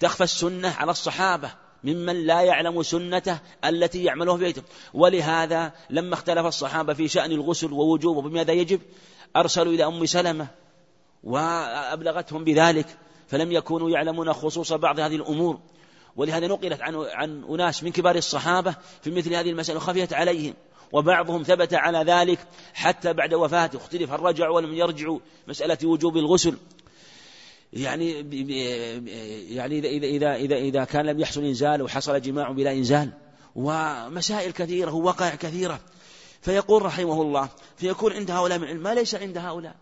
تخفى 0.00 0.24
السنة 0.24 0.68
على 0.68 0.90
الصحابة. 0.90 1.50
ممن 1.84 2.26
لا 2.26 2.40
يعلم 2.40 2.82
سنته 2.82 3.38
التي 3.64 4.04
يعملها 4.04 4.36
في 4.36 4.44
بيته. 4.44 4.62
ولهذا 4.94 5.72
لما 5.90 6.14
اختلف 6.14 6.46
الصحابة 6.46 6.94
في 6.94 7.08
شأن 7.08 7.32
الغسل 7.32 7.72
ووجوبه 7.72 8.22
بماذا 8.22 8.52
يجب 8.52 8.80
أرسلوا 9.36 9.72
إلى 9.72 9.86
أم 9.86 10.06
سلمة 10.06 10.46
وأبلغتهم 11.24 12.44
بذلك 12.44 12.86
فلم 13.28 13.52
يكونوا 13.52 13.90
يعلمون 13.90 14.32
خصوص 14.32 14.72
بعض 14.72 15.00
هذه 15.00 15.16
الأمور. 15.16 15.58
ولهذا 16.16 16.46
نقلت 16.46 16.80
عن 16.80 16.94
عن 16.96 17.44
أناس 17.50 17.84
من 17.84 17.92
كبار 17.92 18.16
الصحابة 18.16 18.74
في 19.02 19.10
مثل 19.10 19.34
هذه 19.34 19.50
المسألة 19.50 19.78
خفيت 19.78 20.12
عليهم 20.12 20.54
وبعضهم 20.92 21.42
ثبت 21.42 21.74
على 21.74 21.98
ذلك 21.98 22.38
حتى 22.74 23.12
بعد 23.12 23.34
وفاته. 23.34 23.76
اختلف 23.76 24.10
هل 24.12 24.20
رجعوا 24.20 24.56
ولم 24.56 24.74
يرجعوا 24.74 25.18
مسألة 25.48 25.78
وجوب 25.84 26.16
الغسل. 26.16 26.54
يعني 27.72 28.10
يعني 29.54 29.78
إذا 29.78 30.06
إذا 30.06 30.34
إذا 30.34 30.56
إذا 30.56 30.84
كان 30.84 31.06
لم 31.06 31.20
يحصل 31.20 31.44
إنزال 31.44 31.82
وحصل 31.82 32.20
جماع 32.20 32.50
بلا 32.50 32.72
إنزال 32.72 33.10
ومسائل 33.54 34.52
كثيرة 34.52 34.94
ووقائع 34.94 35.34
كثيرة. 35.34 35.80
فيقول 36.42 36.82
رحمه 36.82 37.22
الله 37.22 37.48
فيكون 37.76 38.12
عند 38.12 38.30
هؤلاء 38.30 38.58
من 38.58 38.68
علم 38.68 38.82
ما 38.82 38.94
ليس 38.94 39.14
عند 39.14 39.38
هؤلاء؟ 39.38 39.76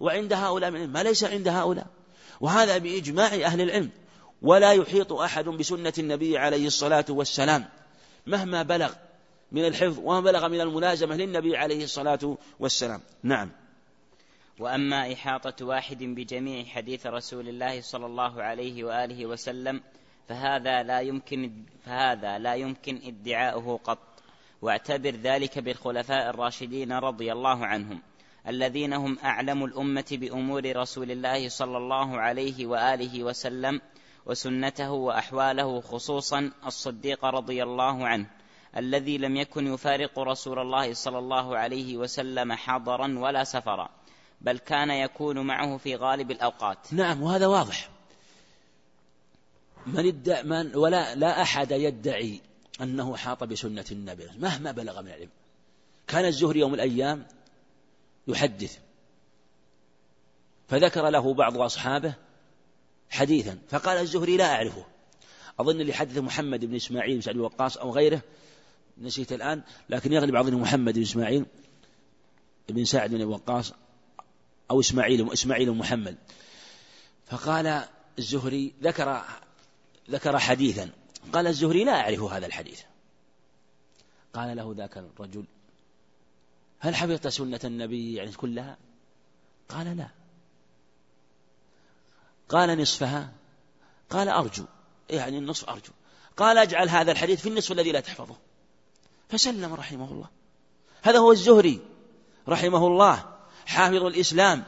وعند 0.00 0.32
هؤلاء 0.32 0.70
من 0.70 0.80
علم 0.80 0.92
ما 0.92 1.02
ليس 1.02 1.24
عند 1.24 1.48
هؤلاء؟ 1.48 1.86
وهذا 2.40 2.78
بإجماع 2.78 3.26
أهل 3.26 3.60
العلم. 3.60 3.90
ولا 4.42 4.72
يحيط 4.72 5.12
أحد 5.12 5.44
بسنة 5.44 5.92
النبي 5.98 6.38
عليه 6.38 6.66
الصلاة 6.66 7.04
والسلام. 7.08 7.64
مهما 8.26 8.62
بلغ 8.62 8.92
من 9.52 9.64
الحفظ 9.64 9.98
وما 9.98 10.20
بلغ 10.20 10.48
من 10.48 10.60
الملازمة 10.60 11.16
للنبي 11.16 11.56
عليه 11.56 11.84
الصلاة 11.84 12.36
والسلام. 12.60 13.00
نعم. 13.22 13.50
وأما 14.58 15.12
إحاطة 15.12 15.66
واحد 15.66 16.02
بجميع 16.02 16.64
حديث 16.64 17.06
رسول 17.06 17.48
الله 17.48 17.80
صلى 17.80 18.06
الله 18.06 18.42
عليه 18.42 18.84
وآله 18.84 19.26
وسلم 19.26 19.80
فهذا 20.28 20.82
لا 20.82 21.00
يمكن 21.00 21.64
فهذا 21.84 22.38
لا 22.38 22.54
يمكن 22.54 23.00
ادعاؤه 23.04 23.78
قط. 23.84 23.98
واعتبر 24.62 25.10
ذلك 25.10 25.58
بالخلفاء 25.58 26.30
الراشدين 26.30 26.92
رضي 26.92 27.32
الله 27.32 27.66
عنهم 27.66 28.02
الذين 28.48 28.92
هم 28.92 29.18
أعلم 29.24 29.64
الأمة 29.64 30.04
بأمور 30.12 30.76
رسول 30.76 31.10
الله 31.10 31.48
صلى 31.48 31.76
الله 31.76 32.20
عليه 32.20 32.66
وآله 32.66 33.24
وسلم 33.24 33.80
وسنته 34.26 34.90
وأحواله 34.90 35.80
خصوصا 35.80 36.52
الصديق 36.66 37.24
رضي 37.24 37.62
الله 37.62 38.06
عنه 38.06 38.26
الذي 38.76 39.18
لم 39.18 39.36
يكن 39.36 39.74
يفارق 39.74 40.18
رسول 40.18 40.58
الله 40.58 40.92
صلى 40.92 41.18
الله 41.18 41.56
عليه 41.56 41.96
وسلم 41.96 42.52
حضرا 42.52 43.18
ولا 43.18 43.44
سفرا. 43.44 43.88
بل 44.44 44.58
كان 44.58 44.90
يكون 44.90 45.38
معه 45.38 45.76
في 45.76 45.96
غالب 45.96 46.30
الأوقات. 46.30 46.78
نعم 46.92 47.22
وهذا 47.22 47.46
واضح. 47.46 47.90
من, 49.86 50.08
ادعى 50.08 50.42
من 50.42 50.76
ولا 50.76 51.14
لا 51.14 51.42
أحد 51.42 51.70
يدعي 51.70 52.40
أنه 52.80 53.16
حاط 53.16 53.44
بسنة 53.44 53.84
النبي. 53.90 54.28
مهما 54.38 54.72
بلغ 54.72 55.02
من 55.02 55.08
العلم. 55.08 55.28
كان 56.06 56.24
الزهري 56.24 56.60
يوم 56.60 56.74
الأيام 56.74 57.26
يحدث. 58.28 58.78
فذكر 60.68 61.08
له 61.08 61.34
بعض 61.34 61.58
أصحابه 61.58 62.14
حديثا. 63.10 63.58
فقال 63.68 63.98
الزهري 63.98 64.36
لا 64.36 64.54
أعرفه. 64.54 64.84
أظن 65.60 65.80
اللي 65.80 65.92
حدث 65.92 66.18
محمد 66.18 66.64
بن 66.64 66.74
إسماعيل 66.74 67.14
بن 67.14 67.20
سعد 67.20 67.36
وقاص 67.36 67.76
أو 67.76 67.90
غيره. 67.90 68.22
نسيت 68.98 69.32
الآن. 69.32 69.62
لكن 69.88 70.12
يغلب 70.12 70.36
أظن 70.36 70.54
محمد 70.54 70.94
بن 70.94 71.02
إسماعيل 71.02 71.46
بن 72.68 72.84
سعد 72.84 73.10
بن 73.10 73.24
وقاص 73.24 73.72
أو 74.70 74.80
إسماعيل 74.80 75.32
إسماعيل 75.32 75.72
محمد. 75.72 76.16
فقال 77.26 77.84
الزهري 78.18 78.74
ذكر 78.82 79.24
ذكر 80.10 80.38
حديثا. 80.38 80.90
قال 81.32 81.46
الزهري 81.46 81.84
لا 81.84 82.00
أعرف 82.00 82.22
هذا 82.22 82.46
الحديث. 82.46 82.80
قال 84.34 84.56
له 84.56 84.74
ذاك 84.76 84.98
الرجل 84.98 85.44
هل 86.78 86.94
حفظت 86.94 87.28
سنة 87.28 87.60
النبي 87.64 88.14
يعني 88.14 88.32
كلها؟ 88.32 88.76
قال 89.68 89.96
لا. 89.96 90.08
قال 92.48 92.80
نصفها. 92.80 93.32
قال 94.10 94.28
أرجو. 94.28 94.64
يعني 95.10 95.38
النصف 95.38 95.70
أرجو. 95.70 95.92
قال 96.36 96.58
أجعل 96.58 96.88
هذا 96.88 97.12
الحديث 97.12 97.40
في 97.40 97.48
النصف 97.48 97.72
الذي 97.72 97.92
لا 97.92 98.00
تحفظه. 98.00 98.36
فسلم 99.28 99.74
رحمه 99.74 100.12
الله. 100.12 100.28
هذا 101.02 101.18
هو 101.18 101.32
الزهري 101.32 101.80
رحمه 102.48 102.86
الله. 102.86 103.33
حافظ 103.66 104.04
الإسلام. 104.04 104.64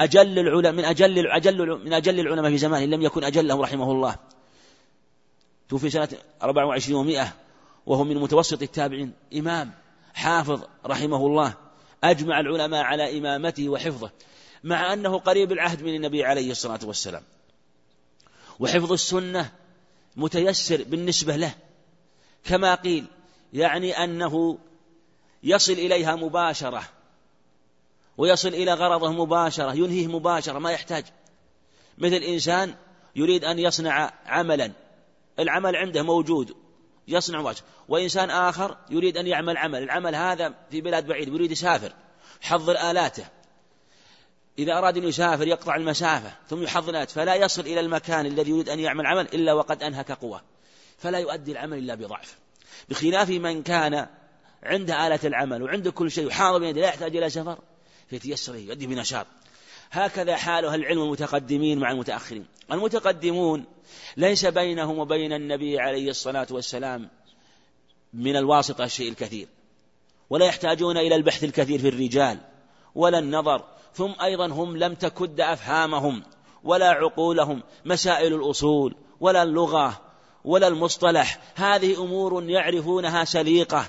أجل 0.00 0.38
العلماء 0.38 0.72
من 0.72 0.84
أجل 0.84 1.26
أجل 1.26 1.84
من 1.84 1.92
أجل 1.92 2.20
العلماء 2.20 2.50
في 2.50 2.58
زمانه 2.58 2.84
لم 2.84 3.02
يكن 3.02 3.24
أجله 3.24 3.60
رحمه 3.60 3.92
الله. 3.92 4.16
توفي 5.68 5.90
سنة 5.90 6.08
24 6.42 7.06
و100 7.06 7.26
وهو 7.86 8.04
من 8.04 8.16
متوسط 8.16 8.62
التابعين. 8.62 9.12
إمام 9.36 9.74
حافظ 10.14 10.62
رحمه 10.86 11.26
الله. 11.26 11.54
أجمع 12.04 12.40
العلماء 12.40 12.82
على 12.82 13.18
إمامته 13.18 13.68
وحفظه 13.68 14.10
مع 14.64 14.92
أنه 14.92 15.18
قريب 15.18 15.52
العهد 15.52 15.82
من 15.82 15.94
النبي 15.94 16.24
عليه 16.24 16.50
الصلاة 16.50 16.80
والسلام. 16.84 17.22
وحفظ 18.60 18.92
السنة 18.92 19.52
متيسر 20.16 20.84
بالنسبة 20.84 21.36
له. 21.36 21.54
كما 22.44 22.74
قيل 22.74 23.06
يعني 23.52 24.04
أنه 24.04 24.58
يصل 25.42 25.72
إليها 25.72 26.16
مباشرة. 26.16 26.82
ويصل 28.16 28.48
إلى 28.48 28.74
غرضه 28.74 29.12
مباشرة 29.12 29.74
ينهيه 29.74 30.06
مباشرة 30.06 30.58
ما 30.58 30.72
يحتاج. 30.72 31.04
مثل 31.98 32.16
إنسان 32.16 32.74
يريد 33.16 33.44
أن 33.44 33.58
يصنع 33.58 34.12
عملا. 34.26 34.72
العمل 35.38 35.76
عنده 35.76 36.02
موجود 36.02 36.56
يصنع 37.08 37.40
مباشرة 37.40 37.64
وإنسان 37.88 38.30
آخر 38.30 38.76
يريد 38.90 39.16
أن 39.16 39.26
يعمل 39.26 39.56
عمل. 39.56 39.82
العمل 39.82 40.14
هذا 40.14 40.54
في 40.70 40.80
بلاد 40.80 41.06
بعيد 41.06 41.28
يريد 41.28 41.50
يسافر 41.50 41.92
يحضر 42.42 42.90
آلاته. 42.90 43.24
إذا 44.58 44.72
أراد 44.72 44.96
أن 44.96 45.04
يسافر 45.04 45.46
يقطع 45.46 45.76
المسافة 45.76 46.32
ثم 46.48 46.62
يحضر 46.62 46.90
آلاته. 46.90 47.12
فلا 47.12 47.34
يصل 47.34 47.62
إلى 47.62 47.80
المكان 47.80 48.26
الذي 48.26 48.50
يريد 48.50 48.68
أن 48.68 48.80
يعمل 48.80 49.06
عمل 49.06 49.24
إلا 49.34 49.52
وقد 49.52 49.82
أنهك 49.82 50.12
قوة. 50.12 50.42
فلا 50.98 51.18
يؤدي 51.18 51.52
العمل 51.52 51.78
إلا 51.78 51.94
بضعف. 51.94 52.38
بخلاف 52.88 53.30
من 53.30 53.62
كان 53.62 54.06
عنده 54.62 55.06
آلة 55.06 55.20
العمل 55.24 55.62
وعنده 55.62 55.90
كل 55.90 56.10
شيء 56.10 56.26
وحاضر 56.26 56.58
لا 56.58 56.86
يحتاج 56.86 57.16
إلى 57.16 57.30
سفر. 57.30 57.58
فيتيسر 58.12 58.54
يؤدي 58.54 58.86
بنشاط. 58.86 59.26
هكذا 59.90 60.36
حال 60.36 60.64
أهل 60.64 60.80
العلم 60.80 61.02
المتقدمين 61.02 61.78
مع 61.78 61.90
المتأخرين. 61.90 62.46
المتقدمون 62.72 63.64
ليس 64.16 64.46
بينهم 64.46 64.98
وبين 64.98 65.32
النبي 65.32 65.80
عليه 65.80 66.10
الصلاة 66.10 66.46
والسلام 66.50 67.10
من 68.14 68.36
الواسطة 68.36 68.84
الشيء 68.84 69.08
الكثير 69.08 69.48
ولا 70.30 70.46
يحتاجون 70.46 70.96
إلى 70.96 71.16
البحث 71.16 71.44
الكثير 71.44 71.78
في 71.78 71.88
الرجال 71.88 72.38
ولا 72.94 73.18
النظر 73.18 73.64
ثم 73.94 74.12
أيضا 74.22 74.46
هم 74.46 74.76
لم 74.76 74.94
تكد 74.94 75.40
أفهامهم 75.40 76.22
ولا 76.64 76.90
عقولهم 76.90 77.62
مسائل 77.84 78.34
الأصول 78.34 78.94
ولا 79.20 79.42
اللغة 79.42 80.00
ولا 80.44 80.68
المصطلح. 80.68 81.40
هذه 81.54 82.02
أمور 82.02 82.42
يعرفونها 82.44 83.24
سليقة 83.24 83.88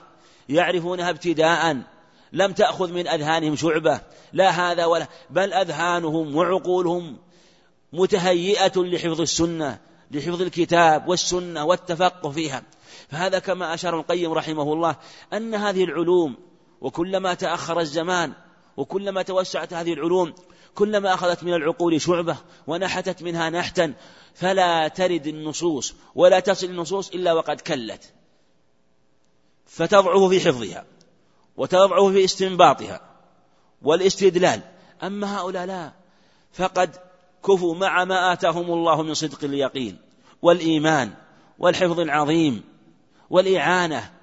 يعرفونها 0.50 1.10
ابتداء. 1.10 1.93
لم 2.34 2.54
تأخذ 2.54 2.92
من 2.92 3.08
أذهانهم 3.08 3.56
شعبة. 3.56 4.02
لا 4.34 4.50
هذا 4.50 4.86
ولا 4.86 5.08
بل 5.30 5.54
أذهانهم 5.54 6.36
وعقولهم 6.36 7.18
متهيئة 7.94 8.72
لحفظ 8.76 9.22
السنة 9.22 9.80
لحفظ 10.12 10.42
الكتاب 10.42 11.08
والسنة 11.08 11.66
والتفقه 11.66 12.30
فيها. 12.30 12.64
فهذا 13.10 13.40
كما 13.40 13.74
أشار 13.74 14.00
القيم 14.00 14.32
رحمه 14.32 14.74
الله 14.74 14.96
أن 15.34 15.56
هذه 15.56 15.84
العلوم 15.84 16.38
وكلما 16.82 17.34
تأخر 17.34 17.80
الزمان 17.80 18.34
وكلما 18.78 19.22
توسعت 19.22 19.74
هذه 19.74 19.94
العلوم 19.94 20.34
كلما 20.76 21.14
أخذت 21.14 21.44
من 21.44 21.54
العقول 21.54 22.02
شعبة 22.02 22.38
ونحتت 22.68 23.24
منها 23.24 23.50
نحتا 23.50 23.94
فلا 24.34 24.88
ترد 24.88 25.28
النصوص 25.28 25.94
ولا 26.16 26.40
تصل 26.40 26.66
النصوص 26.68 27.10
إلا 27.10 27.34
وقد 27.34 27.62
كلت 27.62 28.14
فتضعف 29.66 30.30
في 30.30 30.40
حفظها. 30.40 30.86
وتضعه 31.58 32.12
في 32.12 32.24
استنباطها 32.24 33.02
والاستدلال. 33.82 34.62
أما 35.04 35.38
هؤلاء 35.38 35.66
لا 35.66 35.92
فقد 36.54 36.96
كفوا 37.46 37.76
مع 37.76 38.04
ما 38.04 38.34
آتاهم 38.34 38.72
الله 38.72 39.02
من 39.02 39.14
صدق 39.14 39.44
اليقين 39.44 39.98
والإيمان 40.42 41.14
والحفظ 41.60 42.00
العظيم 42.00 42.64
والإعانة 43.30 44.14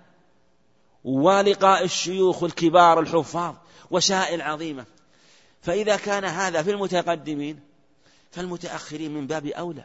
ولقاء 1.04 1.84
الشيوخ 1.84 2.42
الكبار 2.42 3.00
الحفاظ 3.00 3.54
وسائل 3.90 4.42
عظيمة. 4.42 4.84
فإذا 5.62 5.96
كان 5.96 6.24
هذا 6.24 6.62
في 6.62 6.70
المتقدمين 6.70 7.60
فالمتأخرين 8.30 9.14
من 9.14 9.26
باب 9.26 9.46
أولى. 9.46 9.84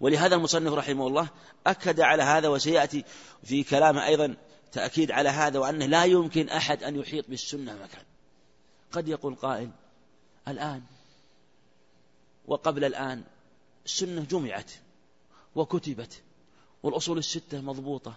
ولهذا 0.00 0.34
المصنف 0.34 0.72
رحمه 0.72 1.06
الله 1.06 1.28
أكد 1.66 2.00
على 2.00 2.22
هذا 2.22 2.48
وسيأتي 2.48 3.04
في 3.44 3.62
كلامه 3.62 4.06
أيضا 4.06 4.36
تأكيد 4.72 5.10
على 5.10 5.28
هذا 5.28 5.58
وأنه 5.58 5.86
لا 5.86 6.04
يمكن 6.04 6.48
أحد 6.48 6.82
أن 6.82 6.96
يحيط 6.96 7.24
بالسنة 7.28 7.74
مكان. 7.74 8.04
قد 8.92 9.08
يقول 9.08 9.34
قائل 9.34 9.70
الآن 10.48 10.82
وقبل 12.46 12.84
الآن 12.84 13.24
السنة 13.84 14.24
جمعت 14.24 14.72
وكتبت 15.54 16.22
والأصول 16.82 17.18
الستة 17.18 17.60
مضبوطة. 17.60 18.16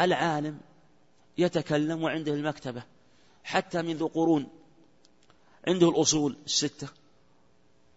العالم 0.00 0.60
يتكلم 1.38 2.02
وعنده 2.02 2.32
المكتبة. 2.32 2.82
حتى 3.44 3.82
منذ 3.82 4.08
قرون 4.08 4.48
عنده 5.68 5.88
الأصول 5.88 6.36
الستة. 6.46 6.88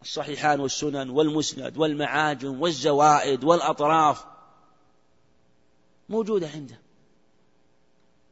الصحيحان 0.01 0.59
والسنن 0.59 1.09
والمسند 1.09 1.77
والمعاجم 1.77 2.61
والزوائد 2.61 3.43
والأطراف 3.43 4.25
موجودة 6.09 6.49
عنده. 6.49 6.79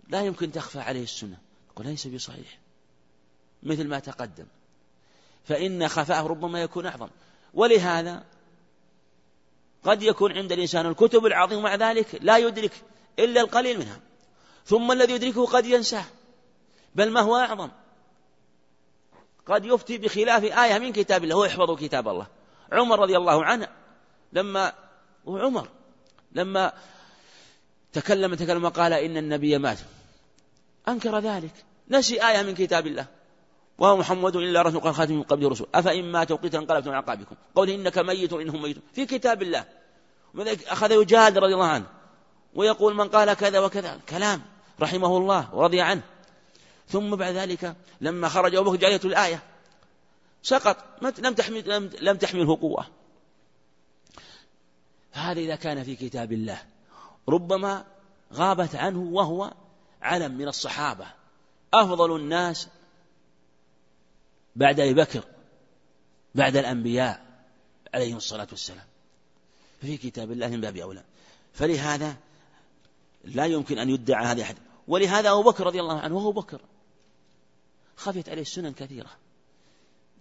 لا 0.09 0.21
يمكن 0.21 0.51
تخفى 0.51 0.79
عليه 0.79 1.03
السنة. 1.03 1.37
يقول 1.71 1.87
ليس 1.87 2.07
بصحيح. 2.07 2.59
مثل 3.63 3.87
ما 3.87 3.99
تقدم. 3.99 4.45
فإن 5.45 5.87
خفاءه 5.87 6.27
ربما 6.27 6.61
يكون 6.61 6.85
أعظم. 6.85 7.09
ولهذا 7.53 8.23
قد 9.83 10.03
يكون 10.03 10.31
عند 10.31 10.51
الإنسان 10.51 10.85
الكتب 10.85 11.25
العظيمة 11.25 11.61
مع 11.61 11.75
ذلك 11.75 12.19
لا 12.21 12.37
يدرك 12.37 12.71
إلا 13.19 13.41
القليل 13.41 13.79
منها. 13.79 13.99
ثم 14.65 14.91
الذي 14.91 15.13
يدركه 15.13 15.45
قد 15.45 15.65
ينساه. 15.65 16.05
بل 16.95 17.11
ما 17.11 17.21
هو 17.21 17.35
أعظم؟ 17.35 17.69
قد 19.45 19.65
يفتي 19.65 19.97
بخلاف 19.97 20.43
آية 20.43 20.77
من 20.79 20.91
كتاب 20.91 21.23
الله. 21.23 21.35
هو 21.35 21.45
يحفظ 21.45 21.79
كتاب 21.79 22.07
الله. 22.07 22.27
عمر 22.71 22.99
رضي 22.99 23.17
الله 23.17 23.45
عنه 23.45 23.67
لما 24.33 24.73
وعمر 25.25 25.69
لما 26.31 26.73
تكلم 27.93 28.35
تكلم 28.35 28.63
وقال 28.63 28.93
إن 28.93 29.17
النبي 29.17 29.57
مات. 29.57 29.79
أنكر 30.87 31.19
ذلك. 31.19 31.53
نسي 31.89 32.27
آية 32.27 32.41
من 32.41 32.55
كتاب 32.55 32.87
الله. 32.87 33.05
وهو 33.77 33.97
محمد 33.97 34.35
إلا 34.35 34.61
رسول 34.61 34.81
قال 34.81 34.95
خاتم 34.95 35.13
من 35.13 35.23
قبل 35.23 35.45
الرسل. 35.45 35.65
أفإن 35.75 36.11
مات 36.11 36.31
وقتل 36.31 36.57
انقلبتم 36.57 36.89
على 36.89 36.97
عقابكم 36.97 37.35
قول 37.55 37.69
إنك 37.69 37.97
ميت 37.97 38.33
إنهم 38.33 38.61
ميتون. 38.61 38.83
في 38.93 39.05
كتاب 39.05 39.41
الله. 39.41 39.65
أخذ 40.67 40.91
يجادل 40.91 41.43
رضي 41.43 41.53
الله 41.53 41.67
عنه. 41.67 41.85
ويقول 42.55 42.95
من 42.95 43.09
قال 43.09 43.33
كذا 43.33 43.59
وكذا. 43.59 43.99
كلام 44.09 44.41
رحمه 44.81 45.17
الله 45.17 45.55
ورضي 45.55 45.81
عنه. 45.81 46.01
ثم 46.87 47.15
بعد 47.15 47.33
ذلك 47.33 47.75
لما 48.01 48.29
خرج 48.29 48.55
أبو 48.55 48.71
بكر 48.71 48.95
الآية. 49.05 49.43
سقط. 50.43 50.77
لم 51.19 51.33
تحمل 51.33 51.89
لم 52.01 52.17
تحمله 52.17 52.57
قوة. 52.61 52.85
هذا 55.11 55.39
إذا 55.39 55.55
كان 55.55 55.83
في 55.83 55.95
كتاب 55.95 56.31
الله. 56.33 56.61
ربما 57.29 57.85
غابت 58.33 58.75
عنه 58.75 58.99
وهو 58.99 59.53
علم 60.05 60.37
من 60.37 60.47
الصحابة. 60.47 61.07
أفضل 61.73 62.15
الناس 62.15 62.67
بعد 64.55 64.79
أبي 64.79 64.93
بكر 64.93 65.23
بعد 66.35 66.55
الأنبياء 66.55 67.25
عليهم 67.93 68.17
الصلاة 68.17 68.47
والسلام. 68.51 68.85
في 69.81 69.97
كتاب 69.97 70.31
الله 70.31 70.47
من 70.47 70.61
باب 70.61 70.77
أولى. 70.77 71.03
فلهذا 71.53 72.15
لا 73.23 73.45
يمكن 73.45 73.77
أن 73.77 73.89
يدعى 73.89 74.25
هذا 74.25 74.41
أحد. 74.41 74.55
ولهذا 74.87 75.31
أبو 75.31 75.43
بكر 75.43 75.65
رضي 75.65 75.79
الله 75.79 75.99
عنه 75.99 76.15
وهو 76.15 76.31
بكر 76.31 76.61
خفيت 77.97 78.29
عليه 78.29 78.41
السنن 78.41 78.73
كثيرة. 78.73 79.11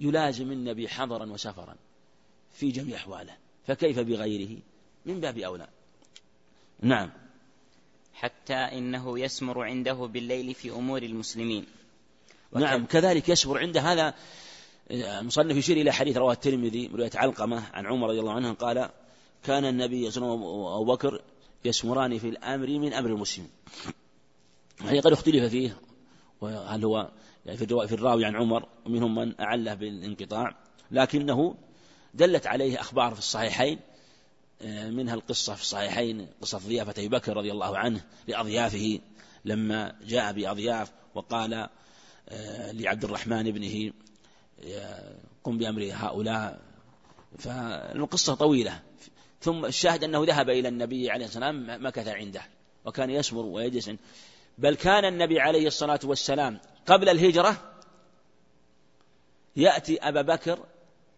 يلازم 0.01 0.53
النبي 0.53 0.89
حضرا 0.89 1.27
وسفرا 1.27 1.77
في 2.53 2.71
جميع 2.71 2.97
أحواله. 2.97 3.37
فكيف 3.67 3.99
بغيره؟ 3.99 4.59
من 5.07 5.21
باب 5.21 5.39
أولى. 5.39 5.69
نعم. 6.81 7.11
حتى 8.15 8.55
إنه 8.55 9.19
يسمر 9.19 9.63
عنده 9.63 9.93
بالليل 9.93 10.55
في 10.55 10.71
أمور 10.71 11.03
المسلمين. 11.03 11.67
نعم 12.53 12.87
كذلك 12.87 13.29
يسمر 13.29 13.59
عنده 13.59 13.81
هذا 13.81 14.15
المصنف 14.91 15.57
يشير 15.57 15.77
إلى 15.77 15.93
حديث 15.93 16.17
رواه 16.17 16.33
الترمذي 16.33 16.87
رواية 16.87 17.11
علقمة 17.15 17.63
عن 17.73 17.87
عمر 17.87 18.09
رضي 18.09 18.21
الله 18.21 18.33
عنه 18.33 18.53
قال 18.53 18.91
كان 19.45 19.65
النبي 19.65 20.11
صلى 20.11 20.25
الله 20.25 20.37
عليه 20.37 20.45
وسلم 20.45 20.61
وأبو 20.61 20.85
بكر 20.85 21.23
يسمران 21.65 22.19
في 22.19 22.29
الأمر 22.29 22.67
من 22.67 22.93
أمر 22.93 23.11
المسلمين 23.11 23.51
هي 24.81 25.01
قد 25.01 25.13
اختلف 25.13 25.45
فيه 25.45 25.77
وهل 26.41 26.85
هو 26.85 27.11
يعني 27.47 27.59
في 27.59 27.95
الراوي 27.95 28.25
عن 28.25 28.37
عمر 28.37 28.69
ومنهم 28.87 29.15
من 29.15 29.41
أعله 29.41 29.75
بالانقطاع 29.75 30.57
لكنه 30.91 31.55
دلت 32.15 32.47
عليه 32.47 32.81
أخبار 32.81 33.13
في 33.13 33.19
الصحيحين 33.19 33.79
آه، 33.79 33.94
منها 34.91 35.15
القصة 35.15 35.55
في 35.55 35.63
الصحيحين 35.63 36.29
قصة 36.41 36.59
ضيافة 36.59 36.91
أبي 36.91 37.09
بكر 37.09 37.37
رضي 37.37 37.53
الله 37.53 37.79
عنه 37.79 38.05
لأضيافه 38.29 39.01
لما 39.45 39.97
جاء 40.07 40.33
بأضياف 40.33 40.93
وقال 41.15 41.69
آه، 42.29 42.73
لعبد 42.73 43.05
الرحمن 43.05 43.49
ابنه 43.49 43.93
قم 45.45 45.59
بأمر 45.59 45.91
هؤلاء. 45.93 46.61
فالقصة 47.39 48.35
طويلة. 48.35 48.83
ثم 49.41 49.65
الشاهد 49.65 50.05
أنه 50.05 50.25
ذهب 50.25 50.51
إلى 50.51 50.69
النبي 50.69 51.11
عليه 51.11 51.25
الصلاة 51.25 51.47
والسلام 51.47 51.87
مكث 51.87 52.09
عنده 52.09 52.43
وكان 52.85 53.11
يسمر 53.11 53.45
ويجلس. 53.45 53.91
بل 54.59 54.75
كان 54.75 55.05
النبي 55.05 55.41
عليه 55.41 55.67
الصلاة 55.67 56.01
والسلام 56.05 56.61
قبل 56.87 57.09
الهجرة 57.09 57.75
يأتي 59.57 59.99
أبا 59.99 60.23
بكر 60.23 60.67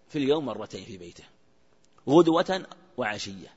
في 0.09 0.19
اليوم 0.19 0.45
مرتين 0.45 0.85
في 0.85 0.99
بيته 0.99 1.25
غدوة 2.09 2.67
وعشية. 2.97 3.49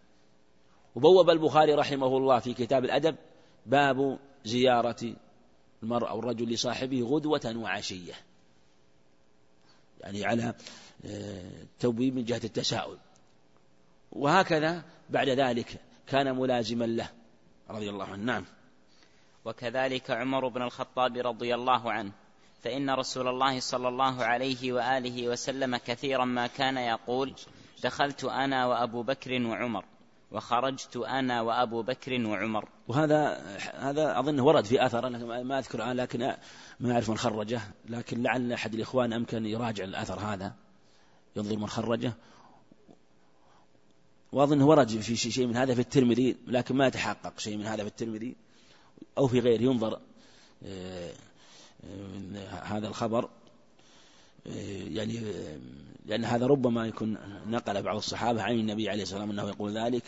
وبوب 0.95 1.29
البخاري 1.29 1.73
رحمه 1.73 2.17
الله 2.17 2.39
في 2.39 2.53
كتاب 2.53 2.85
الأدب 2.85 3.15
باب 3.65 4.19
زيارة 4.45 5.15
المرء 5.83 6.09
أو 6.09 6.19
الرجل 6.19 6.49
لصاحبه 6.49 7.01
غدوة 7.01 7.53
وعشية. 7.55 8.13
يعني 10.01 10.25
على 10.25 10.53
آه، 11.05 11.51
توبيب 11.79 12.15
من 12.15 12.25
جهة 12.25 12.41
التساؤل. 12.43 12.97
وهكذا 14.11 14.83
بعد 15.09 15.29
ذلك 15.29 15.81
كان 16.07 16.35
ملازما 16.35 16.85
له 16.85 17.09
رضي 17.69 17.89
الله 17.89 18.05
عنه. 18.05 18.23
نعم. 18.23 18.45
وكذلك 19.45 20.11
عمر 20.11 20.47
بن 20.47 20.61
الخطاب 20.61 21.17
رضي 21.17 21.55
الله 21.55 21.91
عنه. 21.91 22.11
فإن 22.63 22.89
رسول 22.89 23.27
الله 23.27 23.59
صلى 23.59 23.87
الله 23.87 24.23
عليه 24.23 24.73
وآله 24.73 25.27
وسلم 25.27 25.77
كثيرا 25.77 26.25
ما 26.25 26.47
كان 26.47 26.77
يقول 26.77 27.33
دخلت 27.83 28.23
أنا 28.23 28.65
وأبو 28.65 29.03
بكر 29.03 29.45
وعمر 29.45 29.85
وخرجت 30.31 30.97
أنا 30.97 31.41
وأبو 31.41 31.81
بكر 31.81 32.25
وعمر. 32.25 32.69
وهذا 32.87 33.37
هذا 33.75 34.19
أظن 34.19 34.39
ورد 34.39 34.65
في 34.65 34.85
أثر 34.85 35.07
أنا 35.07 35.43
ما 35.43 35.59
أذكر 35.59 35.91
لكن 35.91 36.33
ما 36.79 36.93
أعرف 36.93 37.09
من 37.09 37.17
خرجه 37.17 37.61
لكن 37.89 38.23
لعل 38.23 38.53
أحد 38.53 38.73
الإخوان 38.73 39.13
أمكن 39.13 39.45
يراجع 39.45 39.83
الأثر 39.83 40.19
هذا 40.19 40.53
ينظر 41.35 41.57
من 41.57 41.67
خرجه. 41.67 42.13
وأظن 44.31 44.61
ورد 44.61 44.89
في 44.89 45.15
شيء 45.15 45.47
من 45.47 45.55
هذا 45.55 45.73
في 45.73 45.81
الترمذي 45.81 46.37
لكن 46.47 46.75
ما 46.75 46.87
يتحقق 46.87 47.39
شيء 47.39 47.57
من 47.57 47.65
هذا 47.65 47.83
في 47.83 47.89
الترمذي 47.89 48.35
أو 49.17 49.27
في 49.27 49.39
غيره 49.39 49.61
ينظر 49.61 49.99
آه، 50.63 51.13
آه، 51.83 52.63
هذا 52.63 52.87
الخبر 52.87 53.29
آه، 54.47 54.83
يعني 54.87 55.19
لأن 56.09 56.25
هذا 56.25 56.45
ربما 56.47 56.87
يكون 56.87 57.17
نقل 57.47 57.81
بعض 57.81 57.95
الصحابة 57.95 58.41
عن 58.41 58.59
النبي 58.59 58.89
عليه 58.89 59.03
الصلاة 59.03 59.21
والسلام 59.21 59.39
أنه 59.39 59.49
يقول 59.49 59.77
ذلك 59.77 60.03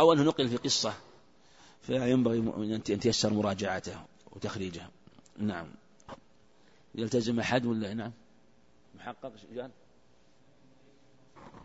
أو 0.00 0.12
أنه 0.12 0.22
نقل 0.22 0.48
في 0.48 0.56
قصة 0.56 0.94
فينبغي 1.82 2.38
أن 2.38 2.82
تيسر 2.82 3.32
مراجعته 3.32 4.04
وتخريجه. 4.32 4.82
نعم. 5.38 5.66
يلتزم 6.94 7.40
أحد 7.40 7.66
ولا؟ 7.66 7.94
نعم. 7.94 8.12
محقق 8.94 9.32
جان 9.54 9.70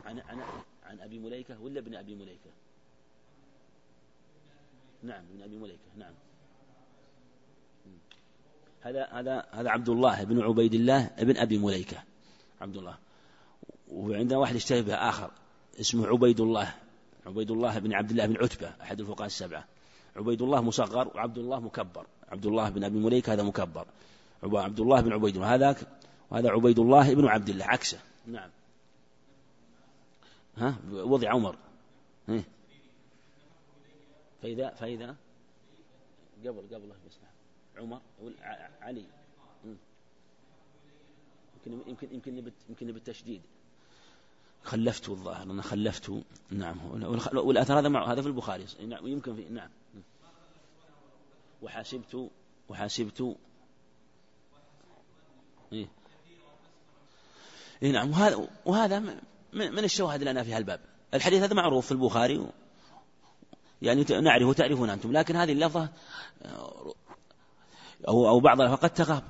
عن 0.05 0.19
عن 0.19 0.41
عن 0.83 0.99
أبي 0.99 1.19
مليكة 1.19 1.61
ولا 1.61 1.79
ابن 1.79 1.95
أبي 1.95 2.15
مليكة؟ 2.15 2.51
نعم 5.03 5.23
ابن 5.33 5.43
أبي 5.43 5.57
مليكة 5.57 5.89
نعم. 5.97 6.13
هذا 8.81 9.05
هذا 9.05 9.45
هذا 9.51 9.69
عبد 9.69 9.89
الله 9.89 10.23
بن 10.23 10.41
عبيد 10.41 10.73
الله 10.73 11.09
بن 11.19 11.37
أبي 11.37 11.57
مليكة 11.57 12.03
عبد 12.61 12.77
الله. 12.77 12.97
وعندنا 13.91 14.37
واحد 14.37 14.55
اشتهى 14.55 14.81
به 14.81 14.95
آخر 14.95 15.31
اسمه 15.79 16.07
عبيد 16.07 16.41
الله 16.41 16.73
عبيد 17.25 17.51
الله 17.51 17.79
بن 17.79 17.93
عبد 17.93 18.11
الله 18.11 18.25
بن 18.25 18.37
عتبة 18.37 18.73
أحد 18.81 18.99
الفقهاء 18.99 19.25
السبعة. 19.25 19.65
عبيد 20.15 20.41
الله 20.41 20.61
مصغر 20.61 21.07
وعبد 21.07 21.37
الله 21.37 21.59
مكبر. 21.59 22.05
عبد 22.29 22.45
الله 22.45 22.69
بن 22.69 22.83
أبي 22.83 22.99
مليكة 22.99 23.33
هذا 23.33 23.43
مكبر. 23.43 23.85
عبد 24.43 24.79
الله 24.79 25.01
بن 25.01 25.13
عبيد 25.13 25.35
الله 25.35 25.55
هذاك 25.55 25.77
وهذا 26.31 26.49
عبيد 26.49 26.79
الله 26.79 27.15
بن 27.15 27.27
عبد 27.27 27.49
الله 27.49 27.65
عكسه. 27.65 27.99
نعم. 28.27 28.49
ها؟ 30.57 30.75
وضع 30.91 31.29
عمر. 31.29 31.55
إيه. 32.29 32.43
فإذا 34.41 34.69
فإذا؟ 34.69 35.15
قبل 36.45 36.75
قبل 36.75 36.87
بس. 37.07 37.17
عمر 37.77 38.01
علي. 38.81 39.05
يمكن 41.65 41.89
يمكن 41.89 42.07
يمكن 42.11 42.51
يمكن 42.69 42.91
بالتشديد 42.91 43.41
خلفت 44.63 45.09
الظاهر 45.09 45.43
أنا 45.43 45.61
خلفت 45.61 46.11
نعم 46.49 46.77
والأثر 47.33 47.79
هذا 47.79 47.89
مع 47.89 48.11
هذا 48.11 48.21
في 48.21 48.27
البخاري 48.27 48.65
نعم 48.87 49.07
يمكن 49.07 49.35
في 49.35 49.49
نعم. 49.49 49.69
وحاسبت 51.61 52.29
وحاسبت. 52.69 53.35
إيه. 55.73 55.87
إيه 57.83 57.91
نعم 57.91 58.11
وهذا 58.11 58.47
وهذا 58.65 58.99
من 59.53 59.83
الشواهد 59.83 60.23
لنا 60.23 60.43
في 60.43 60.53
هالباب. 60.53 60.79
الحديث 61.13 61.43
هذا 61.43 61.53
معروف 61.53 61.85
في 61.85 61.91
البخاري 61.91 62.47
يعني 63.81 64.03
نعرفه 64.03 64.53
تعرفون 64.53 64.89
أنتم 64.89 65.11
لكن 65.11 65.35
هذه 65.35 65.51
اللفظة 65.51 65.89
أو 68.07 68.27
أو 68.29 68.39
بعضها 68.39 68.75
قد 68.75 68.89
تغاب. 68.89 69.23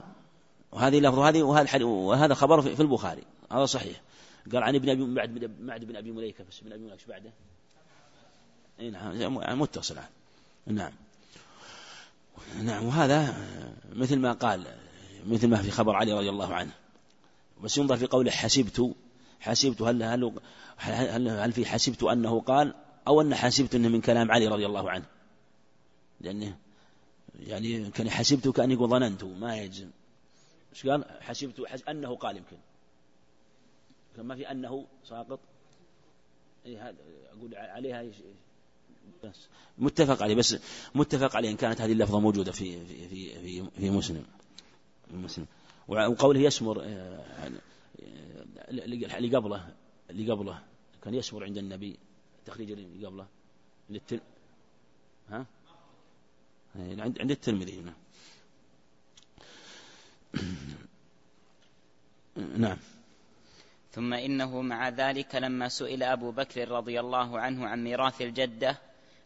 وهذه 0.71 0.97
اللفظة 0.97 1.19
وهذه 1.19 1.43
وهذا 1.43 1.83
وهذا 1.83 2.33
خبر 2.33 2.61
في 2.61 2.81
البخاري 2.81 3.23
هذا 3.51 3.65
صحيح. 3.65 4.01
قال 4.53 4.63
عن 4.63 4.75
ابن 4.75 4.89
ابي 4.89 5.13
بعد 5.13 5.29
بعد 5.59 5.83
ابن 5.83 5.95
أبي 5.95 6.11
مليكة 6.11 6.43
بس 6.43 6.61
ابن 6.61 6.73
أبي 6.73 6.83
مليكة 6.83 7.07
بعده؟ 7.07 7.31
اي 8.79 8.89
نعم 8.89 9.59
متصل 9.59 9.97
نعم. 10.65 10.91
نعم 12.63 12.85
وهذا 12.85 13.35
مثل 13.93 14.19
ما 14.19 14.33
قال 14.33 14.65
مثل 15.25 15.47
ما 15.47 15.57
في 15.57 15.71
خبر 15.71 15.95
علي 15.95 16.13
رضي 16.13 16.29
الله 16.29 16.53
عنه. 16.53 16.71
بس 17.63 17.77
ينظر 17.77 17.97
في 17.97 18.05
قوله 18.05 18.31
حسبت 18.31 18.95
حسبت 19.39 19.81
هل 19.81 20.03
هل 20.03 20.39
هل, 20.77 21.27
هل 21.29 21.51
في 21.51 21.65
حسبت 21.65 22.03
أنه 22.03 22.39
قال 22.39 22.75
أو 23.07 23.21
أن 23.21 23.35
حسبت 23.35 23.75
إنه 23.75 23.89
من 23.89 24.01
كلام 24.01 24.31
علي 24.31 24.47
رضي 24.47 24.65
الله 24.65 24.91
عنه؟ 24.91 25.05
لأنه 26.21 26.57
يعني 27.39 27.89
كان 27.89 28.09
حسبت 28.09 28.47
كان 28.47 28.71
يقول 28.71 28.89
ظننت 28.89 29.23
ما 29.23 29.57
يجزم. 29.57 29.89
إيش 30.73 30.87
قال؟ 30.87 31.05
حسبت 31.21 31.67
حس 31.67 31.83
أنه 31.89 32.15
قال 32.15 32.37
يمكن. 32.37 32.57
كان 34.15 34.25
ما 34.25 34.35
في 34.35 34.51
أنه 34.51 34.87
ساقط. 35.03 35.39
اي 36.65 36.77
هذا 36.77 36.95
أقول 37.37 37.55
عليها 37.55 38.03
بس 39.23 39.47
متفق 39.77 40.23
عليه 40.23 40.35
بس 40.35 40.57
متفق 40.95 41.35
عليه 41.35 41.49
إن 41.49 41.55
كانت 41.55 41.81
هذه 41.81 41.91
اللفظة 41.91 42.19
موجودة 42.19 42.51
في 42.51 42.85
في 42.85 43.07
في 43.07 43.69
في, 43.79 43.89
مسلم. 43.89 44.25
مسلم. 45.13 45.45
وقوله 45.87 46.39
يسمر 46.39 46.81
آه، 46.83 47.51
اللي 48.69 49.35
قبله 49.35 49.73
اللي 50.09 50.31
قبله 50.31 50.63
كان 51.03 51.13
يسمر 51.13 51.43
عند 51.43 51.57
النبي 51.57 51.97
تخريج 52.45 52.71
اللي 52.71 53.05
قبله 53.05 53.27
للتل 53.89 54.21
ها؟ 55.29 55.45
عند 56.75 57.19
عند 57.19 57.31
الترمذي 57.31 57.81
نعم. 57.81 57.93
نعم. 62.57 62.77
ثم 63.91 64.13
إنه 64.13 64.61
مع 64.61 64.89
ذلك 64.89 65.35
لما 65.35 65.67
سئل 65.67 66.03
أبو 66.03 66.31
بكر 66.31 66.71
رضي 66.71 66.99
الله 66.99 67.39
عنه 67.39 67.67
عن 67.67 67.83
ميراث 67.83 68.21
الجدة 68.21 68.77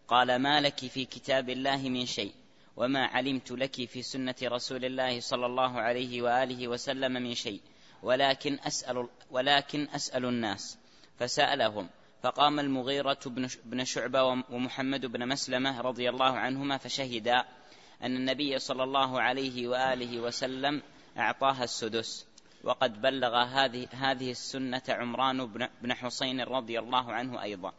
قال 0.08 0.36
ما 0.36 0.62
لك 0.62 0.80
في 0.80 1.06
كتاب 1.06 1.50
الله 1.50 1.90
من 1.90 2.06
شيء 2.06 2.34
وما 2.78 3.06
علمت 3.06 3.52
لك 3.52 3.86
في 3.86 4.02
سنة 4.02 4.36
رسول 4.44 4.86
الله 4.86 5.20
صلى 5.20 5.46
الله 5.46 5.82
عليه 5.82 6.22
وآله 6.22 6.68
وسلم 6.68 7.12
من 7.12 7.34
شيء 7.34 7.62
ولكن 8.04 8.60
أسأل, 8.68 9.08
ولكن 9.32 9.88
أسأل 9.96 10.26
الناس. 10.26 10.78
فسألهم 11.20 11.90
فقام 12.24 12.60
المغيرة 12.60 13.20
بن 13.66 13.84
شعبة 13.84 14.24
ومحمد 14.24 15.06
بن 15.06 15.28
مسلمة 15.28 15.82
رضي 15.82 16.10
الله 16.10 16.38
عنهما 16.38 16.78
فشهدا 16.78 17.46
أن 18.04 18.16
النبي 18.16 18.60
صلى 18.60 18.84
الله 18.84 19.22
عليه 19.22 19.68
وآله 19.68 20.20
وسلم 20.20 20.82
أعطاها 21.18 21.64
السدس. 21.64 22.26
وقد 22.66 23.02
بلغ 23.02 23.36
هذه 23.36 23.88
هذه 23.92 24.32
السنة 24.32 24.82
عمران 24.90 25.70
بن 25.82 25.94
حسين 25.94 26.42
رضي 26.42 26.80
الله 26.80 27.14
عنه 27.14 27.42
أيضا. 27.42 27.74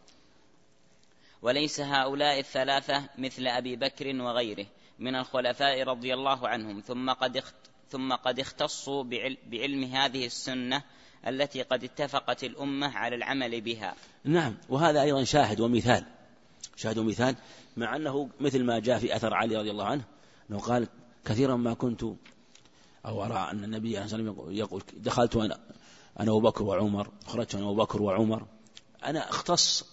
وليس 1.42 1.80
هؤلاء 1.80 2.38
الثلاثة 2.38 3.08
مثل 3.18 3.46
أبي 3.46 3.76
بكر 3.76 4.22
وغيره 4.22 4.66
من 4.98 5.14
الخلفاء 5.14 5.82
رضي 5.82 6.14
الله 6.14 6.48
عنهم. 6.48 6.80
ثم 6.80 7.10
قد 7.10 7.42
ثم 7.90 8.12
قد 8.12 8.40
اختصوا 8.40 9.04
بعلم 9.50 9.84
هذه 9.84 10.26
السنة 10.26 10.82
التي 11.26 11.62
قد 11.62 11.84
اتفقت 11.84 12.44
الأمة 12.44 12.98
على 12.98 13.16
العمل 13.16 13.60
بها. 13.60 13.94
نعم 14.24 14.56
وهذا 14.68 15.02
أيضا 15.02 15.24
شاهد 15.24 15.60
ومثال 15.60 16.04
شاهد 16.76 16.98
ومثال 16.98 17.36
مع 17.76 17.96
أنه 17.96 18.28
مثل 18.40 18.64
ما 18.64 18.78
جاء 18.78 18.98
في 18.98 19.16
أثر 19.16 19.34
علي 19.34 19.56
رضي 19.56 19.70
الله 19.70 19.84
عنه 19.84 20.04
أنه 20.50 20.58
قال 20.58 20.88
كثيرا 21.24 21.56
ما 21.56 21.74
كنت 21.74 22.04
أو 23.06 23.24
أرى 23.24 23.48
أن 23.52 23.64
النبي 23.64 23.96
عليه 23.96 24.06
وسلم 24.06 24.36
يقول 24.48 24.82
دخلت 24.96 25.36
أنا 25.36 25.58
أنا 26.20 26.30
أبو 26.30 26.40
بكر 26.40 26.64
وعمر 26.64 27.10
خرجت 27.26 27.54
أنا 27.54 27.64
أبو 27.64 27.74
بكر 27.74 28.02
وعمر. 28.02 28.46
أنا 29.04 29.30
اختص 29.30 29.84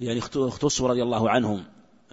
يعني 0.00 0.18
اختص 0.18 0.82
رضي 0.82 1.02
الله 1.02 1.30
عنهم 1.30 1.64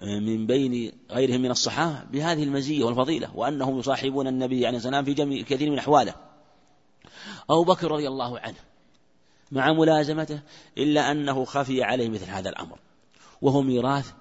من 0.02 0.46
بين 0.46 0.92
غيرهم 1.10 1.40
من 1.40 1.50
الصحابة 1.50 2.04
بهذه 2.04 2.42
المزية 2.42 2.84
والفضيلة 2.84 3.36
وأنهم 3.36 3.78
يصاحبون 3.78 4.26
النبي 4.26 4.66
عليه 4.66 4.78
السلام 4.78 5.04
في 5.04 5.14
جميع 5.14 5.42
كثير 5.42 5.70
من 5.70 5.78
أحواله. 5.78 6.14
أبو 7.50 7.64
بكر 7.64 7.90
رضي 7.90 8.08
الله 8.08 8.38
عنه 8.38 8.56
مع 9.52 9.72
ملازمته 9.72 10.40
إلا 10.78 11.10
أنه 11.10 11.44
خفي 11.44 11.82
عليه 11.82 12.08
مثل 12.08 12.26
هذا 12.26 12.48
الأمر. 12.48 12.78
وهو 13.42 13.62
ميراث 13.62 14.12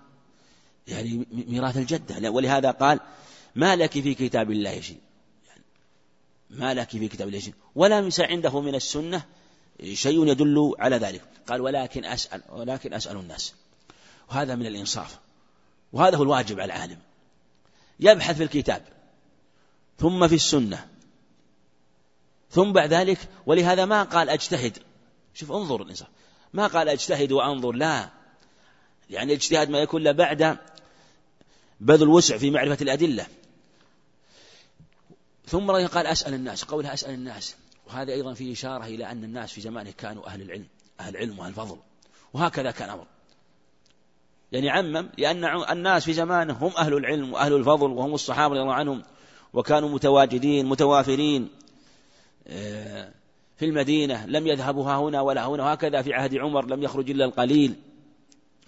يعني 0.87 1.27
ميراث 1.31 1.77
الجدة. 1.77 2.31
ولهذا 2.31 2.71
قال 2.71 2.99
ما 3.55 3.75
لك 3.75 3.91
في 3.91 4.13
كتاب 4.13 4.51
الله 4.51 4.81
شيء. 4.81 4.99
ما 6.51 6.73
لك 6.73 6.89
في 6.89 7.07
كتاب 7.07 7.27
الله 7.27 7.53
ولا 7.75 8.01
ليس 8.01 8.19
عنده 8.19 8.61
من 8.61 8.75
السنة 8.75 9.23
شيء 9.93 10.27
يدل 10.27 10.73
على 10.79 10.97
ذلك. 10.97 11.21
قال 11.47 11.61
ولكن 11.61 12.05
أسأل 12.05 12.41
ولكن 12.49 12.93
أسأل 12.93 13.17
الناس. 13.17 13.53
وهذا 14.29 14.55
من 14.55 14.65
الإنصاف. 14.65 15.19
وهذا 15.93 16.17
هو 16.17 16.23
الواجب 16.23 16.59
على 16.59 16.73
العالم. 16.73 16.97
يبحث 17.99 18.37
في 18.37 18.43
الكتاب. 18.43 18.85
ثم 19.99 20.27
في 20.27 20.35
السنة. 20.35 20.87
ثم 22.49 22.71
بعد 22.71 22.93
ذلك 22.93 23.17
ولهذا 23.45 23.85
ما 23.85 24.03
قال 24.03 24.29
أجتهد. 24.29 24.77
شوف 25.33 25.51
انظر 25.51 25.81
الإنسان 25.81 26.07
ما 26.53 26.67
قال 26.67 26.89
أجتهد 26.89 27.31
وأنظر 27.31 27.71
لا. 27.71 28.09
يعني 29.09 29.33
الاجتهاد 29.33 29.69
ما 29.69 29.79
يكون 29.79 30.13
بعد 30.13 30.57
بذل 31.79 32.07
وسع 32.07 32.37
في 32.37 32.51
معرفة 32.51 32.77
الأدلة. 32.81 33.27
ثم 35.51 35.71
قال 35.71 36.07
أسأل 36.07 36.33
الناس 36.33 36.63
قولها 36.63 36.93
أسأل 36.93 37.13
الناس. 37.13 37.55
وهذا 37.87 38.13
أيضا 38.13 38.33
فيه 38.33 38.53
إشارة 38.53 38.85
إلى 38.85 39.11
أن 39.11 39.23
الناس 39.23 39.51
في 39.51 39.61
زمانه 39.61 39.91
كانوا 39.91 40.27
أهل 40.27 40.41
العلم 40.41 40.67
أهل 40.99 41.15
العلم 41.15 41.39
وأهل 41.39 41.49
الفضل. 41.49 41.77
وهكذا 42.33 42.71
كان 42.71 42.89
أمر. 42.89 43.05
يعني 44.51 44.69
عمم 44.69 45.09
لأن 45.17 45.45
الناس 45.45 46.05
في 46.05 46.13
زمانه 46.13 46.53
هم 46.53 46.71
أهل 46.77 46.93
العلم 46.93 47.33
وأهل 47.33 47.53
الفضل 47.53 47.91
وهم 47.91 48.13
الصحابة 48.13 48.53
رضي 48.53 48.61
الله 48.61 48.73
عنهم 48.73 49.03
وكانوا 49.53 49.89
متواجدين 49.89 50.65
متوافرين 50.65 51.49
آه، 52.47 53.11
في 53.57 53.65
المدينة 53.65 54.25
لم 54.25 54.47
يذهبوا 54.47 54.85
ها 54.85 54.97
هنا 54.97 55.21
ولا 55.21 55.47
هنا. 55.47 55.63
وهكذا 55.63 56.01
في 56.01 56.13
عهد 56.13 56.35
عمر 56.35 56.65
لم 56.65 56.83
يخرج 56.83 57.09
إلا 57.09 57.25
القليل 57.25 57.75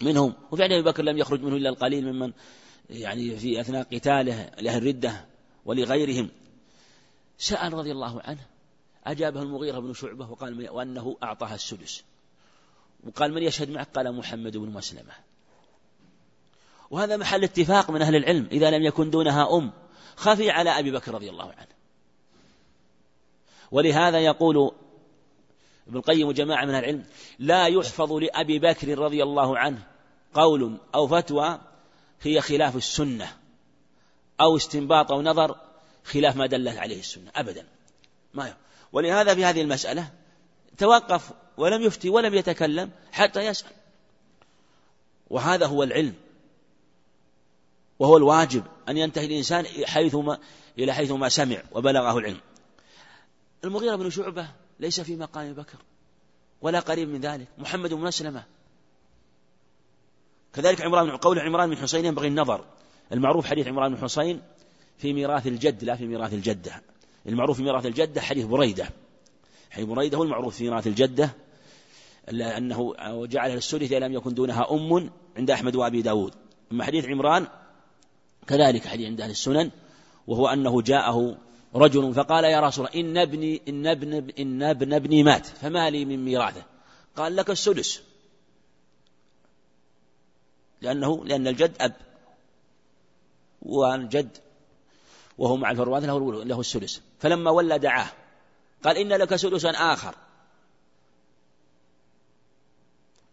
منهم. 0.02 0.34
وفي 0.52 0.64
عهد 0.64 0.72
أبي 0.72 0.82
بكر 0.82 1.04
لم 1.04 1.18
يخرج 1.18 1.44
منه 1.44 1.56
إلا 1.56 1.70
القليل 1.70 2.14
ممن 2.14 2.32
يعني 2.90 3.38
في 3.38 3.62
أثناء 3.62 3.88
قتاله 3.94 4.50
لأهل 4.60 4.78
الردة 4.78 5.26
ولغيرهم. 5.66 6.30
سأل 7.44 7.74
رضي 7.74 7.92
الله 7.92 8.22
عنه. 8.22 8.46
أجابه 9.06 9.42
المغيرة 9.42 9.80
بن 9.80 9.94
شعبة 9.94 10.32
وقال 10.32 10.70
وأنه 10.70 11.18
أعطاها 11.24 11.56
السدس. 11.56 12.04
وقال 13.08 13.34
من 13.34 13.44
يشهد 13.44 13.70
معك؟ 13.70 13.88
قال 13.96 14.16
محمد 14.16 14.58
بن 14.58 14.70
مسلمة. 14.70 15.14
وهذا 16.92 17.18
محل 17.18 17.44
اتفاق 17.44 17.92
من 17.92 18.02
أهل 18.02 18.16
العلم 18.16 18.48
إذا 18.52 18.72
لم 18.72 18.84
يكن 18.84 19.10
دونها 19.10 19.58
أم. 19.58 19.72
خفي 20.16 20.52
على 20.52 20.70
أبي 20.80 20.92
بكر 20.92 21.14
رضي 21.14 21.30
الله 21.30 21.54
عنه. 21.58 21.68
ولهذا 23.72 24.20
يقول 24.20 24.72
ابن 25.88 25.98
القيم 25.98 26.28
وجماعة 26.28 26.66
من 26.66 26.76
العلم 26.76 27.06
لا 27.40 27.68
يحفظ 27.68 28.14
لأبي 28.14 28.60
بكر 28.60 29.00
رضي 29.00 29.24
الله 29.24 29.58
عنه 29.58 29.88
قول 30.34 30.78
أو 30.96 31.08
فتوى 31.08 31.60
هي 32.22 32.42
خلاف 32.42 32.76
السنة 32.76 33.38
أو 34.42 34.56
استنباط 34.56 35.12
أو 35.12 35.22
نظر 35.22 35.73
خلاف 36.04 36.36
ما 36.36 36.46
دلت 36.46 36.78
عليه 36.78 37.00
السنة 37.00 37.32
أبدا. 37.36 37.68
ما 38.34 38.54
ولهذا 38.92 39.36
في 39.36 39.46
هذه 39.46 39.62
المسألة 39.62 40.12
توقف 40.78 41.32
ولم 41.58 41.82
يفتي 41.82 42.10
ولم 42.10 42.34
يتكلم 42.34 42.92
حتى 43.12 43.46
يسأل. 43.46 43.72
وهذا 45.30 45.66
هو 45.66 45.84
العلم. 45.84 46.14
وهو 48.00 48.18
الواجب 48.18 48.64
أن 48.90 48.98
ينتهي 48.98 49.26
الإنسان 49.26 49.66
حيثما 49.86 50.38
إلى 50.78 50.94
حيث 50.94 51.12
ما 51.12 51.30
سمع 51.30 51.64
وبلغه 51.72 52.18
العلم. 52.18 52.42
المغيرة 53.64 53.96
بن 53.96 54.10
شعبة 54.10 54.48
ليس 54.80 55.02
في 55.02 55.16
مقام 55.16 55.54
بكر 55.54 55.78
ولا 56.62 56.80
قريب 56.80 57.10
من 57.10 57.22
ذلك. 57.22 57.48
محمد 57.58 57.94
بن 57.94 58.02
مسلمة. 58.02 58.44
كذلك 60.54 60.82
عمران 60.82 61.18
قول 61.18 61.40
عمران 61.40 61.70
بن 61.70 61.78
حسين 61.78 62.06
ينبغي 62.06 62.28
النظر. 62.28 62.66
المعروف 63.12 63.46
حديث 63.46 63.68
عمران 63.68 63.96
بن 63.96 64.02
حسين 64.02 64.42
في 65.04 65.14
ميراث 65.14 65.48
الجد 65.48 65.84
لا 65.84 65.96
في 65.96 66.08
ميراث 66.08 66.34
الجدة. 66.34 66.82
المعروف 67.26 67.58
في 67.58 67.64
ميراث 67.64 67.86
الجدة 67.86 68.22
حديث 68.22 68.46
بريدة. 68.46 68.90
حديث 69.72 69.86
بريدة 69.86 70.18
هو 70.18 70.24
المعروف 70.24 70.56
في 70.56 70.64
ميراث 70.64 70.88
الجدة 70.88 71.30
أنه 72.30 72.96
جعلها 73.26 73.56
السدس 73.56 73.92
إذا 73.92 74.00
لم 74.00 74.14
يكن 74.14 74.34
دونها 74.34 74.72
أم 74.72 75.10
عند 75.38 75.52
أحمد 75.52 75.76
وأبي 75.76 76.02
داود. 76.02 76.34
أما 76.72 76.84
حديث 76.84 77.06
عمران 77.06 77.48
كذلك 78.48 78.88
حديث 78.88 79.08
عند 79.08 79.22
أهل 79.22 79.30
السنن 79.30 79.72
وهو 80.28 80.48
أنه 80.48 80.82
جاءه 80.82 81.38
رجل 81.76 82.14
فقال 82.14 82.44
يا 82.44 82.60
رسول 82.60 82.88
الله 82.88 83.00
إن 83.00 83.18
ابني 83.18 83.62
إن 83.68 83.88
ابن 83.88 84.30
إن 84.40 84.64
ابن 84.64 84.94
ابني 84.94 85.24
مات 85.24 85.46
فما 85.46 85.90
لي 85.90 86.06
من 86.06 86.26
ميراثه؟ 86.26 86.64
قال 87.16 87.36
لك 87.36 87.50
السدس. 87.50 88.02
لأنه 90.82 91.26
لأن 91.26 91.48
الجد 91.48 91.76
أب 91.82 91.94
والجد 93.62 94.38
وهو 95.38 95.58
مع 95.58 95.72
الفروات 95.72 96.04
له 96.04 96.44
له 96.44 96.60
السدس. 96.60 97.02
فلما 97.20 97.52
ولى 97.52 97.80
دعاه 97.80 98.12
قال 98.84 98.98
إن 98.98 99.10
لك 99.10 99.36
سدسا 99.36 99.70
آخر. 99.70 100.16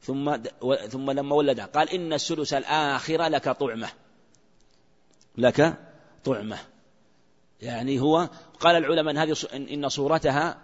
ثم 0.03 0.37
ثم 0.89 1.11
لما 1.11 1.35
ولد 1.37 1.61
قال 1.61 1.91
إن 1.91 2.13
السدس 2.13 2.55
الآخر 2.55 3.27
لك 3.27 3.49
طعمة. 3.49 3.91
لك 5.39 5.79
طعمة. 6.25 6.59
يعني 7.61 8.01
هو 8.01 8.29
قال 8.61 8.77
العلماء 8.77 9.15
إن 9.15 9.19
هذه 9.19 9.37
إن 9.55 9.89
صورتها 9.89 10.59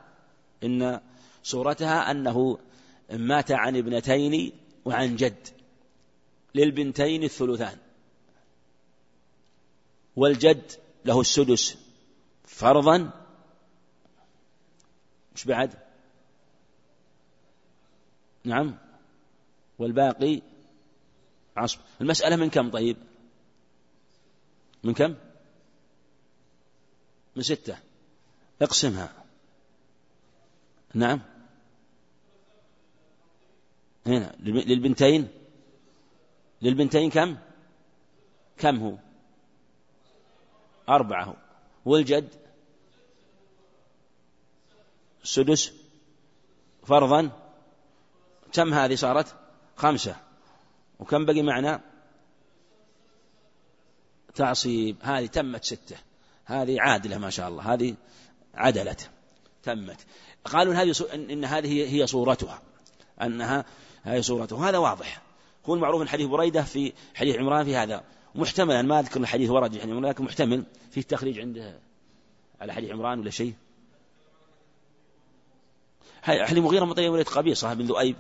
إن 0.64 1.00
صورتها 1.42 2.10
أنه 2.10 2.58
مات 3.10 3.52
عن 3.52 3.76
ابنتين 3.76 4.52
وعن 4.84 5.16
جد 5.16 5.48
للبنتين 6.54 7.22
الثلثان. 7.22 7.78
والجد 10.16 10.72
له 11.06 11.20
السدس 11.20 11.76
فرضا. 12.44 13.10
مش 15.34 15.44
بعد. 15.44 15.74
نعم. 18.44 18.78
والباقي 19.78 20.42
عصب 21.56 21.80
المسألة 22.00 22.36
من 22.36 22.50
كم 22.50 22.70
طيب؟ 22.70 22.96
من 24.84 24.94
كم؟ 24.94 25.14
من 27.36 27.42
ستة. 27.42 27.78
اقسمها. 28.62 29.24
نعم. 30.94 31.20
هنا. 34.06 34.36
للبنتين. 34.40 35.28
للبنتين 36.62 37.10
كم؟ 37.10 37.36
كم 38.56 38.76
هو؟ 38.76 39.05
أربعة 40.88 41.36
والجد؟ 41.84 42.28
سدس 45.22 45.72
فرضا. 46.84 47.30
كم 48.52 48.74
هذه 48.74 48.94
صارت؟ 48.94 49.34
خمسة. 49.76 50.16
وكم 50.98 51.24
بقي 51.24 51.42
معنا؟ 51.42 51.80
تعصيب. 54.34 54.96
هذه 55.02 55.26
تمت 55.26 55.64
ستة. 55.64 55.96
هذه 56.44 56.80
عادلة 56.80 57.18
ما 57.18 57.30
شاء 57.30 57.48
الله. 57.48 57.74
هذه 57.74 57.94
عدلت 58.54 59.10
تمت. 59.62 60.06
قالوا 60.44 60.72
إن 60.72 60.78
هذه 60.78 60.94
إن 61.14 61.44
هذه 61.44 61.94
هي 61.94 62.06
صورتها. 62.06 62.62
أنها 63.22 63.64
هذه 64.02 64.20
صورتها. 64.20 64.68
هذا 64.68 64.78
واضح. 64.78 65.22
هو 65.66 65.74
المعروف 65.74 66.00
من 66.00 66.08
حديث 66.08 66.26
بريدة 66.26 66.62
في 66.62 66.92
حديث 67.14 67.36
عمران 67.36 67.64
في 67.64 67.76
هذا. 67.76 68.04
محتملا 68.36 68.82
ما 68.82 69.00
أذكر 69.00 69.20
الحديث 69.20 69.50
ورد 69.50 69.72
في 69.72 69.80
حديث 69.80 69.92
عمران 69.92 70.10
لكن 70.10 70.24
محتمل 70.24 70.64
في 70.90 71.00
التخريج 71.00 71.40
عنده 71.40 71.78
على 72.60 72.72
حديث 72.72 72.90
عمران 72.90 73.20
ولا 73.20 73.30
شيء. 73.30 73.54
حديث 76.22 76.64
مغيرة 76.64 76.84
مطيب 76.84 77.12
ولد 77.12 77.28
قبيصة 77.28 77.74
بن 77.74 77.84
ذؤيب 77.86 78.16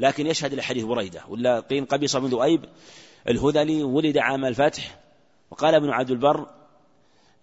لكن 0.00 0.26
يشهد 0.26 0.54
لحديث 0.54 0.84
بريدة. 0.84 1.22
ولا 1.28 1.60
قيل 1.60 1.84
قبيصة 1.84 2.18
بن 2.18 2.26
ذؤيب 2.26 2.64
الهذلي 3.28 3.82
ولد 3.82 4.18
عام 4.18 4.44
الفتح 4.44 4.98
وقال 5.50 5.74
ابن 5.74 5.90
عبد 5.90 6.10
البر 6.10 6.46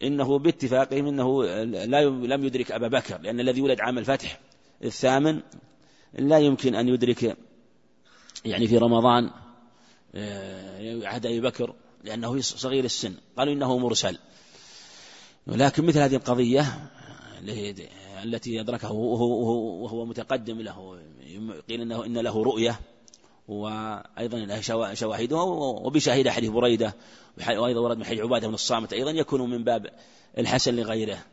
إنه 0.03 0.39
باتفاقهم 0.39 1.07
إنه 1.07 1.43
لا 1.64 2.05
لم 2.05 2.45
يدرك 2.45 2.72
أبا 2.72 2.88
بكر 2.88 3.22
لأن 3.22 3.39
الذي 3.39 3.61
ولد 3.61 3.82
عام 3.82 3.97
الفتح 3.97 4.39
الثامن 4.84 5.41
لا 6.14 6.39
يمكن 6.39 6.76
أن 6.76 6.88
يدرك 6.88 7.38
يعني 8.45 8.68
في 8.68 8.78
رمضان 8.78 9.32
آه، 10.16 11.07
عهد 11.07 11.26
أبي 11.26 11.41
بكر. 11.41 11.76
لأنه 12.04 12.41
صغير 12.41 12.86
السن. 12.86 13.16
قالوا 13.38 13.54
إنه 13.54 13.78
مرسل. 13.78 14.18
ولكن 15.47 15.86
مثل 15.86 15.99
هذه 15.99 16.16
القضية 16.16 16.89
التي 18.24 18.62
أدركه 18.62 18.91
وهو, 18.91 19.84
وهو 19.84 20.06
متقدم 20.06 20.62
له 20.62 21.01
قيل 21.70 21.82
إنه 21.82 22.06
إن 22.06 22.18
له 22.18 22.43
رؤية 22.43 22.80
وأيضا 23.47 24.38
له 24.38 24.62
شواهده 24.93 25.38
وبشاهد 25.38 26.30
حديث 26.30 26.49
بريدة 26.49 26.95
وأيضا 27.38 27.80
ورد 27.80 27.97
من 27.97 28.06
حديث 28.06 28.20
عبادة 28.20 28.47
بن 28.47 28.54
الصامت 28.54 28.93
أيضا 28.93 29.12
يكون 29.12 29.49
من 29.49 29.64
باب 29.64 29.93
الحسن 30.38 30.76
لغيره. 30.76 31.26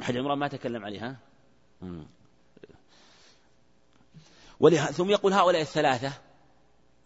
حديث 0.00 0.20
عمران 0.20 0.38
ما 0.38 0.48
تكلم 0.48 0.84
عليها. 0.84 1.16
ثم 4.92 5.10
يقول 5.10 5.32
هؤلاء 5.32 5.62
الثلاثة 5.62 6.12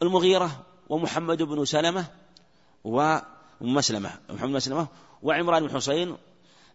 المغيرة 0.02 0.66
ومحمد 0.90 1.42
بن 1.42 1.64
سلمة 1.64 2.04
ومسلمة 2.84 4.10
محمد 4.30 4.50
بن 4.50 4.60
سلمة 4.60 4.86
وعمران 5.22 5.66
بن 5.66 5.76
حسين 5.76 6.16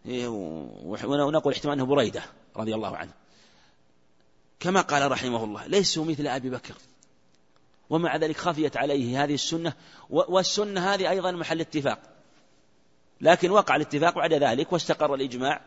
ونقول 0.06 1.52
احتمال 1.52 1.74
أنه 1.74 1.86
بريدة 1.86 2.22
رضي 2.56 2.74
الله 2.74 2.96
عنه. 2.96 3.12
كما 4.60 4.80
قال 4.80 5.10
رحمه 5.10 5.44
الله 5.44 5.66
ليسوا 5.66 6.04
مثل 6.04 6.26
أبي 6.26 6.50
بكر. 6.50 6.74
ومع 7.90 8.16
ذلك 8.16 8.36
خفيت 8.36 8.76
عليه 8.76 9.24
هذه 9.24 9.34
السنة 9.34 9.72
والسنة 10.10 10.94
هذه 10.94 11.10
أيضا 11.10 11.32
محل 11.32 11.60
اتفاق. 11.60 11.98
لكن 13.20 13.50
وقع 13.50 13.76
الاتفاق 13.76 14.14
بعد 14.14 14.32
ذلك 14.32 14.72
واستقر 14.72 15.14
الإجماع 15.14 15.60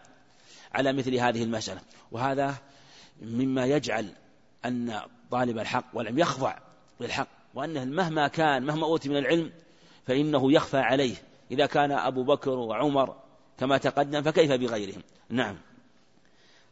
على 0.74 0.94
مثل 0.94 1.16
هذه 1.16 1.44
المسألة. 1.44 1.82
وهذا 2.12 2.56
مما 3.22 3.66
يجعل 3.66 4.14
أن 4.66 5.02
طالب 5.32 5.58
الحق 5.58 5.86
والعلم 5.94 6.20
يخضع 6.20 6.58
للحق 7.00 7.39
وأنه 7.54 7.86
مهما 7.86 8.28
كان 8.28 8.66
مهما 8.66 8.86
أوتي 8.86 9.10
من 9.10 9.18
العلم 9.18 9.52
فإنه 10.08 10.52
يخفى 10.54 10.78
عليه. 10.78 11.16
إذا 11.52 11.66
كان 11.66 11.92
أبو 11.92 12.24
بكر 12.24 12.50
وعمر 12.52 13.16
كما 13.60 13.78
تقدم 13.78 14.22
فكيف 14.22 14.52
بغيرهم؟ 14.52 15.02
نعم. 15.30 15.58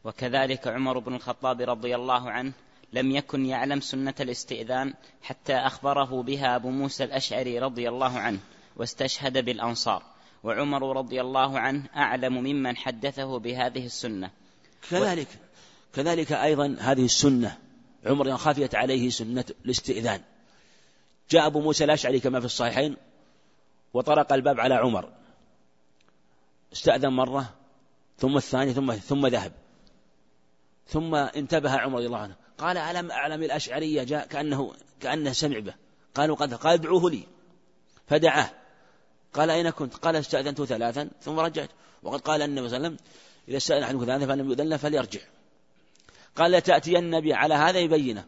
وكذلك 0.04 0.68
عمر 0.68 1.00
بن 1.00 1.16
الخطاب 1.16 1.62
رضي 1.62 1.96
الله 1.96 2.32
عنه 2.32 2.52
لم 2.94 3.12
يكن 3.12 3.46
يعلم 3.46 3.80
سنة 3.80 4.14
الاستئذان 4.20 4.94
حتى 5.22 5.54
أخبره 5.54 6.24
بها 6.24 6.56
أبو 6.56 6.70
موسى 6.70 7.04
الأشعري 7.04 7.60
رضي 7.60 7.90
الله 7.90 8.20
عنه 8.20 8.40
واستشهد 8.76 9.46
بالأنصار. 9.46 10.04
وعمر 10.44 10.98
رضي 10.98 11.22
الله 11.22 11.60
عنه 11.60 11.84
أعلم 11.96 12.34
ممن 12.34 12.78
حدثه 12.78 13.40
بهذه 13.40 13.86
السنة. 13.86 14.30
كذلك 14.90 15.28
كذلك 15.94 16.32
أيضا 16.32 16.76
هذه 16.80 17.06
السنة 17.06 17.58
عمر 18.06 18.38
خافيت 18.38 18.76
عليه 18.76 19.10
سنة 19.10 19.46
الاستئذان. 19.66 20.22
جاء 21.30 21.48
أبو 21.48 21.62
موسى 21.62 21.84
الأشعري 21.84 22.20
كما 22.20 22.40
في 22.40 22.46
الصحيحين 22.46 22.98
وطرق 23.94 24.34
الباب 24.34 24.60
على 24.60 24.76
عمر. 24.76 25.10
استأذن 26.74 27.10
مرة 27.10 27.54
ثم 28.18 28.38
الثانية 28.38 28.74
ثم 28.74 28.94
ثم 28.94 29.28
ذهب. 29.28 29.52
ثم 30.88 31.16
انتبه 31.16 31.72
عمر 31.72 31.98
رضي 31.98 32.06
الله 32.06 32.18
عنه. 32.18 32.36
قال 32.58 32.78
ألم 32.78 33.12
أعلم 33.12 33.44
الأشعرية 33.44 34.04
جاء 34.04 34.28
كأنه 34.28 34.74
كأنه 35.00 35.32
سمع 35.32 35.60
به؟ 35.60 35.74
قالوا 36.16 36.36
قد 36.36 36.54
قال 36.54 36.74
ادعوه 36.74 37.12
لي. 37.12 37.24
فدعاه. 38.08 38.50
قال 39.34 39.50
أين 39.50 39.70
كنت؟ 39.70 39.96
قال 39.96 40.16
استأذنت 40.16 40.64
ثلاثا 40.64 41.10
ثم 41.22 41.40
رجعت. 41.40 41.70
وقد 42.04 42.22
قال 42.22 42.42
النبي 42.42 42.70
صلى 42.70 42.78
الله 42.78 42.88
عليه 42.88 42.98
وسلم 42.98 43.08
إذا 43.48 43.58
استأذن 43.58 43.84
أحدكم 43.84 44.06
ثلاثا 44.06 44.26
فلم 44.26 44.50
يؤذن 44.50 44.78
فليرجع. 44.78 45.22
قال 46.36 46.52
لتأتي 46.52 47.00
النبي 47.00 47.34
على 47.34 47.54
هذا 47.54 47.80
يبينه 47.80 48.26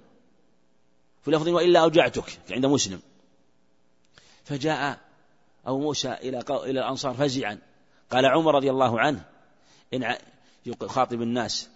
في 1.30 1.36
لفظ 1.36 1.48
وإلا 1.48 1.80
أوجعتك 1.80 2.40
عند 2.52 2.66
مسلم. 2.66 3.02
فجاء 4.44 5.00
أبو 5.66 5.80
موسى 5.80 6.14
إلى 6.14 6.44
إلى 6.50 6.80
الأنصار 6.80 7.14
فزعا. 7.14 7.60
قال 8.12 8.26
عمر 8.26 8.56
رضي 8.56 8.70
الله 8.70 9.00
عنه 9.00 9.26
إن 9.94 10.16
يخاطب 10.66 11.22
الناس 11.22 11.70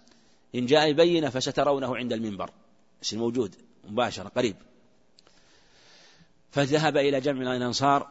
إن 0.56 0.66
جاء 0.66 0.92
بينة 0.92 1.30
فسترونه 1.30 1.96
عند 1.98 2.14
المنبر. 2.14 2.50
بس 3.02 3.14
موجود 3.14 3.56
مباشرة 3.90 4.28
قريب. 4.28 4.56
فذهب 6.52 6.98
إلى 6.98 7.20
جمع 7.20 7.40
من 7.40 7.48
الأنصار 7.48 8.08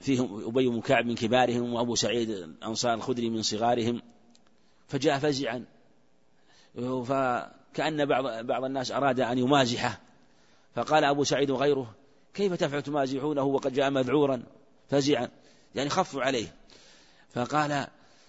فيهم 0.00 0.44
أبي 0.46 0.68
بن 0.68 0.80
كعب 0.80 1.06
من 1.06 1.14
كبارهم 1.14 1.72
وأبو 1.72 1.94
سعيد 1.94 2.30
الأنصار 2.30 2.94
الخدري 2.94 3.30
من 3.30 3.42
صغارهم. 3.42 4.02
فجاء 4.88 5.18
فزعا. 5.18 5.64
فكأن 7.04 8.04
بعض 8.04 8.46
بعض 8.46 8.64
الناس 8.64 8.92
أراد 8.92 9.20
أن 9.20 9.38
يمازحه. 9.38 10.00
فقال 10.74 11.04
أبو 11.04 11.24
سعيد 11.24 11.50
وغيره 11.50 11.94
كيف 12.34 12.52
تفعل 12.52 12.82
تمازحونه 12.82 13.42
وقد 13.42 13.72
جاء 13.72 13.90
مذعورا 13.90 14.42
فزعا؟ 14.90 15.28
يعني 15.74 15.90
خفوا 15.90 16.22
عليه. 16.22 16.54
فقال 17.34 17.86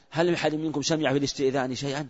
هل 0.10 0.34
أحد 0.34 0.56
منكم 0.56 0.82
سمع 0.82 1.12
في 1.12 1.18
الاستئذان 1.18 1.76
شيئا؟ 1.76 2.10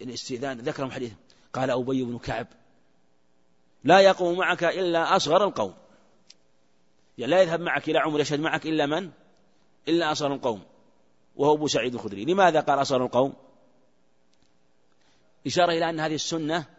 الاستئذان 0.00 0.58
ذكر 0.58 0.82
لهم 0.82 0.90
حديث. 0.90 1.12
قال 1.52 1.70
أبي 1.70 2.04
بن 2.04 2.18
كعب 2.18 2.46
لا 3.84 4.00
يقوم 4.00 4.38
معك 4.38 4.64
إلا 4.64 5.16
أصغر 5.16 5.44
القوم. 5.44 5.74
يعني 7.18 7.32
لا 7.32 7.42
يذهب 7.42 7.60
معك 7.60 7.88
إلى 7.88 7.98
عمر 7.98 8.20
يشهد 8.20 8.40
معك 8.40 8.66
إلا 8.66 8.86
من؟ 8.86 9.10
إلا 9.88 10.12
أصغر 10.12 10.34
القوم. 10.34 10.62
وهو 11.36 11.54
أبو 11.54 11.66
سعيد 11.66 11.94
الخدري. 11.94 12.24
لماذا 12.24 12.60
قال 12.60 12.82
أصغر 12.82 13.04
القوم؟ 13.04 13.32
إشارة 15.46 15.72
إلى 15.72 15.90
أن 15.90 16.00
هذه 16.00 16.14
السنة 16.14 16.77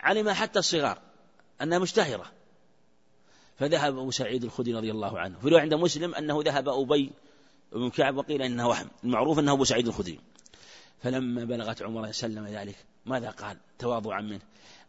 علم 0.00 0.30
حتى 0.30 0.58
الصغار 0.58 0.98
أنها 1.62 1.78
مشتهرة. 1.78 2.32
فذهب 3.58 3.98
أبو 3.98 4.10
سعيد 4.10 4.44
الخدري 4.44 4.74
رضي 4.74 4.90
الله 4.90 5.18
عنه. 5.18 5.38
في 5.38 5.58
عند 5.58 5.74
مسلم 5.74 6.14
أنه 6.14 6.42
ذهب 6.42 6.68
أبي 6.68 7.10
بن 7.72 7.90
كعب 7.90 8.16
وقيل 8.16 8.42
إنه 8.42 8.68
وهم. 8.68 8.88
المعروف 9.04 9.38
أنه 9.38 9.52
أبو 9.52 9.64
سعيد 9.64 9.88
الخدري. 9.88 10.20
فلما 11.02 11.44
بلغت 11.44 11.82
عمر 11.82 12.12
سلم 12.12 12.46
ذلك 12.46 12.76
ماذا 13.06 13.30
قال؟ 13.30 13.56
تواضعا 13.78 14.20
منه. 14.20 14.40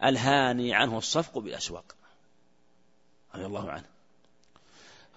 ألهاني 0.03 0.73
عنه 0.73 0.97
الصفق 0.97 1.37
بالأسواق 1.37 1.95
رضي 3.35 3.45
الله 3.45 3.71
عنه. 3.71 3.85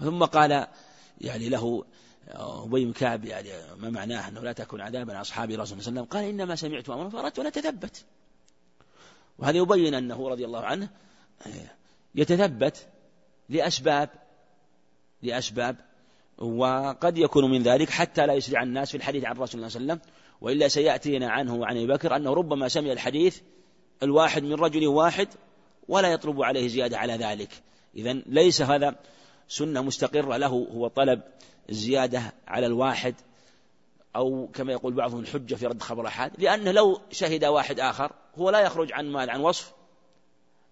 ثم 0.00 0.24
قال 0.24 0.66
يعني 1.20 1.48
له 1.48 1.84
أبي 2.28 2.84
بن 2.84 2.92
كعب 2.92 3.24
يعني 3.24 3.76
ما 3.76 3.90
معناه 3.90 4.28
أنه 4.28 4.40
لا 4.40 4.52
تكون 4.52 4.80
عذابا 4.80 5.20
أصحاب 5.20 5.50
رسول 5.50 5.58
الله 5.58 5.64
صلى 5.64 5.88
الله 5.88 6.00
عليه 6.00 6.00
وسلم. 6.00 6.04
قال 6.04 6.24
إنما 6.24 6.56
سمعت 6.56 6.90
أمرا 6.90 7.08
فأردت 7.08 7.38
أن 7.38 7.46
أتثبت. 7.46 8.04
وهذا 9.42 9.58
يبين 9.58 9.94
أنه 9.94 10.28
رضي 10.28 10.44
الله 10.44 10.60
عنه 10.60 10.88
يتثبت 12.14 12.86
لأسباب 13.48 14.10
لأسباب 15.22 15.76
وقد 16.38 17.18
يكون 17.18 17.50
من 17.50 17.62
ذلك 17.62 17.90
حتى 17.90 18.26
لا 18.26 18.34
يسرع 18.34 18.62
الناس 18.62 18.90
في 18.90 18.96
الحديث 18.96 19.24
عن 19.24 19.36
رسول 19.36 19.58
الله 19.60 19.68
صلى 19.68 19.80
الله 19.80 19.92
عليه 19.92 20.02
وسلم 20.02 20.12
وإلا 20.40 20.68
سيأتينا 20.68 21.30
عنه 21.30 21.54
وعن 21.54 21.76
أبي 21.76 21.86
بكر 21.86 22.16
أنه 22.16 22.34
ربما 22.34 22.68
سمع 22.68 22.92
الحديث 22.92 23.40
الواحد 24.02 24.42
من 24.42 24.54
رجل 24.54 24.86
واحد 24.86 25.28
ولا 25.88 26.12
يطلب 26.12 26.42
عليه 26.42 26.68
زيادة 26.68 26.98
على 26.98 27.12
ذلك. 27.12 27.50
إذا 27.96 28.12
ليس 28.12 28.62
هذا 28.62 28.94
سنة 29.48 29.82
مستقرة 29.82 30.36
له 30.36 30.46
هو 30.46 30.88
طلب 30.88 31.20
الزيادة 31.70 32.22
على 32.46 32.66
الواحد 32.66 33.14
أو 34.16 34.48
كما 34.54 34.72
يقول 34.72 34.94
بعضهم 34.94 35.20
الحجة 35.20 35.54
في 35.54 35.66
رد 35.66 35.82
خبر 35.82 36.06
أحد 36.06 36.32
لأنه 36.38 36.70
لو 36.70 37.00
شهد 37.10 37.44
واحد 37.44 37.80
آخر 37.80 38.12
هو 38.38 38.50
لا 38.50 38.60
يخرج 38.60 38.92
عن 38.92 39.12
مال 39.12 39.30
عن 39.30 39.40
وصف 39.40 39.72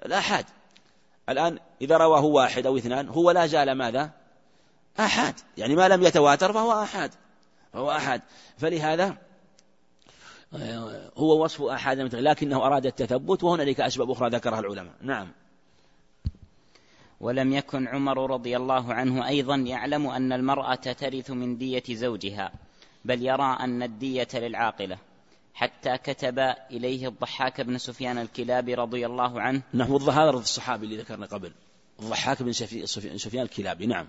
الآحاد 0.06 0.44
الآن 1.28 1.58
إذا 1.82 1.96
رواه 1.96 2.24
واحد 2.24 2.66
أو 2.66 2.76
اثنان 2.76 3.08
هو 3.08 3.30
لا 3.30 3.46
زال 3.46 3.72
ماذا؟ 3.72 4.10
آحاد 5.00 5.34
يعني 5.56 5.76
ما 5.76 5.88
لم 5.88 6.02
يتواتر 6.02 6.52
فهو 6.52 6.82
آحاد 6.82 7.10
فهو 7.72 7.90
آحاد 7.90 8.22
فلهذا 8.58 9.16
هو 11.16 11.44
وصف 11.44 11.62
آحاد 11.62 12.14
لكنه 12.14 12.66
أراد 12.66 12.86
التثبت 12.86 13.44
وهنالك 13.44 13.80
أسباب 13.80 14.10
أخرى 14.10 14.28
ذكرها 14.30 14.60
العلماء. 14.60 14.94
نعم. 15.00 15.28
ولم 17.20 17.52
يكن 17.52 17.88
عمر 17.88 18.30
رضي 18.30 18.56
الله 18.56 18.94
عنه 18.94 19.28
أيضا 19.28 19.56
يعلم 19.56 20.06
أن 20.06 20.32
المرأة 20.32 20.74
ترث 20.74 21.30
من 21.30 21.58
دية 21.58 21.82
زوجها. 21.90 22.52
بل 23.04 23.26
يرى 23.26 23.56
أن 23.60 23.82
الدية 23.82 24.28
للعاقلة. 24.34 24.98
حتى 25.54 25.98
كتب 25.98 26.38
إليه 26.70 27.08
الضحاك 27.08 27.60
بن 27.60 27.78
سفيان 27.78 28.18
الكلابي 28.18 28.74
رضي 28.74 29.06
الله 29.06 29.40
عنه. 29.40 29.62
نعم 29.72 29.96
هذا 29.96 30.30
الصحابي 30.30 30.86
اللي 30.86 30.96
ذكرنا 30.96 31.26
قبل. 31.26 31.52
الضحاك 32.00 32.42
بن 32.42 32.52
سفيان 32.52 33.42
الكلابي 33.42 33.86
نعم. 33.86 34.06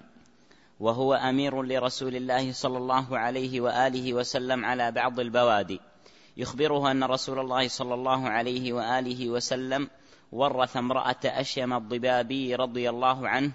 وهو 0.79 1.13
أمير 1.13 1.61
لرسول 1.61 2.15
الله 2.15 2.51
صلى 2.51 2.77
الله 2.77 3.17
عليه 3.17 3.61
وآله 3.61 4.13
وسلم 4.13 4.65
على 4.65 4.91
بعض 4.91 5.19
البوادي. 5.19 5.79
يخبره 6.37 6.91
أن 6.91 7.03
رسول 7.03 7.39
الله 7.39 7.67
صلى 7.67 7.93
الله 7.93 8.29
عليه 8.29 8.73
وآله 8.73 9.29
وسلم 9.29 9.89
ورث 10.31 10.77
امرأة 10.77 11.19
أشيم 11.25 11.73
الضبابي 11.73 12.55
رضي 12.55 12.89
الله 12.89 13.29
عنه 13.29 13.51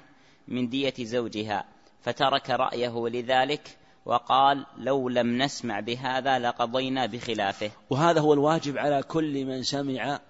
من 0.48 0.68
دية 0.68 0.94
زوجها 1.00 1.64
فترك 2.02 2.50
رأيه 2.50 3.08
لذلك 3.08 3.78
وقال 4.06 4.66
لو 4.78 5.08
لم 5.08 5.42
نسمع 5.42 5.80
بهذا 5.80 6.38
لقضينا 6.38 7.06
بخلافه. 7.06 7.70
وهذا 7.90 8.20
هو 8.20 8.32
الواجب 8.32 8.78
على 8.78 9.02
كل 9.02 9.44
من 9.44 9.62
سمع 9.62 10.20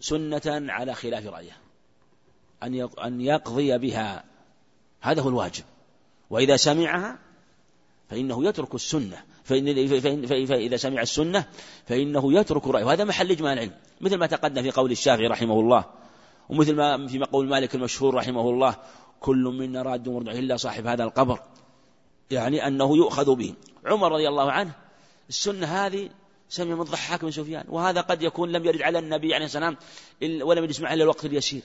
سنة 0.00 0.72
على 0.72 0.94
خلاف 0.94 1.26
رأيه. 1.26 1.56
أن 3.04 3.20
يقضي 3.20 3.78
بها. 3.78 4.24
هذا 5.00 5.22
هو 5.22 5.28
الواجب. 5.28 5.64
وإذا 6.30 6.56
سمعها 6.56 7.18
فإنه 8.08 8.44
يترك 8.44 8.74
السنة. 8.74 9.22
فإن 9.44 9.86
فإذا 10.46 10.76
سمع 10.76 11.02
السنة 11.02 11.44
فإنه 11.84 12.32
يترك 12.32 12.66
رأيه. 12.66 12.84
وهذا 12.84 13.04
محل 13.04 13.30
إجماع 13.30 13.52
العلم. 13.52 13.74
مثل 14.00 14.16
ما 14.16 14.26
تقدم 14.26 14.62
في 14.62 14.70
قول 14.70 14.90
الشافعي 14.90 15.26
رحمه 15.26 15.60
الله. 15.60 15.84
ومثل 16.48 16.74
ما 16.74 17.06
في 17.06 17.18
قول 17.18 17.48
مالك 17.48 17.74
المشهور 17.74 18.14
رحمه 18.14 18.50
الله. 18.50 18.76
كل 19.20 19.54
منا 19.58 19.82
راد 19.82 20.08
مرجع 20.08 20.32
إلا 20.32 20.56
صاحب 20.56 20.86
هذا 20.86 21.04
القبر. 21.04 21.42
يعني 22.30 22.66
أنه 22.66 22.96
يؤخذ 22.96 23.34
به. 23.34 23.54
عمر 23.84 24.12
رضي 24.12 24.28
الله 24.28 24.52
عنه 24.52 24.72
السنة 25.28 25.66
هذه 25.66 26.10
سمع 26.48 26.74
من 26.74 26.82
ضحاك 26.82 27.24
بن 27.24 27.30
سفيان 27.30 27.64
وهذا 27.68 28.00
قد 28.00 28.22
يكون 28.22 28.52
لم 28.52 28.64
يرد 28.64 28.82
على 28.82 28.98
النبي 28.98 29.34
عليه 29.34 29.44
والسلام 29.44 29.76
ولم 30.22 30.64
يسمع 30.64 30.92
إلا 30.92 31.02
الوقت 31.02 31.24
اليسير. 31.24 31.62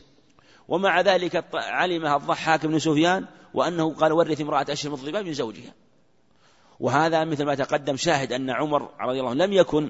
ومع 0.68 1.02
ذلك 1.02 1.46
علمها 1.54 2.16
الضحاك 2.16 2.66
بن 2.66 2.80
سفيان 2.80 3.26
وأنه 3.54 3.94
قال 3.94 4.12
ورث 4.12 4.42
امرأة 4.42 4.66
أشهر 4.70 4.94
الضباب 4.94 5.26
من 5.26 5.34
زوجها. 5.34 5.74
وهذا 6.80 7.24
مثل 7.24 7.46
ما 7.46 7.56
تقدم 7.56 7.96
شاهد 7.98 8.34
أن 8.34 8.50
عمر 8.50 8.90
رضي 9.02 9.20
الله 9.20 9.30
عنه 9.30 9.46
لم 9.46 9.54
يكن 9.54 9.90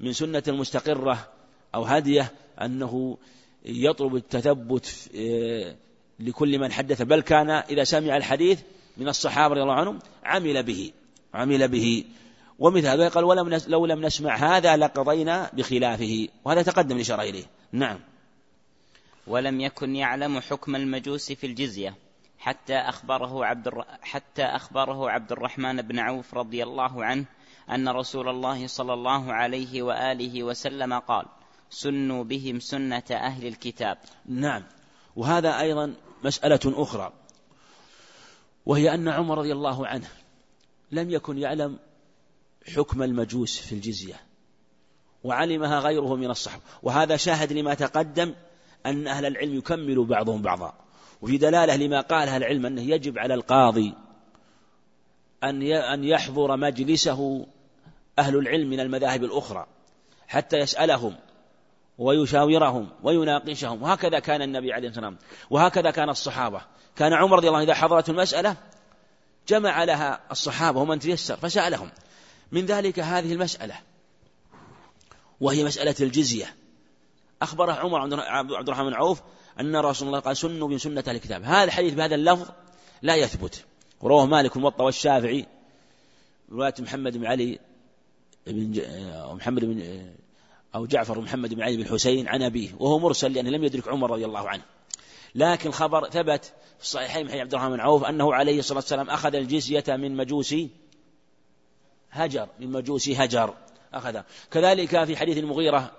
من 0.00 0.12
سنة 0.12 0.42
المستقرة 0.48 1.28
أو 1.74 1.84
هديه 1.84 2.32
أنه 2.62 3.18
يطلب 3.64 4.16
التثبت 4.16 5.10
آه، 5.16 5.76
لكل 6.20 6.58
من 6.58 6.72
حدث 6.72 7.02
بل 7.02 7.20
كان 7.20 7.50
إذا 7.50 7.84
سمع 7.84 8.16
الحديث 8.16 8.60
من 8.96 9.08
الصحابة 9.08 9.54
رضي 9.54 9.62
الله 9.62 9.74
عنهم 9.74 9.98
عمل 10.24 10.62
به 10.62 10.92
عمل 11.34 11.68
به. 11.68 12.04
ومثل 12.58 12.86
هذا 12.86 13.08
قال 13.08 13.24
ولم 13.24 13.60
لو 13.66 13.86
لم 13.86 14.06
نسمع 14.06 14.36
هذا 14.36 14.76
لقضينا 14.76 15.50
بخلافه. 15.52 16.28
وهذا 16.44 16.62
تقدم 16.62 16.96
الإشارة 16.96 17.22
إليه. 17.22 17.44
نعم. 17.72 17.98
ولم 19.26 19.60
يكن 19.60 19.96
يعلم 19.96 20.40
حكم 20.40 20.76
المجوس 20.76 21.32
في 21.32 21.46
الجزية 21.46 21.94
حتى 22.38 22.74
أخبره 22.74 23.44
عبد 23.44 23.66
الر... 23.66 23.84
حتى 24.02 24.42
أخبره 24.42 25.10
عبد 25.10 25.32
الرحمن 25.32 25.82
بن 25.82 25.98
عوف 25.98 26.34
رضي 26.34 26.62
الله 26.62 27.04
عنه 27.04 27.24
أن 27.70 27.88
رسول 27.88 28.28
الله 28.28 28.66
صلى 28.66 28.94
الله 28.94 29.32
عليه 29.32 29.82
وآله 29.82 30.42
وسلم 30.42 30.98
قال 30.98 31.26
سنوا 31.70 32.24
بهم 32.24 32.60
سنة 32.60 33.02
أهل 33.10 33.46
الكتاب. 33.46 33.98
نعم. 34.26 34.62
وهذا 35.16 35.60
أيضا 35.60 35.94
مسألة 36.24 36.60
أخرى. 36.66 37.12
وهي 38.66 38.94
أن 38.94 39.08
عمر 39.08 39.38
رضي 39.38 39.52
الله 39.52 39.86
عنه 39.86 40.08
لم 40.92 41.10
يكن 41.10 41.38
يعلم 41.38 41.78
حكم 42.74 43.02
المجوس 43.02 43.58
في 43.58 43.72
الجزية 43.74 44.20
وعلمها 45.24 45.80
غيره 45.80 46.16
من 46.16 46.30
الصحابة. 46.30 46.62
وهذا 46.82 47.16
شاهد 47.16 47.52
لما 47.52 47.74
تقدم 47.74 48.34
أن 48.86 49.06
أهل 49.06 49.26
العلم 49.26 49.54
يكمل 49.54 50.04
بعضهم 50.04 50.42
بعضا. 50.42 50.74
وفي 51.22 51.38
دلالة 51.38 51.76
لما 51.76 52.00
قالها 52.00 52.36
العلم 52.36 52.66
أنه 52.66 52.82
يجب 52.82 53.18
على 53.18 53.34
القاضي 53.34 53.94
أن 55.44 55.62
أن 55.72 56.04
يحضر 56.04 56.56
مجلسه 56.56 57.46
أهل 58.18 58.36
العلم 58.36 58.70
من 58.70 58.80
المذاهب 58.80 59.24
الأخرى 59.24 59.66
حتى 60.28 60.56
يسألهم 60.56 61.16
ويشاورهم 62.02 62.88
ويناقشهم. 63.02 63.82
وهكذا 63.82 64.18
كان 64.18 64.42
النبي 64.42 64.72
عليه 64.72 64.88
الصلاة 64.88 65.06
والسلام. 65.06 65.28
وهكذا 65.50 65.90
كان 65.90 66.10
الصحابة. 66.10 66.62
كان 66.96 67.12
عمر 67.12 67.36
رضي 67.36 67.46
الله 67.48 67.58
عنه 67.58 67.66
إذا 67.66 67.74
حضرت 67.74 68.08
المسألة 68.08 68.56
جمع 69.48 69.84
لها 69.84 70.20
الصحابة 70.30 70.80
ومن 70.80 70.98
تيسر 70.98 71.36
فسألهم 71.36 71.90
من 72.52 72.66
ذلك 72.66 73.00
هذه 73.00 73.32
المسألة 73.32 73.74
وهي 75.40 75.64
مسألة 75.64 75.94
الجزية. 76.00 76.54
أخبره 77.42 77.72
عمر 77.72 78.20
عبد 78.20 78.68
الرحمن 78.68 78.86
بن 78.86 78.94
عوف 78.94 79.22
أن 79.60 79.76
رسول 79.76 80.08
الله 80.08 80.20
قال 80.20 80.36
سنوا 80.36 80.68
من 80.68 80.78
سنة 80.78 81.04
الكتاب. 81.08 81.42
هذا 81.42 81.64
الحديث 81.64 81.94
بهذا 81.94 82.14
اللفظ 82.14 82.50
لا 83.02 83.16
يثبت. 83.16 83.64
ورواه 84.00 84.26
مالك 84.26 84.56
الموطأ 84.56 84.84
والشافعي 84.84 85.46
رواية 86.52 86.74
محمد 86.78 87.16
بن 87.16 87.26
علي 87.26 87.58
بن 88.46 88.82
محمد 89.34 89.64
بن 89.64 90.06
أو 90.74 90.86
جعفر 90.86 91.20
محمد 91.20 91.54
بن 91.54 91.62
علي 91.62 91.76
بن 91.76 91.86
حسين 91.86 92.28
عن 92.28 92.42
أبيه 92.42 92.70
وهو 92.78 92.98
مرسل 92.98 93.32
لأنه 93.32 93.50
لم 93.50 93.64
يدرك 93.64 93.88
عمر 93.88 94.10
رضي 94.10 94.24
الله 94.24 94.48
عنه. 94.48 94.62
لكن 95.34 95.70
خبر 95.70 96.10
ثبت 96.10 96.44
في 96.78 96.82
الصحيحين 96.82 97.26
من 97.26 97.32
عبد 97.32 97.54
الرحمن 97.54 97.72
بن 97.72 97.80
عوف 97.80 98.04
أنه 98.04 98.34
عليه 98.34 98.58
الصلاة 98.58 98.78
والسلام 98.78 99.10
أخذ 99.10 99.34
الجزية 99.34 99.84
من 99.88 100.16
مجوس 100.16 100.54
هجر 102.10 102.48
من 102.60 102.72
مجوس 102.72 103.08
هجر 103.08 103.54
أخذ 103.94 104.20
كذلك 104.50 105.04
في 105.04 105.16
حديث 105.16 105.38
المغيرة 105.38 105.92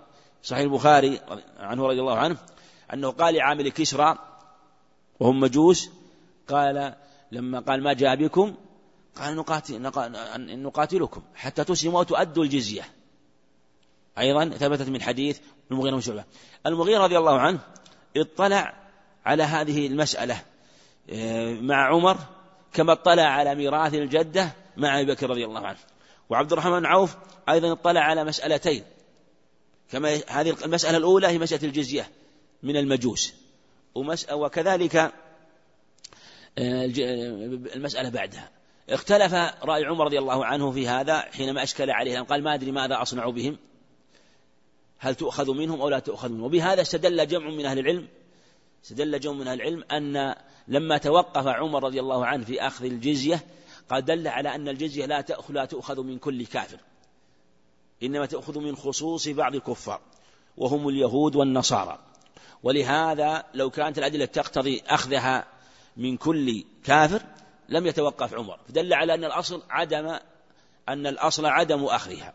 صحيح 0.43 0.63
البخاري 0.63 1.19
عنه 1.57 1.87
رضي 1.87 1.99
الله 1.99 2.17
عنه 2.17 2.37
أنه 2.93 3.09
قال 3.09 3.35
لعامل 3.35 3.69
كسرى 3.69 4.17
وهم 5.19 5.39
مجوس 5.39 5.89
قال 6.47 6.95
لما 7.31 7.59
قال 7.59 7.83
ما 7.83 7.93
جاء 7.93 8.15
بكم؟ 8.15 8.55
قال 9.15 9.35
نقاتل 9.35 9.81
نقاتلكم 10.61 11.21
حتى 11.35 11.63
تسلموا 11.63 11.99
وتؤدوا 11.99 12.43
الجزية. 12.43 12.83
أيضا 14.17 14.49
ثبتت 14.49 14.89
من 14.89 15.01
حديث 15.01 15.39
المغيرة 15.71 15.95
بن 15.95 16.01
شعبة. 16.01 16.23
المغيرة 16.65 17.03
رضي 17.03 17.17
الله 17.17 17.39
عنه 17.39 17.59
اطلع 18.17 18.73
على 19.25 19.43
هذه 19.43 19.87
المسألة 19.87 20.41
آه، 21.09 21.53
مع 21.53 21.87
عمر 21.87 22.17
كما 22.73 22.91
اطلع 22.91 23.23
على 23.23 23.55
ميراث 23.55 23.93
الجدة 23.93 24.51
مع 24.77 24.99
أبي 24.99 25.11
بكر 25.11 25.29
رضي 25.29 25.45
الله 25.45 25.67
عنه. 25.67 25.77
وعبد 26.29 26.51
الرحمن 26.51 26.79
بن 26.79 26.85
عوف 26.85 27.15
أيضا 27.49 27.71
اطلع 27.71 28.01
على 28.01 28.23
مسألتين. 28.23 28.83
كما 29.91 30.19
هذه 30.27 30.55
المسألة 30.65 30.97
الأولى 30.97 31.27
هي 31.27 31.37
مسألة 31.37 31.63
الجزية 31.63 32.09
من 32.63 32.77
المجوس. 32.77 33.33
وكذلك 34.31 34.95
آه، 34.95 35.11
المسألة 37.75 38.09
بعدها. 38.09 38.49
اختلف 38.89 39.33
رأي 39.63 39.85
عمر 39.85 40.05
رضي 40.05 40.19
الله 40.19 40.45
عنه 40.45 40.71
في 40.71 40.87
هذا 40.87 41.19
حينما 41.19 41.63
أشكل 41.63 41.91
عليه 41.91 42.19
قال 42.19 42.43
ما 42.43 42.53
أدري 42.53 42.71
ماذا 42.71 43.01
أصنع 43.01 43.29
بهم. 43.29 43.57
هل 45.03 45.15
تؤخذ 45.15 45.51
منهم 45.51 45.81
أو 45.81 45.89
لا 45.89 45.99
تؤخذ 45.99 46.29
منهم؟ 46.29 46.43
وبهذا 46.43 46.81
استدل 46.81 47.27
جمع 47.27 47.49
من 47.49 47.65
أهل 47.65 47.79
العلم 47.79 48.07
استدل 48.83 49.19
جمع 49.19 49.33
من 49.33 49.47
أهل 49.47 49.61
العلم 49.61 49.83
أن 49.91 50.35
لما 50.67 50.97
توقف 50.97 51.47
عمر 51.47 51.83
رضي 51.83 51.99
الله 51.99 52.25
عنه 52.25 52.45
في 52.45 52.61
أخذ 52.61 52.85
الجزية 52.85 53.45
قال 53.89 54.05
دل 54.05 54.27
على 54.27 54.55
أن 54.55 54.69
الجزية 54.69 55.05
لا 55.05 55.21
تأخذ, 55.21 55.53
لا 55.53 55.65
تؤخذ 55.65 56.03
من 56.03 56.17
كل 56.17 56.45
كافر. 56.45 56.77
إنما 58.03 58.25
تأخذ 58.25 58.59
من 58.59 58.75
خصوص 58.75 59.27
بعض 59.27 59.55
الكفار 59.55 60.01
وهم 60.57 60.87
اليهود 60.87 61.35
والنصارى. 61.35 61.99
ولهذا 62.63 63.43
لو 63.53 63.69
كانت 63.69 63.97
الأدلة 63.97 64.25
تقتضي 64.25 64.81
أخذها 64.87 65.45
من 65.97 66.17
كل 66.17 66.63
كافر 66.83 67.21
لم 67.69 67.87
يتوقف 67.87 68.33
عمر. 68.33 68.59
فدل 68.67 68.93
على 68.93 69.13
أن 69.13 69.23
الأصل 69.23 69.63
عدم 69.69 70.17
أن 70.89 71.07
الأصل 71.07 71.45
عدم 71.45 71.83
أخذها. 71.85 72.33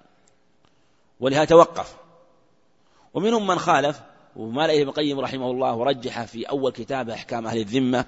ولهذا 1.21 1.45
توقف. 1.45 2.08
ومنهم 3.15 3.47
من 3.47 3.59
خالف. 3.59 4.01
وما 4.37 4.67
لئيه 4.67 4.81
ابن 4.81 4.89
القيم 4.89 5.21
رحمه 5.21 5.51
الله 5.51 5.75
ورجح 5.75 6.25
في 6.25 6.45
أول 6.45 6.73
كتابه 6.73 7.15
أحكام 7.15 7.47
أهل 7.47 7.59
الذمة. 7.59 8.05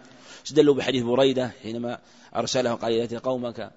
استدلوا 0.46 0.74
بحديث 0.74 1.02
بريدة 1.02 1.52
حينما 1.62 1.98
أرسله 2.36 2.74
قال 2.74 2.92
إذا 2.92 3.18
قومك 3.18 3.72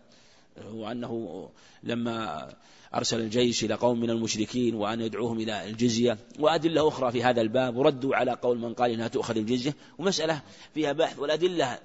وأنه 0.74 1.50
لما 1.84 2.48
أرسل 2.96 3.20
الجيش 3.20 3.64
إلى 3.64 3.74
قوم 3.74 4.00
من 4.00 4.10
المشركين 4.10 4.76
وأن 4.76 5.02
يدعوهم 5.02 5.40
إلى 5.40 5.68
الجزية. 5.68 6.18
وأدلة 6.40 6.88
أخرى 6.88 7.12
في 7.12 7.24
هذا 7.24 7.42
الباب 7.42 7.76
وردوا 7.76 8.16
على 8.16 8.32
قول 8.32 8.60
من 8.60 8.74
قال 8.74 8.92
إنها 8.92 9.08
تؤخذ 9.08 9.38
الجزية. 9.38 9.76
ومسألة 9.98 10.42
فيها 10.74 10.92
بحث 10.92 11.20
والأدلة 11.20 11.80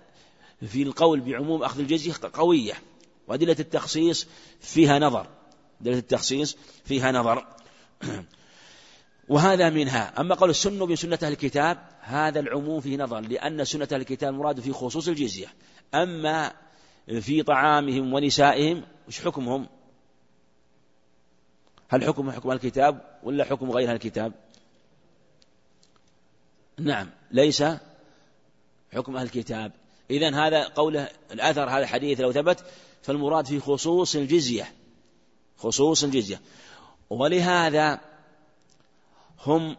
في 0.66 0.82
القول 0.82 1.20
بعموم 1.20 1.62
أخذ 1.62 1.80
الجزية 1.80 2.12
قوية. 2.32 2.74
وأدلة 3.28 3.56
التخصيص 3.60 4.26
فيها 4.60 4.98
نظر. 4.98 5.26
أدلة 5.80 5.98
التخصيص 5.98 6.56
فيها 6.84 7.12
نظر. 7.12 7.46
وهذا 9.28 9.70
منها. 9.70 10.20
أما 10.20 10.34
قول 10.34 10.50
السنة 10.50 10.86
بسنة 10.86 11.18
أهل 11.22 11.32
الكتاب 11.32 11.78
هذا 12.00 12.40
العموم 12.40 12.80
فيه 12.80 12.96
نظر 12.96 13.20
لأن 13.20 13.64
سنة 13.64 13.88
أهل 13.92 14.00
الكتاب 14.00 14.34
مراد 14.34 14.60
في 14.60 14.72
خصوص 14.72 15.08
الجزية. 15.08 15.46
أما 15.94 16.52
في 17.20 17.42
طعامهم 17.42 18.12
ونسائهم 18.12 18.82
وش 19.08 19.20
حكمهم؟ 19.20 19.66
هل 21.88 22.04
حكم 22.04 22.30
حكم 22.30 22.50
الكتاب 22.50 23.18
ولا 23.22 23.44
حكم 23.44 23.70
غير 23.70 23.92
الكتاب؟ 23.92 24.32
نعم 26.78 27.10
ليس 27.30 27.64
حكم 28.92 29.16
أهل 29.16 29.26
الكتاب. 29.26 29.72
إذا 30.10 30.46
هذا 30.46 30.64
قوله 30.64 31.08
الأثر 31.32 31.70
هذا 31.70 31.78
الحديث 31.78 32.20
لو 32.20 32.32
ثبت 32.32 32.64
فالمراد 33.02 33.46
في 33.46 33.60
خصوص 33.60 34.16
الجزية. 34.16 34.72
خصوص 35.56 36.04
الجزية. 36.04 36.40
ولهذا 37.10 38.00
هم 39.46 39.76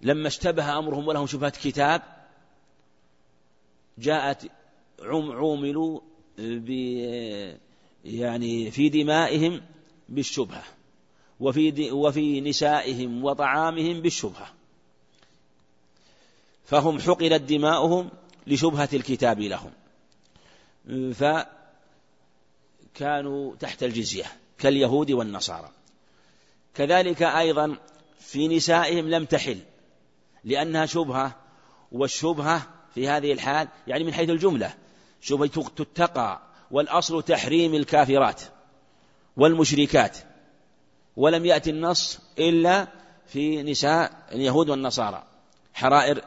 لما 0.00 0.28
اشتبه 0.28 0.78
أمرهم 0.78 1.08
ولهم 1.08 1.26
شبهة 1.26 1.52
كتاب 1.62 2.02
جاءت 3.98 4.50
عوملوا 5.00 6.00
ب 6.38 6.70
يعني 8.04 8.70
في 8.70 8.88
دمائهم 8.88 9.60
بالشبهة 10.08 10.62
وفي 11.40 11.90
وفي 11.90 12.40
نسائهم 12.40 13.24
وطعامهم 13.24 14.00
بالشبهة. 14.00 14.52
فهم 16.64 17.00
حقنت 17.00 17.42
دماؤهم 17.42 18.10
لشبهة 18.46 18.88
الكتاب 18.92 19.40
لهم. 19.40 19.72
فكانوا 22.94 23.56
تحت 23.56 23.82
الجزية 23.82 24.24
كاليهود 24.58 25.10
والنصارى. 25.10 25.70
كذلك 26.74 27.22
أيضا 27.22 27.76
في 28.24 28.48
نسائهم 28.48 29.10
لم 29.10 29.24
تحل 29.24 29.58
لأنها 30.44 30.86
شبهة 30.86 31.36
والشبهة 31.92 32.62
في 32.94 33.08
هذه 33.08 33.32
الحال 33.32 33.68
يعني 33.86 34.04
من 34.04 34.14
حيث 34.14 34.30
الجملة 34.30 34.74
شبهة 35.20 35.68
تتقى 35.76 36.42
والأصل 36.70 37.22
تحريم 37.22 37.74
الكافرات 37.74 38.42
والمشركات 39.36 40.18
ولم 41.16 41.46
يأتي 41.46 41.70
النص 41.70 42.20
إلا 42.38 42.88
في 43.26 43.62
نساء 43.62 44.26
اليهود 44.32 44.68
والنصارى 44.70 45.24
حرائر 45.74 46.22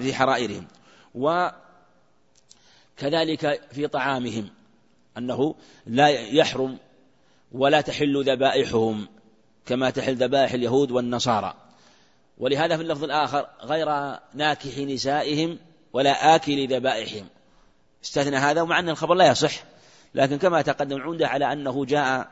في 0.00 0.14
حرائرهم 0.14 0.66
وكذلك 2.98 3.62
في 3.72 3.86
طعامهم 3.86 4.50
أنه 5.18 5.54
لا 5.86 6.08
يحرم 6.08 6.78
ولا 7.52 7.80
تحل 7.80 8.24
ذبائحهم. 8.30 9.08
كما 9.66 9.90
تحل 9.90 10.16
ذبائح 10.16 10.52
اليهود 10.52 10.90
والنصارى. 10.90 11.54
ولهذا 12.38 12.76
في 12.76 12.82
اللفظ 12.82 13.04
الآخر 13.04 13.48
غير 13.62 14.18
ناكح 14.34 14.78
نسائهم 14.78 15.58
ولا 15.92 16.34
آكل 16.34 16.68
ذبائحهم. 16.68 17.26
استثنى 18.04 18.36
هذا 18.36 18.62
ومع 18.62 18.78
أن 18.78 18.88
الخبر 18.88 19.14
لا 19.14 19.26
يصح 19.26 19.64
لكن 20.14 20.38
كما 20.38 20.62
تقدم 20.62 21.02
عنده 21.02 21.28
على 21.28 21.52
أنه 21.52 21.84
جاء 21.84 22.30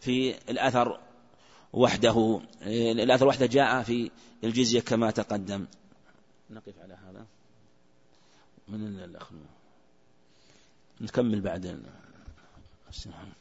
في 0.00 0.34
الأثر 0.50 1.00
وحده 1.72 2.40
الأثر 2.62 3.26
وحده 3.26 3.46
جاء 3.46 3.82
في 3.82 4.10
الجزية 4.44 4.80
كما 4.80 5.10
تقدم. 5.10 5.66
نقف 6.50 6.72
على 6.82 6.94
هذا. 6.94 7.26
من 8.68 9.04
الأخ؟ 9.04 9.28
نكمل 11.00 11.40
بعد. 11.40 11.82
السلام 12.88 13.32